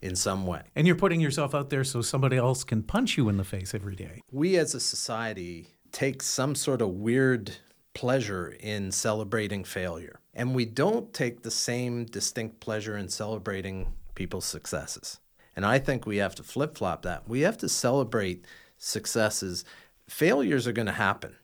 in 0.00 0.16
some 0.16 0.46
way. 0.46 0.62
And 0.74 0.86
you're 0.86 0.96
putting 0.96 1.20
yourself 1.20 1.54
out 1.54 1.70
there 1.70 1.84
so 1.84 2.00
somebody 2.00 2.36
else 2.36 2.64
can 2.64 2.82
punch 2.82 3.16
you 3.16 3.28
in 3.28 3.36
the 3.36 3.44
face 3.44 3.74
every 3.74 3.94
day. 3.94 4.22
We 4.32 4.56
as 4.56 4.74
a 4.74 4.80
society 4.80 5.68
take 5.92 6.22
some 6.22 6.54
sort 6.54 6.80
of 6.80 6.88
weird 6.88 7.56
pleasure 7.94 8.56
in 8.60 8.92
celebrating 8.92 9.64
failure. 9.64 10.20
And 10.32 10.54
we 10.54 10.64
don't 10.64 11.12
take 11.12 11.42
the 11.42 11.50
same 11.50 12.04
distinct 12.06 12.60
pleasure 12.60 12.96
in 12.96 13.08
celebrating 13.08 13.92
people's 14.14 14.44
successes. 14.44 15.19
And 15.56 15.66
I 15.66 15.78
think 15.78 16.06
we 16.06 16.18
have 16.18 16.34
to 16.36 16.42
flip 16.42 16.78
flop 16.78 17.02
that. 17.02 17.28
We 17.28 17.40
have 17.40 17.58
to 17.58 17.68
celebrate 17.68 18.44
successes. 18.78 19.64
Failures 20.08 20.66
are 20.66 20.72
going 20.72 20.86
to 20.86 20.92
happen. 20.92 21.36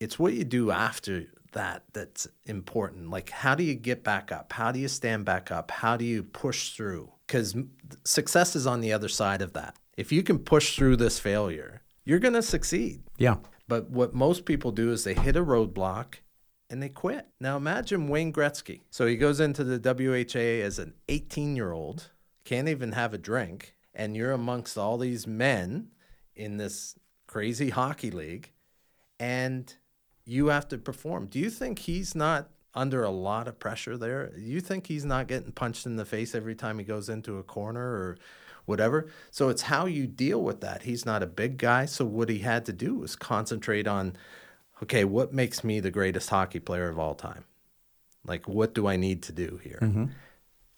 It's 0.00 0.18
what 0.18 0.34
you 0.34 0.44
do 0.44 0.70
after 0.70 1.26
that 1.52 1.84
that's 1.92 2.26
important. 2.46 3.10
Like, 3.10 3.30
how 3.30 3.54
do 3.54 3.62
you 3.62 3.74
get 3.74 4.02
back 4.02 4.32
up? 4.32 4.52
How 4.52 4.72
do 4.72 4.78
you 4.78 4.88
stand 4.88 5.24
back 5.24 5.50
up? 5.50 5.70
How 5.70 5.96
do 5.96 6.04
you 6.04 6.22
push 6.22 6.70
through? 6.70 7.12
Because 7.26 7.54
success 8.04 8.56
is 8.56 8.66
on 8.66 8.80
the 8.80 8.92
other 8.92 9.08
side 9.08 9.42
of 9.42 9.52
that. 9.52 9.76
If 9.96 10.10
you 10.10 10.22
can 10.22 10.38
push 10.38 10.76
through 10.76 10.96
this 10.96 11.18
failure, 11.18 11.82
you're 12.04 12.18
going 12.18 12.34
to 12.34 12.42
succeed. 12.42 13.02
Yeah. 13.18 13.36
But 13.68 13.90
what 13.90 14.14
most 14.14 14.44
people 14.44 14.72
do 14.72 14.90
is 14.90 15.04
they 15.04 15.14
hit 15.14 15.36
a 15.36 15.44
roadblock 15.44 16.14
and 16.68 16.82
they 16.82 16.88
quit. 16.88 17.28
Now 17.38 17.56
imagine 17.56 18.08
Wayne 18.08 18.32
Gretzky. 18.32 18.80
So 18.90 19.06
he 19.06 19.16
goes 19.16 19.40
into 19.40 19.62
the 19.62 19.78
WHA 19.78 20.64
as 20.64 20.78
an 20.78 20.94
18 21.08 21.54
year 21.54 21.72
old, 21.72 22.10
can't 22.44 22.68
even 22.68 22.92
have 22.92 23.14
a 23.14 23.18
drink, 23.18 23.74
and 23.94 24.16
you're 24.16 24.32
amongst 24.32 24.76
all 24.76 24.98
these 24.98 25.26
men 25.26 25.88
in 26.34 26.56
this 26.56 26.96
crazy 27.26 27.70
hockey 27.70 28.10
league, 28.10 28.50
and 29.18 29.74
you 30.24 30.48
have 30.48 30.68
to 30.68 30.78
perform. 30.78 31.26
Do 31.26 31.38
you 31.38 31.50
think 31.50 31.80
he's 31.80 32.14
not 32.14 32.50
under 32.74 33.02
a 33.02 33.10
lot 33.10 33.48
of 33.48 33.58
pressure 33.58 33.96
there? 33.96 34.32
You 34.36 34.60
think 34.60 34.86
he's 34.86 35.04
not 35.04 35.28
getting 35.28 35.52
punched 35.52 35.86
in 35.86 35.96
the 35.96 36.04
face 36.04 36.34
every 36.34 36.54
time 36.54 36.78
he 36.78 36.84
goes 36.84 37.08
into 37.08 37.38
a 37.38 37.42
corner 37.42 37.82
or 37.82 38.18
whatever? 38.64 39.08
So 39.30 39.48
it's 39.48 39.62
how 39.62 39.86
you 39.86 40.06
deal 40.06 40.42
with 40.42 40.60
that. 40.60 40.82
He's 40.82 41.04
not 41.04 41.22
a 41.22 41.26
big 41.26 41.58
guy, 41.58 41.84
so 41.86 42.04
what 42.04 42.28
he 42.28 42.38
had 42.38 42.64
to 42.66 42.72
do 42.72 42.94
was 42.94 43.16
concentrate 43.16 43.86
on 43.86 44.16
okay, 44.82 45.04
what 45.04 45.32
makes 45.32 45.62
me 45.62 45.78
the 45.78 45.92
greatest 45.92 46.28
hockey 46.28 46.58
player 46.58 46.88
of 46.88 46.98
all 46.98 47.14
time? 47.14 47.44
Like, 48.26 48.48
what 48.48 48.74
do 48.74 48.88
I 48.88 48.96
need 48.96 49.22
to 49.24 49.32
do 49.32 49.60
here? 49.62 49.78
Mm-hmm. 49.80 50.06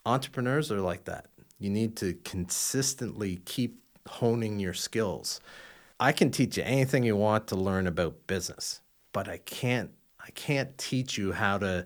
Entrepreneurs 0.06 0.70
are 0.70 0.80
like 0.80 1.04
that. 1.04 1.26
You 1.58 1.70
need 1.70 1.96
to 1.96 2.14
consistently 2.24 3.40
keep 3.44 3.80
honing 4.08 4.58
your 4.58 4.74
skills. 4.74 5.40
I 6.00 6.12
can 6.12 6.30
teach 6.30 6.56
you 6.56 6.64
anything 6.64 7.04
you 7.04 7.16
want 7.16 7.46
to 7.48 7.56
learn 7.56 7.86
about 7.86 8.26
business, 8.26 8.80
but 9.12 9.28
I 9.28 9.38
can't 9.38 9.90
I 10.20 10.30
can't 10.30 10.76
teach 10.78 11.18
you 11.18 11.32
how 11.32 11.58
to 11.58 11.84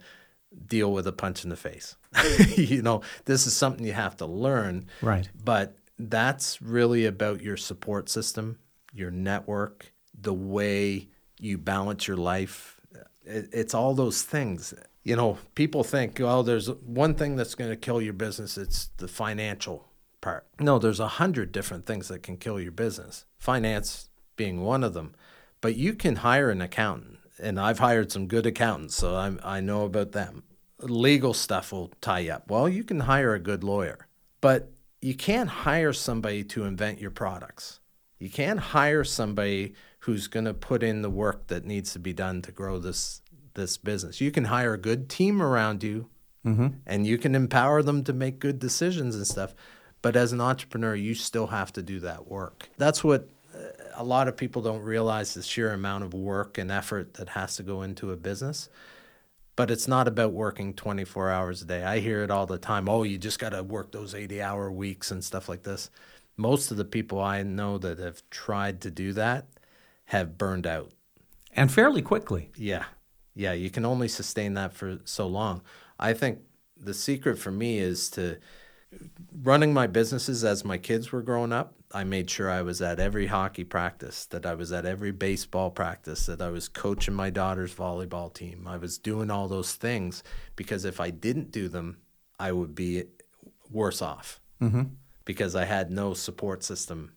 deal 0.66 0.92
with 0.92 1.06
a 1.06 1.12
punch 1.12 1.44
in 1.44 1.50
the 1.50 1.56
face. 1.56 1.96
you 2.56 2.82
know, 2.82 3.02
this 3.24 3.46
is 3.46 3.54
something 3.54 3.84
you 3.84 3.92
have 3.92 4.16
to 4.18 4.26
learn. 4.26 4.86
Right. 5.02 5.28
But 5.44 5.76
that's 5.98 6.62
really 6.62 7.04
about 7.04 7.42
your 7.42 7.56
support 7.56 8.08
system, 8.08 8.58
your 8.94 9.10
network, 9.10 9.92
the 10.18 10.34
way 10.34 11.08
you 11.40 11.58
balance 11.58 12.06
your 12.06 12.16
life. 12.16 12.80
It's 13.24 13.74
all 13.74 13.94
those 13.94 14.22
things. 14.22 14.72
You 15.04 15.16
know, 15.16 15.38
people 15.54 15.84
think, 15.84 16.18
well, 16.20 16.42
there's 16.42 16.68
one 16.70 17.14
thing 17.14 17.36
that's 17.36 17.54
going 17.54 17.70
to 17.70 17.76
kill 17.76 18.02
your 18.02 18.12
business. 18.12 18.58
It's 18.58 18.86
the 18.98 19.08
financial 19.08 19.88
part. 20.20 20.46
No, 20.60 20.78
there's 20.78 21.00
a 21.00 21.08
hundred 21.08 21.52
different 21.52 21.86
things 21.86 22.08
that 22.08 22.22
can 22.22 22.36
kill 22.36 22.60
your 22.60 22.72
business. 22.72 23.24
Finance 23.38 24.10
being 24.36 24.62
one 24.62 24.84
of 24.84 24.94
them. 24.94 25.14
But 25.60 25.76
you 25.76 25.94
can 25.94 26.16
hire 26.16 26.50
an 26.50 26.60
accountant, 26.60 27.18
and 27.38 27.58
I've 27.58 27.78
hired 27.80 28.12
some 28.12 28.26
good 28.26 28.46
accountants, 28.46 28.94
so 28.94 29.16
I'm, 29.16 29.40
I 29.42 29.60
know 29.60 29.84
about 29.84 30.12
them. 30.12 30.44
Legal 30.80 31.34
stuff 31.34 31.72
will 31.72 31.90
tie 32.00 32.20
you 32.20 32.32
up. 32.32 32.50
Well, 32.50 32.68
you 32.68 32.84
can 32.84 33.00
hire 33.00 33.34
a 33.34 33.40
good 33.40 33.64
lawyer, 33.64 34.06
but 34.40 34.70
you 35.00 35.14
can't 35.14 35.50
hire 35.50 35.92
somebody 35.92 36.44
to 36.44 36.64
invent 36.64 37.00
your 37.00 37.10
products. 37.10 37.80
You 38.18 38.30
can't 38.30 38.60
hire 38.60 39.04
somebody 39.04 39.74
who's 40.00 40.26
going 40.28 40.44
to 40.44 40.54
put 40.54 40.82
in 40.82 41.02
the 41.02 41.10
work 41.10 41.48
that 41.48 41.64
needs 41.64 41.92
to 41.92 41.98
be 41.98 42.12
done 42.12 42.42
to 42.42 42.52
grow 42.52 42.78
this 42.78 43.20
this 43.58 43.76
business. 43.76 44.20
You 44.20 44.30
can 44.30 44.44
hire 44.44 44.72
a 44.72 44.78
good 44.78 45.10
team 45.10 45.42
around 45.42 45.82
you, 45.82 46.08
mm-hmm. 46.46 46.68
and 46.86 47.06
you 47.06 47.18
can 47.18 47.34
empower 47.34 47.82
them 47.82 48.04
to 48.04 48.14
make 48.14 48.38
good 48.38 48.58
decisions 48.58 49.14
and 49.14 49.26
stuff. 49.26 49.54
But 50.00 50.16
as 50.16 50.32
an 50.32 50.40
entrepreneur, 50.40 50.94
you 50.94 51.14
still 51.14 51.48
have 51.48 51.72
to 51.74 51.82
do 51.82 52.00
that 52.00 52.28
work. 52.28 52.68
That's 52.78 53.02
what 53.02 53.28
uh, 53.54 53.58
a 53.96 54.04
lot 54.04 54.28
of 54.28 54.36
people 54.36 54.62
don't 54.62 54.82
realize 54.82 55.34
the 55.34 55.42
sheer 55.42 55.72
amount 55.72 56.04
of 56.04 56.14
work 56.14 56.56
and 56.56 56.70
effort 56.70 57.14
that 57.14 57.30
has 57.30 57.56
to 57.56 57.62
go 57.62 57.82
into 57.82 58.12
a 58.12 58.16
business. 58.16 58.68
But 59.56 59.72
it's 59.72 59.88
not 59.88 60.06
about 60.06 60.32
working 60.32 60.72
24 60.72 61.30
hours 61.30 61.62
a 61.62 61.64
day. 61.64 61.82
I 61.82 61.98
hear 61.98 62.22
it 62.22 62.30
all 62.30 62.46
the 62.46 62.58
time. 62.58 62.88
Oh, 62.88 63.02
you 63.02 63.18
just 63.18 63.40
got 63.40 63.50
to 63.50 63.64
work 63.64 63.90
those 63.90 64.14
80 64.14 64.40
hour 64.40 64.70
weeks 64.70 65.10
and 65.10 65.24
stuff 65.24 65.48
like 65.48 65.64
this. 65.64 65.90
Most 66.36 66.70
of 66.70 66.76
the 66.76 66.84
people 66.84 67.20
I 67.20 67.42
know 67.42 67.76
that 67.78 67.98
have 67.98 68.22
tried 68.30 68.80
to 68.82 68.90
do 68.92 69.12
that 69.14 69.48
have 70.06 70.38
burned 70.38 70.64
out. 70.64 70.92
And 71.56 71.72
fairly 71.72 72.02
quickly. 72.02 72.50
Yeah. 72.56 72.84
Yeah. 73.38 73.52
You 73.52 73.70
can 73.70 73.84
only 73.84 74.08
sustain 74.08 74.54
that 74.54 74.72
for 74.72 74.98
so 75.04 75.26
long. 75.28 75.62
I 75.98 76.12
think 76.12 76.40
the 76.76 76.92
secret 76.92 77.38
for 77.38 77.52
me 77.52 77.78
is 77.78 78.10
to 78.10 78.38
running 79.42 79.72
my 79.72 79.86
businesses 79.86 80.44
as 80.44 80.64
my 80.64 80.76
kids 80.76 81.12
were 81.12 81.22
growing 81.22 81.52
up. 81.52 81.74
I 81.92 82.04
made 82.04 82.28
sure 82.28 82.50
I 82.50 82.62
was 82.62 82.82
at 82.82 82.98
every 82.98 83.26
hockey 83.26 83.64
practice, 83.64 84.26
that 84.26 84.44
I 84.44 84.54
was 84.54 84.72
at 84.72 84.84
every 84.84 85.12
baseball 85.12 85.70
practice, 85.70 86.26
that 86.26 86.42
I 86.42 86.50
was 86.50 86.68
coaching 86.68 87.14
my 87.14 87.30
daughter's 87.30 87.74
volleyball 87.74 88.32
team. 88.32 88.66
I 88.66 88.76
was 88.76 88.98
doing 88.98 89.30
all 89.30 89.46
those 89.46 89.74
things 89.74 90.22
because 90.56 90.84
if 90.84 91.00
I 91.00 91.10
didn't 91.10 91.52
do 91.52 91.68
them, 91.68 91.98
I 92.40 92.52
would 92.52 92.74
be 92.74 93.04
worse 93.70 94.02
off 94.02 94.40
mm-hmm. 94.60 94.82
because 95.24 95.54
I 95.54 95.64
had 95.64 95.90
no 95.90 96.12
support 96.12 96.64
system 96.64 97.12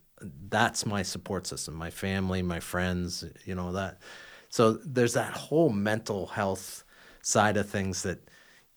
that's 0.49 0.85
my 0.85 1.01
support 1.01 1.47
system 1.47 1.73
my 1.73 1.89
family 1.89 2.41
my 2.41 2.59
friends 2.59 3.23
you 3.45 3.55
know 3.55 3.71
that 3.71 3.99
so 4.51 4.73
there's 4.73 5.13
that 5.13 5.33
whole 5.33 5.69
mental 5.69 6.27
health 6.27 6.83
side 7.23 7.57
of 7.57 7.67
things 7.67 8.03
that 8.03 8.19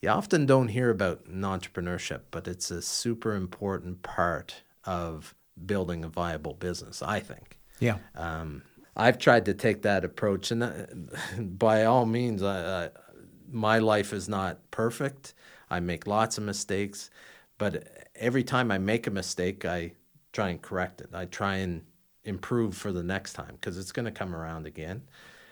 you 0.01 0.09
often 0.09 0.47
don't 0.47 0.69
hear 0.69 0.89
about 0.89 1.21
in 1.27 1.41
entrepreneurship 1.41 2.21
but 2.31 2.47
it's 2.47 2.71
a 2.71 2.81
super 2.81 3.35
important 3.35 4.01
part 4.01 4.63
of 4.85 5.35
building 5.65 6.03
a 6.03 6.09
viable 6.09 6.53
business 6.53 7.03
i 7.03 7.19
think 7.19 7.59
yeah 7.79 7.97
um, 8.15 8.63
i've 8.95 9.19
tried 9.19 9.45
to 9.45 9.53
take 9.53 9.83
that 9.83 10.03
approach 10.03 10.49
and 10.49 10.63
uh, 10.63 10.71
by 11.39 11.85
all 11.85 12.07
means 12.07 12.41
I, 12.41 12.85
I, 12.85 12.89
my 13.51 13.77
life 13.77 14.13
is 14.13 14.27
not 14.27 14.71
perfect 14.71 15.35
i 15.69 15.79
make 15.79 16.07
lots 16.07 16.39
of 16.39 16.43
mistakes 16.43 17.11
but 17.59 17.87
every 18.15 18.43
time 18.43 18.71
i 18.71 18.79
make 18.79 19.05
a 19.05 19.11
mistake 19.11 19.65
i 19.65 19.91
try 20.35 20.49
and 20.49 20.61
correct 20.61 21.01
it. 21.01 21.09
I 21.13 21.25
try 21.25 21.55
and 21.55 21.81
improve 22.25 22.75
for 22.75 22.91
the 22.91 23.01
next 23.01 23.33
time 23.33 23.53
because 23.53 23.77
it's 23.77 23.93
going 23.93 24.05
to 24.05 24.11
come 24.11 24.35
around 24.35 24.67
again. 24.67 25.03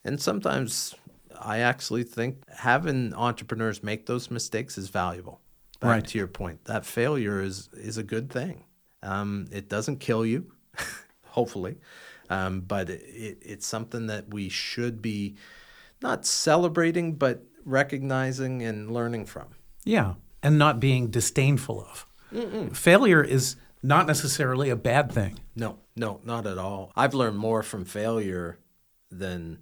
And 0.05 0.21
sometimes 0.21 0.95
I 1.39 1.59
actually 1.59 2.03
think 2.03 2.43
having 2.49 3.13
entrepreneurs 3.13 3.83
make 3.83 4.05
those 4.05 4.29
mistakes 4.31 4.77
is 4.77 4.89
valuable. 4.89 5.39
Back 5.79 5.89
right. 5.89 6.07
to 6.07 6.17
your 6.17 6.27
point, 6.27 6.65
that 6.65 6.85
failure 6.85 7.41
is 7.41 7.69
is 7.73 7.97
a 7.97 8.03
good 8.03 8.29
thing. 8.29 8.63
Um, 9.01 9.47
it 9.51 9.67
doesn't 9.67 9.99
kill 9.99 10.25
you, 10.25 10.53
hopefully, 11.25 11.77
um, 12.29 12.61
but 12.61 12.89
it, 12.89 13.39
it's 13.41 13.67
something 13.67 14.07
that 14.07 14.33
we 14.33 14.47
should 14.47 15.01
be 15.01 15.35
not 16.01 16.25
celebrating, 16.25 17.15
but 17.15 17.43
recognizing 17.65 18.61
and 18.61 18.91
learning 18.91 19.25
from. 19.25 19.47
Yeah, 19.83 20.13
and 20.41 20.57
not 20.57 20.79
being 20.79 21.09
disdainful 21.09 21.81
of. 21.81 22.05
Mm-mm. 22.33 22.75
Failure 22.75 23.21
is 23.21 23.57
not 23.81 24.07
necessarily 24.07 24.69
a 24.69 24.77
bad 24.77 25.11
thing. 25.11 25.39
No, 25.53 25.79
no, 25.97 26.21
not 26.23 26.47
at 26.47 26.57
all. 26.57 26.93
I've 26.95 27.13
learned 27.13 27.37
more 27.37 27.61
from 27.61 27.83
failure 27.83 28.57
than 29.17 29.59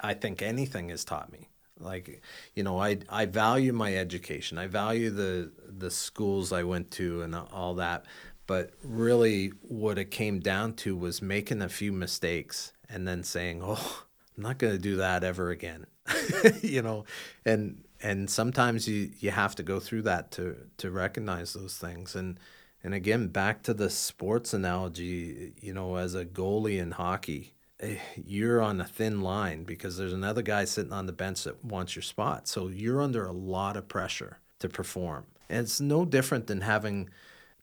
I 0.00 0.14
think 0.14 0.42
anything 0.42 0.88
has 0.88 1.04
taught 1.04 1.32
me. 1.32 1.48
Like, 1.80 2.22
you 2.54 2.62
know, 2.62 2.80
I 2.80 2.98
I 3.08 3.26
value 3.26 3.72
my 3.72 3.94
education. 3.94 4.58
I 4.58 4.66
value 4.66 5.10
the 5.10 5.52
the 5.66 5.90
schools 5.90 6.52
I 6.52 6.64
went 6.64 6.90
to 6.92 7.22
and 7.22 7.34
all 7.34 7.74
that. 7.74 8.04
But 8.46 8.72
really, 8.82 9.48
what 9.62 9.98
it 9.98 10.10
came 10.10 10.40
down 10.40 10.72
to 10.76 10.96
was 10.96 11.20
making 11.20 11.62
a 11.62 11.68
few 11.68 11.92
mistakes 11.92 12.72
and 12.88 13.06
then 13.06 13.22
saying, 13.22 13.60
"Oh, 13.62 14.04
I'm 14.36 14.42
not 14.42 14.58
going 14.58 14.72
to 14.72 14.78
do 14.78 14.96
that 14.96 15.22
ever 15.22 15.50
again." 15.50 15.86
you 16.62 16.82
know, 16.82 17.04
and 17.44 17.84
and 18.00 18.30
sometimes 18.30 18.88
you 18.88 19.10
you 19.18 19.30
have 19.30 19.54
to 19.56 19.62
go 19.62 19.80
through 19.80 20.02
that 20.02 20.30
to 20.32 20.56
to 20.78 20.90
recognize 20.90 21.52
those 21.52 21.76
things 21.78 22.14
and 22.14 22.38
and 22.82 22.94
again 22.94 23.28
back 23.28 23.62
to 23.62 23.74
the 23.74 23.90
sports 23.90 24.54
analogy 24.54 25.52
you 25.60 25.72
know 25.72 25.96
as 25.96 26.14
a 26.14 26.24
goalie 26.24 26.78
in 26.78 26.92
hockey 26.92 27.54
you're 28.16 28.60
on 28.60 28.80
a 28.80 28.84
thin 28.84 29.20
line 29.20 29.64
because 29.64 29.96
there's 29.96 30.12
another 30.12 30.42
guy 30.42 30.64
sitting 30.64 30.92
on 30.92 31.06
the 31.06 31.12
bench 31.12 31.44
that 31.44 31.64
wants 31.64 31.94
your 31.94 32.02
spot 32.02 32.48
so 32.48 32.68
you're 32.68 33.02
under 33.02 33.26
a 33.26 33.32
lot 33.32 33.76
of 33.76 33.88
pressure 33.88 34.38
to 34.58 34.68
perform 34.68 35.26
and 35.48 35.60
it's 35.60 35.80
no 35.80 36.04
different 36.04 36.46
than 36.46 36.60
having 36.62 37.08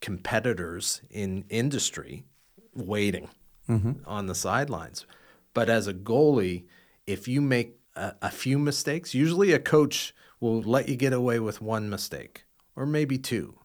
competitors 0.02 1.02
in 1.10 1.46
industry 1.50 2.26
waiting 2.74 3.30
mm-hmm. 3.70 3.94
on 4.06 4.28
the 4.28 4.36
sidelines 4.36 5.06
but 5.54 5.70
as 5.70 5.88
a 5.88 5.94
goalie 5.94 6.66
if 7.08 7.28
you 7.28 7.42
make 7.42 7.80
a, 7.96 8.14
a 8.22 8.32
few 8.32 8.60
mistakes 8.60 9.14
usually 9.14 9.52
a 9.52 9.60
coach 9.60 10.14
will 10.40 10.62
let 10.62 10.90
you 10.90 10.96
get 10.96 11.14
away 11.14 11.40
with 11.40 11.62
one 11.62 11.90
mistake 11.90 12.46
or 12.76 12.86
maybe 12.86 13.18
two. 13.18 13.56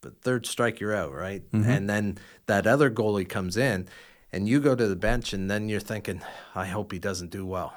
But 0.00 0.20
third 0.20 0.46
strike, 0.46 0.80
you're 0.80 0.94
out, 0.94 1.12
right? 1.12 1.50
Mm-hmm. 1.50 1.70
And 1.70 1.88
then 1.88 2.18
that 2.46 2.66
other 2.66 2.90
goalie 2.90 3.28
comes 3.28 3.56
in 3.56 3.88
and 4.34 4.48
you 4.48 4.58
go 4.58 4.74
to 4.74 4.88
the 4.88 4.96
bench 4.96 5.32
and 5.32 5.48
then 5.48 5.68
you're 5.68 5.78
thinking, 5.78 6.20
I 6.56 6.66
hope 6.66 6.90
he 6.90 6.98
doesn't 6.98 7.30
do 7.30 7.46
well. 7.46 7.72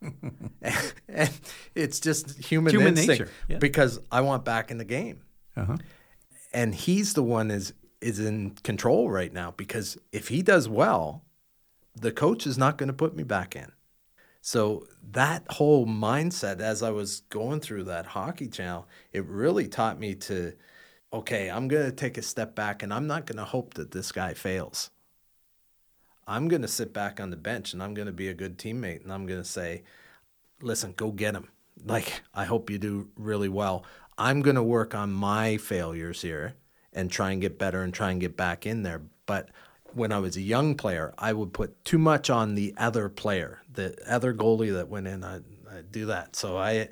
and, 0.00 0.44
and, 1.08 1.40
it's 1.74 1.98
just 1.98 2.38
human, 2.38 2.72
human 2.72 2.88
instinct 2.96 3.08
nature. 3.08 3.30
Yeah. 3.48 3.58
because 3.58 3.98
I 4.10 4.20
want 4.20 4.44
back 4.44 4.70
in 4.70 4.78
the 4.78 4.84
game. 4.84 5.22
Uh-huh. 5.56 5.76
And 6.54 6.72
he's 6.74 7.14
the 7.14 7.22
one 7.22 7.50
is 7.50 7.74
is 8.00 8.18
in 8.18 8.50
control 8.62 9.10
right 9.10 9.32
now 9.32 9.54
because 9.56 9.96
if 10.12 10.28
he 10.28 10.42
does 10.42 10.68
well, 10.68 11.24
the 11.94 12.10
coach 12.10 12.46
is 12.46 12.58
not 12.58 12.78
going 12.78 12.88
to 12.88 12.92
put 12.92 13.14
me 13.14 13.22
back 13.22 13.54
in. 13.54 13.70
So 14.40 14.86
that 15.12 15.44
whole 15.50 15.86
mindset 15.86 16.60
as 16.60 16.82
I 16.82 16.90
was 16.90 17.20
going 17.30 17.60
through 17.60 17.84
that 17.84 18.06
hockey 18.06 18.48
channel, 18.48 18.88
it 19.12 19.24
really 19.26 19.68
taught 19.68 19.98
me 19.98 20.14
to 20.14 20.52
okay, 21.12 21.50
I'm 21.50 21.68
going 21.68 21.84
to 21.84 21.92
take 21.92 22.18
a 22.18 22.22
step 22.22 22.54
back 22.54 22.82
and 22.82 22.94
I'm 22.94 23.06
not 23.06 23.26
going 23.26 23.38
to 23.38 23.44
hope 23.44 23.74
that 23.74 23.90
this 23.90 24.12
guy 24.12 24.34
fails. 24.34 24.90
I'm 26.26 26.48
going 26.48 26.62
to 26.62 26.68
sit 26.68 26.92
back 26.92 27.20
on 27.20 27.30
the 27.30 27.36
bench 27.36 27.72
and 27.72 27.82
I'm 27.82 27.94
going 27.94 28.06
to 28.06 28.12
be 28.12 28.28
a 28.28 28.34
good 28.34 28.58
teammate 28.58 29.02
and 29.02 29.12
I'm 29.12 29.26
going 29.26 29.42
to 29.42 29.48
say, 29.48 29.82
listen, 30.60 30.94
go 30.96 31.10
get 31.10 31.34
him. 31.34 31.48
Like, 31.84 32.22
I 32.34 32.44
hope 32.44 32.70
you 32.70 32.78
do 32.78 33.08
really 33.16 33.48
well. 33.48 33.84
I'm 34.18 34.42
going 34.42 34.56
to 34.56 34.62
work 34.62 34.94
on 34.94 35.12
my 35.12 35.56
failures 35.56 36.22
here 36.22 36.54
and 36.92 37.10
try 37.10 37.32
and 37.32 37.40
get 37.40 37.58
better 37.58 37.82
and 37.82 37.92
try 37.92 38.10
and 38.10 38.20
get 38.20 38.36
back 38.36 38.66
in 38.66 38.82
there. 38.82 39.02
But 39.26 39.48
when 39.94 40.12
I 40.12 40.18
was 40.18 40.36
a 40.36 40.42
young 40.42 40.74
player, 40.74 41.12
I 41.18 41.32
would 41.32 41.52
put 41.52 41.84
too 41.84 41.98
much 41.98 42.30
on 42.30 42.54
the 42.54 42.74
other 42.76 43.08
player, 43.08 43.62
the 43.72 43.96
other 44.06 44.32
goalie 44.32 44.72
that 44.74 44.88
went 44.88 45.08
in. 45.08 45.24
I 45.24 45.40
do 45.90 46.06
that. 46.06 46.36
So 46.36 46.56
I, 46.56 46.90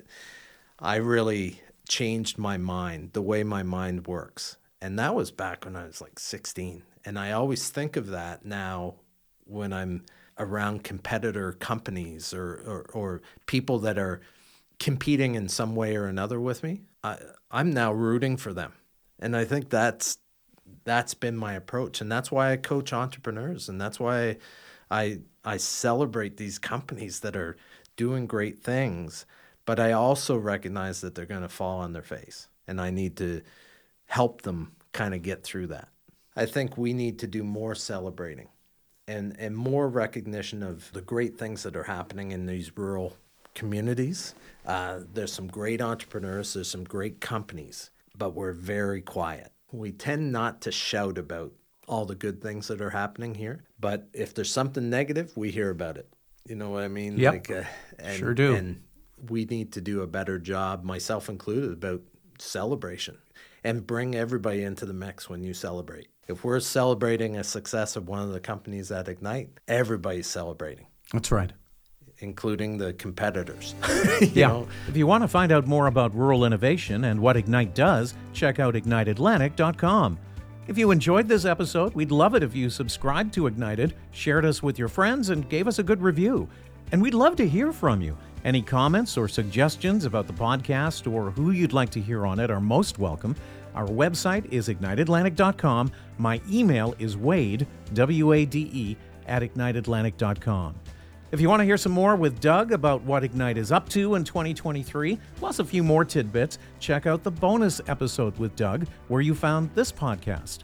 I 0.79 0.95
really 0.95 1.61
changed 1.87 2.37
my 2.37 2.57
mind, 2.57 3.11
the 3.13 3.21
way 3.21 3.43
my 3.43 3.63
mind 3.63 4.07
works, 4.07 4.57
and 4.81 4.97
that 4.97 5.13
was 5.13 5.31
back 5.31 5.65
when 5.65 5.75
I 5.75 5.85
was 5.85 6.01
like 6.01 6.17
16. 6.17 6.83
And 7.05 7.17
I 7.17 7.31
always 7.31 7.69
think 7.69 7.95
of 7.95 8.07
that 8.07 8.45
now 8.45 8.95
when 9.45 9.73
I'm 9.73 10.03
around 10.37 10.83
competitor 10.83 11.53
companies 11.53 12.33
or, 12.33 12.55
or, 12.65 12.85
or 12.93 13.21
people 13.45 13.79
that 13.79 13.97
are 13.97 14.21
competing 14.79 15.35
in 15.35 15.47
some 15.47 15.75
way 15.75 15.95
or 15.95 16.07
another 16.07 16.39
with 16.39 16.63
me. 16.63 16.81
I, 17.03 17.17
I'm 17.51 17.71
now 17.71 17.93
rooting 17.93 18.37
for 18.37 18.53
them. 18.53 18.73
And 19.19 19.35
I 19.35 19.45
think 19.45 19.69
that's 19.69 20.17
that's 20.83 21.13
been 21.13 21.37
my 21.37 21.53
approach 21.53 22.01
and 22.01 22.11
that's 22.11 22.31
why 22.31 22.51
I 22.53 22.57
coach 22.57 22.93
entrepreneurs 22.93 23.69
and 23.69 23.79
that's 23.79 23.99
why 23.99 24.37
I 24.89 25.19
I 25.43 25.57
celebrate 25.57 26.37
these 26.37 26.57
companies 26.57 27.19
that 27.19 27.35
are 27.35 27.57
doing 27.97 28.25
great 28.25 28.63
things 28.63 29.25
but 29.65 29.79
I 29.79 29.91
also 29.91 30.37
recognize 30.37 31.01
that 31.01 31.13
they're 31.13 31.25
going 31.25 31.41
to 31.41 31.49
fall 31.49 31.79
on 31.79 31.93
their 31.93 32.01
face 32.01 32.47
and 32.67 32.81
I 32.81 32.89
need 32.89 33.17
to 33.17 33.41
help 34.05 34.41
them 34.41 34.71
kind 34.93 35.13
of 35.13 35.21
get 35.21 35.43
through 35.43 35.67
that. 35.67 35.89
I 36.35 36.45
think 36.45 36.77
we 36.77 36.93
need 36.93 37.19
to 37.19 37.27
do 37.27 37.43
more 37.43 37.75
celebrating 37.75 38.47
and 39.07 39.35
and 39.39 39.55
more 39.55 39.87
recognition 39.87 40.63
of 40.63 40.91
the 40.93 41.01
great 41.01 41.37
things 41.37 41.63
that 41.63 41.75
are 41.75 41.83
happening 41.83 42.31
in 42.31 42.45
these 42.45 42.71
rural 42.75 43.17
communities. 43.55 44.33
Uh, 44.65 44.99
there's 45.13 45.33
some 45.33 45.47
great 45.47 45.81
entrepreneurs, 45.81 46.53
there's 46.53 46.69
some 46.69 46.83
great 46.83 47.19
companies, 47.19 47.89
but 48.17 48.35
we're 48.35 48.53
very 48.53 49.01
quiet 49.01 49.51
we 49.71 49.91
tend 49.91 50.31
not 50.31 50.61
to 50.61 50.71
shout 50.71 51.17
about 51.17 51.53
all 51.87 52.05
the 52.05 52.15
good 52.15 52.41
things 52.41 52.67
that 52.67 52.81
are 52.81 52.89
happening 52.89 53.35
here, 53.35 53.63
but 53.79 54.07
if 54.13 54.33
there's 54.33 54.51
something 54.51 54.89
negative, 54.89 55.35
we 55.35 55.51
hear 55.51 55.69
about 55.69 55.97
it. 55.97 56.11
You 56.47 56.55
know 56.55 56.69
what 56.69 56.83
I 56.83 56.87
mean? 56.87 57.17
Yep. 57.17 57.33
Like, 57.33 57.51
uh, 57.51 57.63
and, 57.99 58.17
sure 58.17 58.33
do. 58.33 58.55
And 58.55 58.81
we 59.29 59.45
need 59.45 59.73
to 59.73 59.81
do 59.81 60.01
a 60.01 60.07
better 60.07 60.39
job, 60.39 60.83
myself 60.83 61.29
included, 61.29 61.71
about 61.71 62.01
celebration 62.39 63.17
and 63.63 63.85
bring 63.85 64.15
everybody 64.15 64.63
into 64.63 64.85
the 64.85 64.93
mix 64.93 65.29
when 65.29 65.43
you 65.43 65.53
celebrate. 65.53 66.07
If 66.31 66.45
we're 66.45 66.61
celebrating 66.61 67.35
a 67.35 67.43
success 67.43 67.97
of 67.97 68.07
one 68.07 68.19
of 68.19 68.31
the 68.31 68.39
companies 68.39 68.89
at 68.89 69.09
Ignite, 69.09 69.49
everybody's 69.67 70.27
celebrating. 70.27 70.87
That's 71.11 71.31
right 71.31 71.51
including 72.19 72.77
the 72.77 72.93
competitors. 72.93 73.73
yeah. 74.33 74.49
Know? 74.49 74.67
If 74.87 74.95
you 74.95 75.07
want 75.07 75.23
to 75.23 75.27
find 75.27 75.51
out 75.51 75.65
more 75.65 75.87
about 75.87 76.13
rural 76.13 76.45
innovation 76.45 77.05
and 77.05 77.19
what 77.19 77.35
Ignite 77.35 77.73
does, 77.73 78.13
check 78.31 78.59
out 78.59 78.75
igniteatlantic.com. 78.75 80.19
If 80.67 80.77
you 80.77 80.91
enjoyed 80.91 81.27
this 81.27 81.45
episode, 81.45 81.95
we'd 81.95 82.11
love 82.11 82.35
it 82.35 82.43
if 82.43 82.55
you 82.55 82.69
subscribed 82.69 83.33
to 83.33 83.47
Ignited, 83.47 83.95
shared 84.11 84.45
us 84.45 84.61
with 84.61 84.77
your 84.77 84.87
friends, 84.87 85.29
and 85.29 85.49
gave 85.49 85.67
us 85.67 85.79
a 85.79 85.83
good 85.83 85.99
review. 85.99 86.47
And 86.91 87.01
we'd 87.01 87.15
love 87.15 87.35
to 87.37 87.47
hear 87.47 87.73
from 87.73 88.01
you. 88.01 88.15
Any 88.43 88.61
comments 88.61 89.17
or 89.17 89.27
suggestions 89.27 90.05
about 90.05 90.27
the 90.27 90.33
podcast 90.33 91.11
or 91.11 91.31
who 91.31 91.51
you'd 91.51 91.73
like 91.73 91.89
to 91.91 92.01
hear 92.01 92.25
on 92.25 92.39
it 92.39 92.51
are 92.51 92.61
most 92.61 92.99
welcome. 92.99 93.35
Our 93.75 93.87
website 93.87 94.51
is 94.51 94.67
igniteatlantic.com. 94.67 95.91
My 96.17 96.41
email 96.49 96.95
is 96.99 97.17
wade, 97.17 97.67
W 97.93 98.33
A 98.33 98.45
D 98.45 98.69
E, 98.73 98.97
at 99.27 99.41
igniteatlantic.com. 99.41 100.75
If 101.31 101.39
you 101.39 101.47
want 101.47 101.61
to 101.61 101.65
hear 101.65 101.77
some 101.77 101.93
more 101.93 102.17
with 102.17 102.41
Doug 102.41 102.73
about 102.73 103.01
what 103.03 103.23
Ignite 103.23 103.57
is 103.57 103.71
up 103.71 103.87
to 103.89 104.15
in 104.15 104.25
2023, 104.25 105.17
plus 105.37 105.59
a 105.59 105.63
few 105.63 105.81
more 105.81 106.03
tidbits, 106.03 106.57
check 106.79 107.05
out 107.05 107.23
the 107.23 107.31
bonus 107.31 107.79
episode 107.87 108.37
with 108.37 108.53
Doug 108.57 108.85
where 109.07 109.21
you 109.21 109.33
found 109.33 109.73
this 109.73 109.93
podcast. 109.93 110.59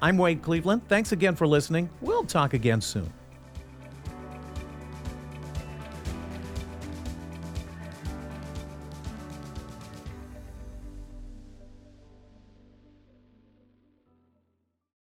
I'm 0.00 0.16
Wade 0.16 0.40
Cleveland. 0.40 0.88
Thanks 0.88 1.12
again 1.12 1.36
for 1.36 1.46
listening. 1.46 1.90
We'll 2.00 2.24
talk 2.24 2.54
again 2.54 2.80
soon. 2.80 3.12